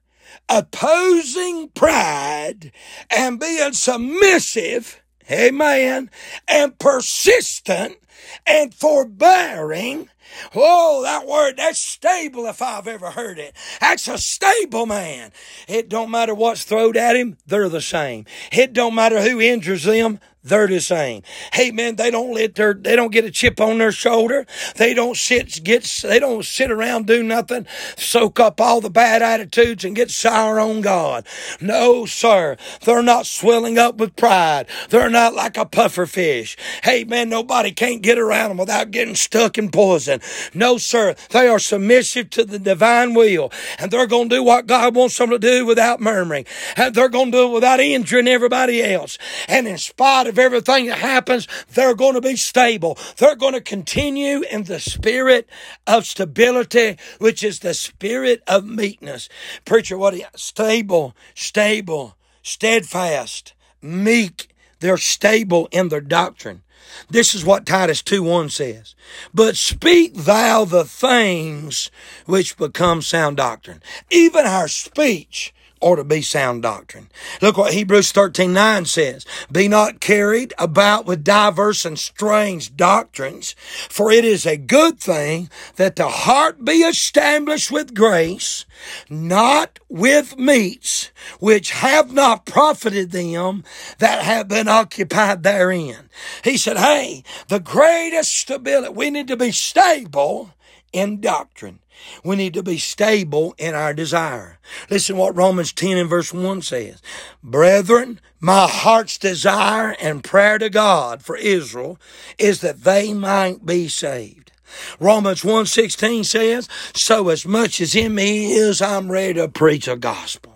opposing 0.47 1.69
pride, 1.69 2.71
and 3.09 3.39
being 3.39 3.73
submissive, 3.73 5.01
amen, 5.29 6.09
and 6.47 6.77
persistent 6.79 7.97
and 8.45 8.73
forbearing. 8.73 10.09
Oh, 10.55 11.01
that 11.03 11.27
word, 11.27 11.57
that's 11.57 11.79
stable 11.79 12.45
if 12.47 12.61
I've 12.61 12.87
ever 12.87 13.11
heard 13.11 13.39
it. 13.39 13.55
That's 13.79 14.07
a 14.07 14.17
stable 14.17 14.85
man. 14.85 15.31
It 15.67 15.89
don't 15.89 16.11
matter 16.11 16.33
what's 16.33 16.63
thrown 16.63 16.97
at 16.97 17.15
him, 17.15 17.37
they're 17.45 17.69
the 17.69 17.81
same. 17.81 18.25
It 18.51 18.73
don't 18.73 18.95
matter 18.95 19.21
who 19.21 19.39
injures 19.41 19.83
them, 19.83 20.19
they're 20.45 20.67
the 20.67 20.79
same. 20.79 21.23
Hey 21.53 21.71
man, 21.71 21.95
they 21.95 22.11
don't 22.11 22.31
let 22.31 22.53
their, 22.53 22.75
they 22.75 22.95
don't 22.95 23.11
get 23.11 23.25
a 23.25 23.31
chip 23.31 23.59
on 23.59 23.79
their 23.79 23.91
shoulder. 23.91 24.45
They 24.75 24.93
don't 24.93 25.17
sit, 25.17 25.63
get, 25.63 25.83
they 26.03 26.19
don't 26.19 26.45
sit 26.45 26.69
around, 26.69 27.07
do 27.07 27.23
nothing, 27.23 27.65
soak 27.97 28.39
up 28.39 28.61
all 28.61 28.79
the 28.79 28.91
bad 28.91 29.23
attitudes 29.23 29.83
and 29.83 29.95
get 29.95 30.11
sour 30.11 30.59
on 30.59 30.81
God. 30.81 31.25
No, 31.59 32.05
sir. 32.05 32.57
They're 32.83 33.01
not 33.01 33.25
swelling 33.25 33.79
up 33.79 33.97
with 33.97 34.15
pride. 34.15 34.67
They're 34.89 35.09
not 35.09 35.33
like 35.33 35.57
a 35.57 35.65
puffer 35.65 36.05
fish. 36.05 36.55
Hey 36.83 37.05
man, 37.05 37.27
nobody 37.27 37.71
can't 37.71 38.03
get 38.03 38.19
around 38.19 38.49
them 38.49 38.57
without 38.57 38.91
getting 38.91 39.15
stuck 39.15 39.57
in 39.57 39.71
poison. 39.71 40.14
No, 40.53 40.77
sir. 40.77 41.15
They 41.31 41.47
are 41.47 41.59
submissive 41.59 42.29
to 42.31 42.45
the 42.45 42.59
divine 42.59 43.13
will 43.13 43.51
and 43.79 43.91
they're 43.91 44.07
going 44.07 44.29
to 44.29 44.35
do 44.37 44.43
what 44.43 44.67
God 44.67 44.95
wants 44.95 45.17
them 45.17 45.29
to 45.29 45.39
do 45.39 45.65
without 45.65 45.99
murmuring. 45.99 46.45
And 46.75 46.93
they're 46.93 47.09
going 47.09 47.31
to 47.31 47.37
do 47.37 47.47
it 47.49 47.53
without 47.53 47.79
injuring 47.79 48.27
everybody 48.27 48.83
else. 48.83 49.17
And 49.47 49.67
in 49.67 49.77
spite 49.77 50.27
of 50.27 50.39
everything 50.39 50.87
that 50.87 50.99
happens, 50.99 51.47
they're 51.73 51.95
going 51.95 52.15
to 52.15 52.21
be 52.21 52.35
stable. 52.35 52.97
They're 53.17 53.35
going 53.35 53.53
to 53.53 53.61
continue 53.61 54.41
in 54.49 54.63
the 54.63 54.79
spirit 54.79 55.49
of 55.87 56.05
stability, 56.05 56.97
which 57.19 57.43
is 57.43 57.59
the 57.59 57.73
spirit 57.73 58.43
of 58.47 58.65
meekness. 58.65 59.29
Preacher, 59.65 59.97
what? 59.97 60.15
Stable, 60.35 61.15
stable, 61.33 62.17
steadfast, 62.41 63.53
meek. 63.81 64.49
They're 64.79 64.97
stable 64.97 65.67
in 65.71 65.89
their 65.89 66.01
doctrine. 66.01 66.63
This 67.09 67.35
is 67.35 67.45
what 67.45 67.65
Titus 67.65 68.01
2 68.01 68.23
1 68.23 68.49
says. 68.49 68.95
But 69.33 69.55
speak 69.55 70.13
thou 70.15 70.65
the 70.65 70.85
things 70.85 71.91
which 72.25 72.57
become 72.57 73.01
sound 73.01 73.37
doctrine. 73.37 73.81
Even 74.09 74.45
our 74.45 74.67
speech 74.67 75.53
ought 75.85 75.97
to 75.97 76.03
be 76.03 76.23
sound 76.23 76.63
doctrine. 76.63 77.07
Look 77.43 77.57
what 77.57 77.73
Hebrews 77.73 78.11
13 78.11 78.51
9 78.51 78.85
says. 78.85 79.23
Be 79.51 79.67
not 79.67 79.99
carried 79.99 80.51
about 80.57 81.05
with 81.05 81.23
diverse 81.23 81.85
and 81.85 81.99
strange 81.99 82.75
doctrines, 82.75 83.55
for 83.87 84.11
it 84.11 84.25
is 84.25 84.47
a 84.47 84.57
good 84.57 84.99
thing 84.99 85.47
that 85.75 85.95
the 85.95 86.07
heart 86.07 86.65
be 86.65 86.79
established 86.79 87.69
with 87.69 87.93
grace, 87.93 88.65
not 89.11 89.77
with 89.87 90.39
meats, 90.39 91.11
which 91.39 91.69
have 91.69 92.11
not 92.11 92.47
profited 92.47 93.11
them 93.11 93.63
that 93.99 94.23
have 94.23 94.47
been 94.47 94.67
occupied 94.67 95.43
therein. 95.43 96.09
He 96.43 96.57
said, 96.57 96.77
Hey, 96.77 97.23
the 97.47 97.59
greatest 97.59 98.35
stability, 98.35 98.91
we 98.91 99.11
need 99.11 99.27
to 99.27 99.37
be 99.37 99.51
stable 99.51 100.49
in 100.91 101.21
doctrine. 101.21 101.79
We 102.23 102.35
need 102.35 102.53
to 102.55 102.63
be 102.63 102.77
stable 102.77 103.55
in 103.57 103.75
our 103.75 103.93
desire. 103.93 104.59
Listen 104.89 105.17
what 105.17 105.35
Romans 105.35 105.73
10 105.73 105.97
and 105.97 106.09
verse 106.09 106.33
1 106.33 106.61
says. 106.61 107.01
Brethren, 107.43 108.19
my 108.39 108.67
heart's 108.67 109.17
desire 109.17 109.95
and 110.01 110.23
prayer 110.23 110.57
to 110.57 110.69
God 110.69 111.21
for 111.21 111.37
Israel 111.37 111.99
is 112.37 112.61
that 112.61 112.83
they 112.83 113.13
might 113.13 113.65
be 113.65 113.87
saved. 113.87 114.51
Romans 114.99 115.41
1.16 115.41 116.25
says, 116.25 116.69
So 116.93 117.29
as 117.29 117.45
much 117.45 117.79
as 117.79 117.95
in 117.95 118.15
me 118.15 118.53
is, 118.53 118.81
I'm 118.81 119.11
ready 119.11 119.35
to 119.35 119.47
preach 119.47 119.87
a 119.87 119.95
gospel. 119.95 120.54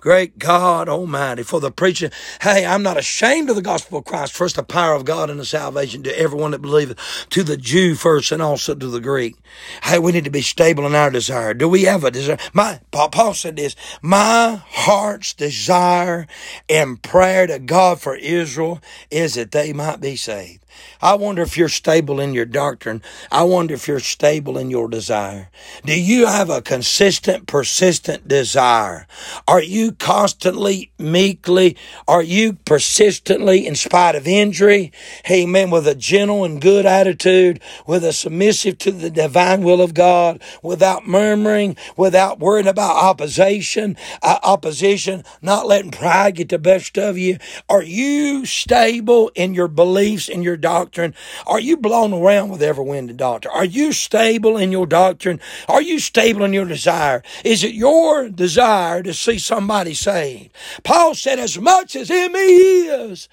Great 0.00 0.38
God 0.38 0.88
Almighty 0.88 1.42
for 1.42 1.60
the 1.60 1.70
preaching. 1.70 2.10
Hey, 2.42 2.66
I'm 2.66 2.82
not 2.82 2.96
ashamed 2.98 3.50
of 3.50 3.56
the 3.56 3.62
gospel 3.62 3.98
of 3.98 4.04
Christ. 4.04 4.32
First, 4.32 4.56
the 4.56 4.62
power 4.62 4.94
of 4.94 5.04
God 5.04 5.30
and 5.30 5.40
the 5.40 5.44
salvation 5.44 6.02
to 6.04 6.18
everyone 6.18 6.52
that 6.52 6.62
believeth, 6.62 6.98
to 7.30 7.42
the 7.42 7.56
Jew 7.56 7.94
first 7.94 8.32
and 8.32 8.42
also 8.42 8.74
to 8.74 8.88
the 8.88 9.00
Greek. 9.00 9.36
Hey, 9.84 9.98
we 9.98 10.12
need 10.12 10.24
to 10.24 10.30
be 10.30 10.42
stable 10.42 10.86
in 10.86 10.94
our 10.94 11.10
desire. 11.10 11.54
Do 11.54 11.68
we 11.68 11.84
have 11.84 12.04
a 12.04 12.10
desire? 12.10 12.38
My, 12.52 12.80
Paul 12.90 13.34
said 13.34 13.56
this, 13.56 13.76
my 14.02 14.62
heart's 14.66 15.34
desire 15.34 16.26
and 16.68 17.02
prayer 17.02 17.46
to 17.46 17.58
God 17.58 18.00
for 18.00 18.16
Israel 18.16 18.80
is 19.10 19.34
that 19.34 19.52
they 19.52 19.72
might 19.72 20.00
be 20.00 20.16
saved. 20.16 20.59
I 21.00 21.14
wonder 21.14 21.42
if 21.42 21.56
you're 21.56 21.68
stable 21.68 22.20
in 22.20 22.34
your 22.34 22.44
doctrine. 22.44 23.02
I 23.30 23.42
wonder 23.44 23.74
if 23.74 23.88
you're 23.88 24.00
stable 24.00 24.58
in 24.58 24.70
your 24.70 24.88
desire. 24.88 25.50
Do 25.84 25.98
you 25.98 26.26
have 26.26 26.50
a 26.50 26.62
consistent, 26.62 27.46
persistent 27.46 28.28
desire? 28.28 29.06
Are 29.48 29.62
you 29.62 29.92
constantly, 29.92 30.92
meekly, 30.98 31.76
are 32.06 32.22
you 32.22 32.54
persistently, 32.64 33.66
in 33.66 33.74
spite 33.74 34.14
of 34.14 34.26
injury, 34.26 34.92
amen, 35.30 35.70
with 35.70 35.86
a 35.86 35.94
gentle 35.94 36.44
and 36.44 36.60
good 36.60 36.86
attitude, 36.86 37.60
with 37.86 38.04
a 38.04 38.12
submissive 38.12 38.78
to 38.78 38.90
the 38.90 39.10
divine 39.10 39.62
will 39.62 39.80
of 39.80 39.94
God, 39.94 40.42
without 40.62 41.06
murmuring, 41.06 41.76
without 41.96 42.38
worrying 42.38 42.68
about 42.68 42.96
opposition, 42.96 43.96
uh, 44.22 44.38
opposition, 44.42 45.24
not 45.40 45.66
letting 45.66 45.90
pride 45.90 46.36
get 46.36 46.48
the 46.48 46.58
best 46.58 46.98
of 46.98 47.16
you? 47.16 47.38
Are 47.68 47.82
you 47.82 48.44
stable 48.46 49.30
in 49.34 49.54
your 49.54 49.68
beliefs, 49.68 50.28
in 50.28 50.42
your 50.42 50.56
doctrine? 50.60 51.14
Are 51.46 51.60
you 51.60 51.76
blown 51.76 52.12
around 52.12 52.50
with 52.50 52.62
every 52.62 52.84
wind 52.84 53.10
and 53.10 53.18
doctrine? 53.18 53.54
Are 53.54 53.64
you 53.64 53.92
stable 53.92 54.56
in 54.56 54.72
your 54.72 54.86
doctrine? 54.86 55.40
Are 55.68 55.82
you 55.82 55.98
stable 55.98 56.44
in 56.44 56.52
your 56.52 56.64
desire? 56.66 57.22
Is 57.44 57.64
it 57.64 57.74
your 57.74 58.28
desire 58.28 59.02
to 59.02 59.14
see 59.14 59.38
somebody 59.38 59.94
saved? 59.94 60.50
Paul 60.84 61.14
said, 61.14 61.38
as 61.38 61.58
much 61.58 61.96
as 61.96 62.10
in 62.10 62.32
me 62.32 62.46
is, 62.88 63.28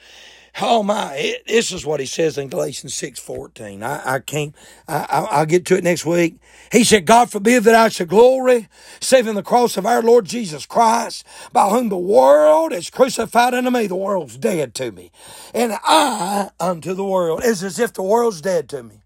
Oh 0.59 0.81
my! 0.81 1.13
It, 1.15 1.45
this 1.45 1.71
is 1.71 1.85
what 1.85 1.99
he 1.99 2.07
says 2.07 2.37
in 2.37 2.49
Galatians 2.49 2.95
six 2.95 3.19
fourteen. 3.19 3.83
I, 3.83 4.15
I 4.15 4.19
can't. 4.19 4.55
I, 4.87 5.05
I, 5.09 5.19
I'll 5.39 5.45
get 5.45 5.65
to 5.67 5.77
it 5.77 5.83
next 5.83 6.03
week. 6.03 6.39
He 6.71 6.83
said, 6.83 7.05
"God 7.05 7.29
forbid 7.29 7.63
that 7.65 7.75
I 7.75 7.89
should 7.89 8.07
glory, 8.07 8.67
save 8.99 9.27
in 9.27 9.35
the 9.35 9.43
cross 9.43 9.77
of 9.77 9.85
our 9.85 10.01
Lord 10.01 10.25
Jesus 10.25 10.65
Christ, 10.65 11.25
by 11.53 11.69
whom 11.69 11.89
the 11.89 11.97
world 11.97 12.73
is 12.73 12.89
crucified 12.89 13.53
unto 13.53 13.69
me. 13.69 13.85
The 13.85 13.95
world's 13.95 14.35
dead 14.35 14.73
to 14.75 14.91
me, 14.91 15.11
and 15.53 15.73
I 15.83 16.49
unto 16.59 16.95
the 16.95 17.05
world. 17.05 17.41
It's 17.43 17.61
as 17.61 17.77
if 17.77 17.93
the 17.93 18.01
world's 18.01 18.41
dead 18.41 18.67
to 18.69 18.81
me, 18.81 19.03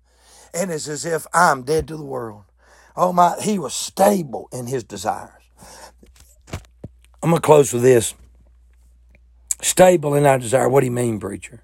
and 0.54 0.72
it's 0.72 0.88
as 0.88 1.06
if 1.06 1.28
I'm 1.34 1.64
dead 1.64 1.86
to 1.90 1.98
the 1.98 2.06
world. 2.06 2.44
Oh 2.96 3.12
my! 3.12 3.36
He 3.42 3.60
was 3.60 3.74
stable 3.74 4.48
in 4.54 4.68
his 4.68 4.86
desires. 4.86 5.44
I'm 7.22 7.30
gonna 7.30 7.42
close 7.42 7.74
with 7.74 7.84
this. 7.84 8.14
Stable 9.62 10.16
in 10.16 10.26
our 10.26 10.40
desire. 10.40 10.68
What 10.68 10.82
do 10.82 10.88
you 10.88 10.92
mean, 10.92 11.20
preacher? 11.20 11.64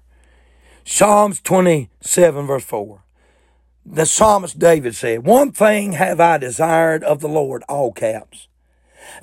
Psalms 0.84 1.40
27, 1.40 2.46
verse 2.46 2.64
4. 2.64 3.02
The 3.84 4.06
psalmist 4.06 4.58
David 4.58 4.94
said, 4.94 5.24
One 5.24 5.50
thing 5.52 5.92
have 5.92 6.20
I 6.20 6.38
desired 6.38 7.02
of 7.02 7.20
the 7.20 7.28
Lord, 7.28 7.62
all 7.68 7.92
caps, 7.92 8.48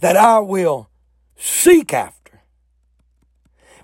that 0.01 0.17
I 0.17 0.39
will 0.39 0.89
seek 1.35 1.93
after. 1.93 2.41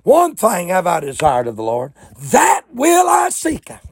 One 0.03 0.35
thing 0.35 0.69
have 0.69 0.87
I 0.87 0.99
desired 0.99 1.47
of 1.47 1.55
the 1.55 1.63
Lord, 1.63 1.93
that 2.19 2.63
will 2.71 3.07
I 3.07 3.29
seek 3.29 3.69
after. 3.69 3.87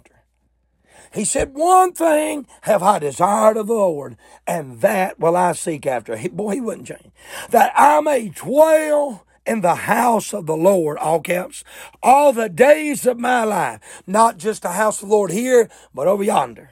He 1.13 1.25
said, 1.25 1.53
One 1.53 1.93
thing 1.93 2.47
have 2.61 2.83
I 2.83 2.99
desired 2.99 3.57
of 3.57 3.67
the 3.67 3.73
Lord, 3.73 4.17
and 4.45 4.81
that 4.81 5.19
will 5.19 5.35
I 5.35 5.53
seek 5.53 5.85
after. 5.85 6.17
He, 6.17 6.27
boy, 6.27 6.55
he 6.55 6.61
wouldn't 6.61 6.87
change. 6.87 7.11
That 7.49 7.71
I 7.75 8.01
may 8.01 8.29
dwell 8.29 9.25
in 9.49 9.61
the 9.61 9.75
house 9.75 10.31
of 10.31 10.45
the 10.45 10.55
Lord, 10.55 10.99
all 10.99 11.21
caps, 11.21 11.63
all 12.03 12.31
the 12.31 12.49
days 12.49 13.07
of 13.07 13.17
my 13.17 13.43
life. 13.43 14.03
Not 14.05 14.37
just 14.37 14.61
the 14.61 14.73
house 14.73 15.01
of 15.01 15.09
the 15.09 15.15
Lord 15.15 15.31
here, 15.31 15.69
but 15.91 16.07
over 16.07 16.23
yonder. 16.23 16.69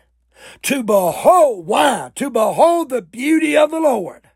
To 0.61 0.83
behold, 0.83 1.65
why? 1.65 2.11
To 2.15 2.29
behold 2.29 2.89
the 2.89 3.01
beauty 3.01 3.57
of 3.57 3.71
the 3.71 3.79
Lord 3.79 4.29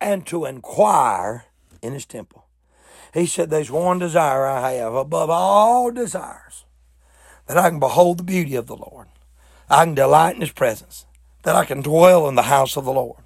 and 0.00 0.24
to 0.28 0.44
inquire 0.44 1.46
in 1.82 1.92
his 1.92 2.06
temple. 2.06 2.46
He 3.12 3.26
said, 3.26 3.50
There's 3.50 3.72
one 3.72 3.98
desire 3.98 4.46
I 4.46 4.74
have 4.74 4.94
above 4.94 5.28
all 5.28 5.90
desires 5.90 6.64
that 7.48 7.58
I 7.58 7.70
can 7.70 7.80
behold 7.80 8.18
the 8.18 8.22
beauty 8.22 8.54
of 8.54 8.68
the 8.68 8.76
Lord. 8.76 9.08
I 9.68 9.84
can 9.84 9.94
delight 9.94 10.36
in 10.36 10.42
his 10.42 10.52
presence, 10.52 11.06
that 11.42 11.56
I 11.56 11.64
can 11.64 11.82
dwell 11.82 12.28
in 12.28 12.36
the 12.36 12.42
house 12.42 12.76
of 12.76 12.84
the 12.84 12.92
Lord 12.92 13.23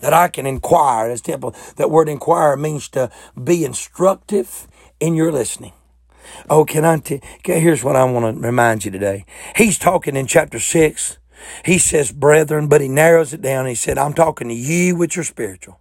that 0.00 0.12
I 0.12 0.28
can 0.28 0.46
inquire 0.46 1.06
in 1.06 1.10
his 1.12 1.20
temple. 1.20 1.54
That 1.76 1.90
word 1.90 2.08
inquire 2.08 2.56
means 2.56 2.88
to 2.90 3.10
be 3.42 3.64
instructive 3.64 4.66
in 4.98 5.14
your 5.14 5.32
listening. 5.32 5.72
Oh, 6.48 6.64
can 6.64 6.84
I? 6.84 6.98
T- 6.98 7.20
here's 7.44 7.82
what 7.82 7.96
I 7.96 8.04
want 8.04 8.36
to 8.36 8.40
remind 8.40 8.84
you 8.84 8.90
today. 8.90 9.24
He's 9.56 9.78
talking 9.78 10.16
in 10.16 10.26
chapter 10.26 10.58
six. 10.60 11.18
He 11.64 11.78
says, 11.78 12.12
brethren, 12.12 12.68
but 12.68 12.82
he 12.82 12.88
narrows 12.88 13.32
it 13.32 13.40
down. 13.40 13.66
He 13.66 13.74
said, 13.74 13.96
I'm 13.96 14.12
talking 14.12 14.48
to 14.48 14.54
you 14.54 14.94
which 14.94 15.16
are 15.16 15.24
spiritual. 15.24 15.80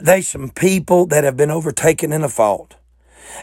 They 0.00 0.20
some 0.20 0.50
people 0.50 1.06
that 1.06 1.24
have 1.24 1.36
been 1.36 1.50
overtaken 1.50 2.12
in 2.12 2.24
a 2.24 2.28
fault. 2.28 2.74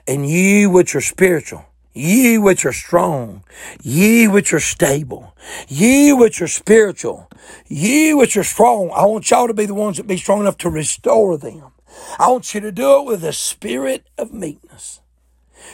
And 0.08 0.30
you 0.30 0.70
which 0.70 0.96
are 0.96 1.02
spiritual, 1.02 1.66
Ye 1.94 2.38
which 2.38 2.66
are 2.66 2.72
strong, 2.72 3.44
ye 3.84 4.28
which 4.28 4.54
are 4.54 4.62
stable, 4.62 5.36
ye 5.68 6.14
which 6.14 6.42
are 6.42 6.48
spiritual, 6.48 7.30
ye 7.68 8.14
which 8.14 8.38
are 8.38 8.46
strong. 8.46 8.92
I 8.96 9.06
want 9.06 9.30
y'all 9.30 9.48
to 9.48 9.54
be 9.54 9.66
the 9.66 9.74
ones 9.74 9.98
that 9.98 10.08
be 10.08 10.16
strong 10.16 10.40
enough 10.40 10.58
to 10.60 10.70
restore 10.70 11.38
them. 11.38 11.74
I 12.18 12.30
want 12.30 12.54
you 12.54 12.62
to 12.62 12.72
do 12.72 13.02
it 13.02 13.06
with 13.06 13.26
a 13.26 13.34
spirit 13.34 14.08
of 14.18 14.34
meekness, 14.34 15.02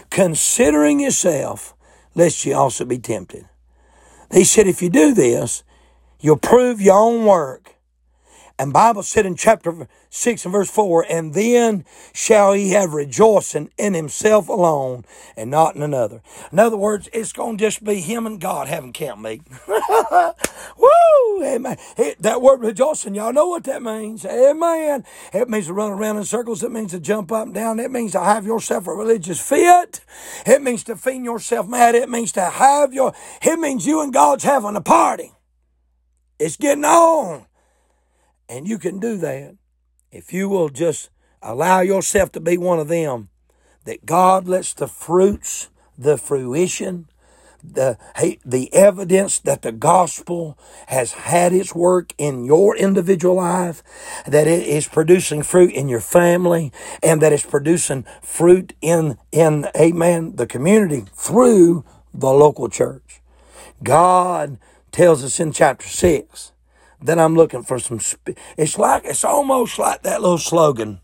considering 0.09 0.99
yourself, 0.99 1.75
lest 2.15 2.43
ye 2.45 2.53
also 2.53 2.83
be 2.83 2.97
tempted. 2.97 3.45
He 4.31 4.43
said, 4.43 4.67
if 4.67 4.81
you 4.81 4.89
do 4.89 5.13
this, 5.13 5.63
you'll 6.19 6.37
prove 6.37 6.81
your 6.81 6.97
own 6.97 7.25
work 7.25 7.75
and 8.59 8.73
Bible 8.73 9.03
said 9.03 9.25
in 9.27 9.35
chapter 9.35 9.87
6 10.09 10.45
and 10.45 10.51
verse 10.51 10.69
4, 10.71 11.05
and 11.09 11.35
then 11.35 11.85
shall 12.13 12.53
he 12.53 12.71
have 12.71 12.93
rejoicing 12.93 13.69
in 13.77 13.93
himself 13.93 14.49
alone 14.49 15.05
and 15.35 15.51
not 15.51 15.75
in 15.75 15.83
another. 15.83 16.21
In 16.51 16.57
other 16.57 16.77
words, 16.77 17.07
it's 17.13 17.33
going 17.33 17.57
to 17.57 17.63
just 17.63 17.83
be 17.83 18.01
him 18.01 18.25
and 18.25 18.41
God 18.41 18.67
having 18.67 18.93
camp 18.93 19.21
meet. 19.21 19.43
Woo! 19.67 21.43
Amen. 21.43 21.77
That 22.19 22.41
word 22.41 22.61
rejoicing, 22.61 23.13
y'all 23.13 23.31
know 23.31 23.47
what 23.47 23.63
that 23.65 23.83
means. 23.83 24.25
Amen. 24.25 25.03
It 25.33 25.49
means 25.49 25.67
to 25.67 25.73
run 25.73 25.91
around 25.91 26.17
in 26.17 26.23
circles. 26.23 26.63
It 26.63 26.71
means 26.71 26.91
to 26.91 26.99
jump 26.99 27.31
up 27.31 27.45
and 27.45 27.53
down. 27.53 27.79
It 27.79 27.91
means 27.91 28.13
to 28.13 28.19
have 28.19 28.45
yourself 28.45 28.87
a 28.87 28.93
religious 28.93 29.39
fit. 29.39 30.01
It 30.47 30.63
means 30.63 30.83
to 30.85 30.95
feed 30.95 31.23
yourself 31.23 31.67
mad. 31.67 31.93
It 31.93 32.09
means 32.09 32.31
to 32.31 32.41
have 32.41 32.91
your, 32.91 33.13
it 33.43 33.59
means 33.59 33.85
you 33.85 34.01
and 34.01 34.11
God's 34.11 34.45
having 34.45 34.75
a 34.75 34.81
party. 34.81 35.31
It's 36.39 36.57
getting 36.57 36.85
on. 36.85 37.45
And 38.49 38.67
you 38.67 38.77
can 38.77 38.99
do 38.99 39.17
that 39.17 39.55
if 40.11 40.33
you 40.33 40.47
will 40.49 40.69
just 40.69 41.09
allow 41.41 41.81
yourself 41.81 42.31
to 42.33 42.39
be 42.39 42.57
one 42.57 42.79
of 42.79 42.87
them 42.87 43.29
that 43.85 44.05
God 44.05 44.47
lets 44.47 44.73
the 44.73 44.87
fruits, 44.87 45.69
the 45.97 46.17
fruition, 46.17 47.07
the 47.63 47.97
the 48.45 48.73
evidence 48.73 49.39
that 49.39 49.61
the 49.61 49.71
gospel 49.71 50.57
has 50.87 51.11
had 51.13 51.53
its 51.53 51.73
work 51.75 52.13
in 52.17 52.45
your 52.45 52.75
individual 52.75 53.35
life, 53.35 53.83
that 54.25 54.47
it 54.47 54.65
is 54.67 54.87
producing 54.87 55.43
fruit 55.43 55.71
in 55.71 55.89
your 55.89 55.99
family, 55.99 56.71
and 57.03 57.21
that 57.21 57.33
it's 57.33 57.45
producing 57.45 58.05
fruit 58.21 58.73
in 58.81 59.17
in 59.31 59.67
amen 59.75 60.35
the 60.35 60.47
community 60.47 61.05
through 61.13 61.83
the 62.13 62.31
local 62.31 62.69
church. 62.69 63.21
God 63.83 64.57
tells 64.91 65.23
us 65.23 65.39
in 65.39 65.51
chapter 65.51 65.87
six 65.87 66.51
then 67.01 67.19
I'm 67.19 67.35
looking 67.35 67.63
for 67.63 67.79
some. 67.79 67.99
Sp- 68.01 68.37
it's 68.57 68.77
like 68.77 69.03
it's 69.05 69.23
almost 69.23 69.77
like 69.77 70.03
that 70.03 70.21
little 70.21 70.37
slogan, 70.37 70.99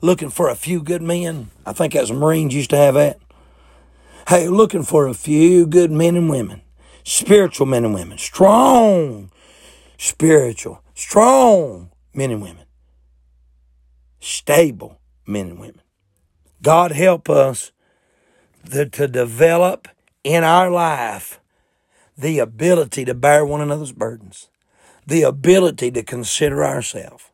looking 0.00 0.30
for 0.30 0.48
a 0.48 0.54
few 0.54 0.82
good 0.82 1.02
men. 1.02 1.50
I 1.64 1.72
think 1.72 1.96
as 1.96 2.12
Marines 2.12 2.54
used 2.54 2.70
to 2.70 2.76
have 2.76 2.94
that. 2.94 3.18
Hey, 4.28 4.48
looking 4.48 4.82
for 4.82 5.06
a 5.06 5.14
few 5.14 5.66
good 5.66 5.90
men 5.90 6.16
and 6.16 6.28
women, 6.28 6.62
spiritual 7.04 7.66
men 7.66 7.84
and 7.84 7.94
women, 7.94 8.18
strong, 8.18 9.30
spiritual, 9.98 10.82
strong 10.94 11.90
men 12.12 12.30
and 12.32 12.42
women, 12.42 12.64
stable 14.20 14.98
men 15.26 15.50
and 15.50 15.60
women. 15.60 15.80
God 16.62 16.90
help 16.92 17.30
us 17.30 17.70
the, 18.64 18.86
to 18.86 19.06
develop 19.06 19.86
in 20.24 20.42
our 20.42 20.70
life 20.70 21.40
the 22.18 22.40
ability 22.40 23.04
to 23.04 23.14
bear 23.14 23.46
one 23.46 23.60
another's 23.60 23.92
burdens 23.92 24.48
the 25.06 25.22
ability 25.22 25.90
to 25.92 26.02
consider 26.02 26.64
ourselves, 26.64 27.30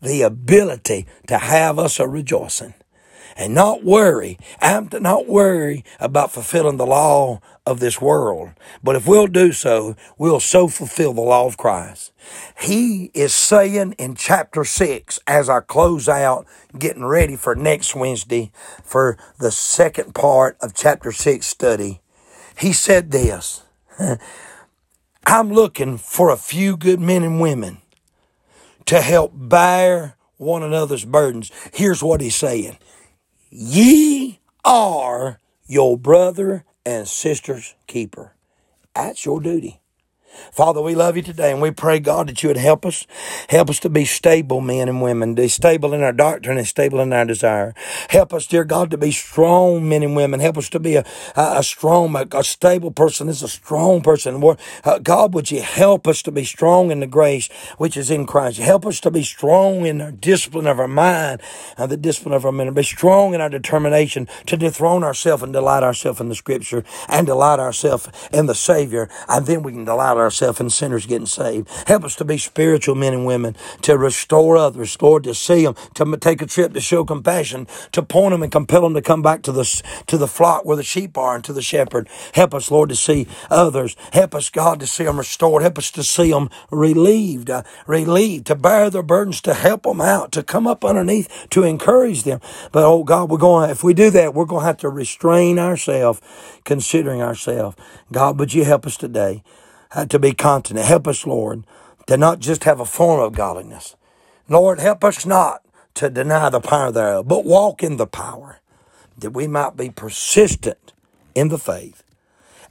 the 0.00 0.22
ability 0.22 1.06
to 1.26 1.38
have 1.38 1.78
us 1.78 1.98
a 1.98 2.08
rejoicing 2.08 2.74
and 3.36 3.54
not 3.54 3.84
worry. 3.84 4.38
I'm 4.60 4.88
to 4.88 5.00
not 5.00 5.26
worry 5.26 5.84
about 6.00 6.32
fulfilling 6.32 6.78
the 6.78 6.86
law 6.86 7.40
of 7.66 7.80
this 7.80 8.00
world. 8.00 8.50
But 8.82 8.96
if 8.96 9.06
we'll 9.06 9.26
do 9.26 9.52
so, 9.52 9.94
we'll 10.16 10.40
so 10.40 10.68
fulfill 10.68 11.12
the 11.12 11.20
law 11.20 11.46
of 11.46 11.56
Christ. 11.56 12.12
He 12.58 13.10
is 13.12 13.34
saying 13.34 13.92
in 13.98 14.14
chapter 14.14 14.64
six, 14.64 15.18
as 15.26 15.48
I 15.48 15.60
close 15.60 16.08
out, 16.08 16.46
getting 16.78 17.04
ready 17.04 17.36
for 17.36 17.54
next 17.54 17.94
Wednesday 17.94 18.52
for 18.82 19.18
the 19.38 19.50
second 19.50 20.14
part 20.14 20.56
of 20.60 20.74
chapter 20.74 21.12
six 21.12 21.46
study, 21.46 22.00
he 22.58 22.72
said 22.72 23.10
this. 23.10 23.62
I'm 25.28 25.50
looking 25.52 25.98
for 25.98 26.30
a 26.30 26.36
few 26.36 26.76
good 26.76 27.00
men 27.00 27.24
and 27.24 27.40
women 27.40 27.78
to 28.84 29.00
help 29.00 29.32
bear 29.34 30.14
one 30.36 30.62
another's 30.62 31.04
burdens. 31.04 31.50
Here's 31.74 32.00
what 32.00 32.20
he's 32.20 32.36
saying. 32.36 32.78
Ye 33.50 34.38
are 34.64 35.40
your 35.66 35.98
brother 35.98 36.64
and 36.84 37.08
sister's 37.08 37.74
keeper. 37.88 38.34
That's 38.94 39.24
your 39.24 39.40
duty. 39.40 39.80
Father, 40.52 40.80
we 40.80 40.94
love 40.94 41.16
you 41.16 41.22
today 41.22 41.52
and 41.52 41.60
we 41.60 41.70
pray, 41.70 41.98
God, 41.98 42.28
that 42.28 42.42
you 42.42 42.48
would 42.48 42.56
help 42.56 42.86
us. 42.86 43.06
Help 43.48 43.70
us 43.70 43.80
to 43.80 43.88
be 43.88 44.04
stable 44.04 44.60
men 44.60 44.88
and 44.88 45.02
women, 45.02 45.34
be 45.34 45.48
stable 45.48 45.92
in 45.92 46.02
our 46.02 46.12
doctrine 46.12 46.58
and 46.58 46.66
stable 46.66 47.00
in 47.00 47.12
our 47.12 47.24
desire. 47.24 47.74
Help 48.10 48.32
us, 48.32 48.46
dear 48.46 48.64
God, 48.64 48.90
to 48.90 48.98
be 48.98 49.10
strong 49.10 49.88
men 49.88 50.02
and 50.02 50.16
women. 50.16 50.40
Help 50.40 50.58
us 50.58 50.68
to 50.70 50.80
be 50.80 50.96
a, 50.96 51.04
a, 51.36 51.58
a 51.58 51.62
strong, 51.62 52.14
a, 52.14 52.26
a, 52.36 52.44
stable 52.44 52.90
person 52.90 53.28
is 53.28 53.42
a 53.42 53.48
strong 53.48 54.00
person. 54.00 54.42
Uh, 54.84 54.98
God, 54.98 55.34
would 55.34 55.50
you 55.50 55.62
help 55.62 56.06
us 56.06 56.22
to 56.22 56.30
be 56.30 56.44
strong 56.44 56.90
in 56.90 57.00
the 57.00 57.06
grace 57.06 57.48
which 57.78 57.96
is 57.96 58.10
in 58.10 58.26
Christ? 58.26 58.58
Help 58.58 58.86
us 58.86 59.00
to 59.00 59.10
be 59.10 59.22
strong 59.22 59.86
in 59.86 60.00
our 60.00 60.12
discipline 60.12 60.66
of 60.66 60.78
our 60.78 60.88
mind 60.88 61.40
and 61.76 61.90
the 61.90 61.96
discipline 61.96 62.34
of 62.34 62.44
our 62.44 62.52
men. 62.52 62.72
Be 62.74 62.82
strong 62.82 63.34
in 63.34 63.40
our 63.40 63.48
determination 63.48 64.28
to 64.46 64.56
dethrone 64.56 65.04
ourselves 65.04 65.42
and 65.42 65.52
delight 65.52 65.82
ourselves 65.82 66.20
in 66.20 66.28
the 66.28 66.34
scripture 66.34 66.84
and 67.08 67.26
delight 67.26 67.58
ourselves 67.58 68.08
in 68.32 68.46
the 68.46 68.54
Savior. 68.54 69.08
And 69.28 69.46
then 69.46 69.62
we 69.62 69.72
can 69.72 69.84
delight 69.84 70.16
ourselves 70.16 70.25
and 70.60 70.72
sinners 70.72 71.06
getting 71.06 71.26
saved. 71.26 71.68
Help 71.86 72.04
us 72.04 72.16
to 72.16 72.24
be 72.24 72.38
spiritual 72.38 72.94
men 72.94 73.12
and 73.12 73.26
women, 73.26 73.56
to 73.82 73.96
restore 73.96 74.56
others, 74.56 74.96
Lord, 75.00 75.24
to 75.24 75.34
see 75.34 75.64
them, 75.64 75.74
to 75.94 76.16
take 76.16 76.42
a 76.42 76.46
trip 76.46 76.72
to 76.74 76.80
show 76.80 77.04
compassion, 77.04 77.66
to 77.92 78.02
point 78.02 78.32
them 78.32 78.42
and 78.42 78.52
compel 78.52 78.82
them 78.82 78.94
to 78.94 79.02
come 79.02 79.22
back 79.22 79.42
to 79.42 79.52
the, 79.52 79.64
to 80.06 80.16
the 80.18 80.28
flock 80.28 80.64
where 80.64 80.76
the 80.76 80.82
sheep 80.82 81.16
are 81.16 81.36
and 81.36 81.44
to 81.44 81.52
the 81.52 81.62
shepherd. 81.62 82.08
Help 82.34 82.54
us, 82.54 82.70
Lord, 82.70 82.88
to 82.90 82.96
see 82.96 83.26
others. 83.50 83.96
Help 84.12 84.34
us, 84.34 84.50
God, 84.50 84.80
to 84.80 84.86
see 84.86 85.04
them 85.04 85.18
restored. 85.18 85.62
Help 85.62 85.78
us 85.78 85.90
to 85.92 86.02
see 86.02 86.30
them 86.30 86.50
relieved, 86.70 87.50
uh, 87.50 87.62
relieved, 87.86 88.46
to 88.46 88.54
bear 88.54 88.90
their 88.90 89.02
burdens, 89.02 89.40
to 89.42 89.54
help 89.54 89.82
them 89.84 90.00
out, 90.00 90.32
to 90.32 90.42
come 90.42 90.66
up 90.66 90.84
underneath, 90.84 91.48
to 91.50 91.62
encourage 91.62 92.22
them. 92.22 92.40
But, 92.72 92.84
oh 92.84 93.04
God, 93.04 93.30
we're 93.30 93.38
going, 93.38 93.70
if 93.70 93.82
we 93.82 93.94
do 93.94 94.10
that, 94.10 94.34
we're 94.34 94.44
going 94.44 94.62
to 94.62 94.66
have 94.66 94.78
to 94.78 94.88
restrain 94.88 95.58
ourselves, 95.58 96.20
considering 96.64 97.22
ourselves. 97.22 97.76
God, 98.12 98.38
would 98.38 98.54
you 98.54 98.64
help 98.64 98.86
us 98.86 98.96
today 98.96 99.42
uh, 99.92 100.06
to 100.06 100.18
be 100.18 100.32
continent? 100.32 100.86
Help 100.86 101.06
us, 101.06 101.26
Lord, 101.26 101.64
to 102.06 102.16
not 102.16 102.40
just 102.40 102.64
have 102.64 102.80
a 102.80 102.84
form 102.84 103.20
of 103.20 103.32
godliness. 103.32 103.96
Lord, 104.48 104.78
help 104.80 105.02
us 105.04 105.26
not 105.26 105.62
to 105.94 106.10
deny 106.10 106.48
the 106.50 106.60
power 106.60 106.92
thereof, 106.92 107.26
but 107.26 107.44
walk 107.44 107.82
in 107.82 107.96
the 107.96 108.06
power, 108.06 108.60
that 109.18 109.30
we 109.30 109.46
might 109.46 109.76
be 109.76 109.90
persistent 109.90 110.92
in 111.34 111.48
the 111.48 111.58
faith, 111.58 112.02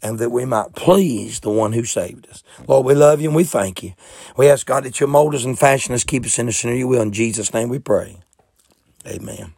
and 0.01 0.19
that 0.19 0.29
we 0.29 0.45
might 0.45 0.75
please 0.75 1.39
the 1.39 1.49
one 1.49 1.73
who 1.73 1.83
saved 1.83 2.27
us. 2.29 2.43
Lord, 2.67 2.85
we 2.85 2.93
love 2.93 3.21
you 3.21 3.29
and 3.29 3.35
we 3.35 3.43
thank 3.43 3.83
you. 3.83 3.93
We 4.37 4.49
ask 4.49 4.65
God 4.65 4.83
that 4.83 4.99
you 4.99 5.07
mold 5.07 5.35
us 5.35 5.43
and 5.43 5.57
fashion 5.57 5.93
us, 5.95 6.03
keep 6.03 6.25
us 6.25 6.39
in 6.39 6.45
the 6.45 6.51
center 6.51 6.73
of 6.73 6.79
your 6.79 6.87
will. 6.87 7.01
In 7.01 7.11
Jesus' 7.11 7.53
name 7.53 7.69
we 7.69 7.79
pray. 7.79 8.17
Amen. 9.07 9.53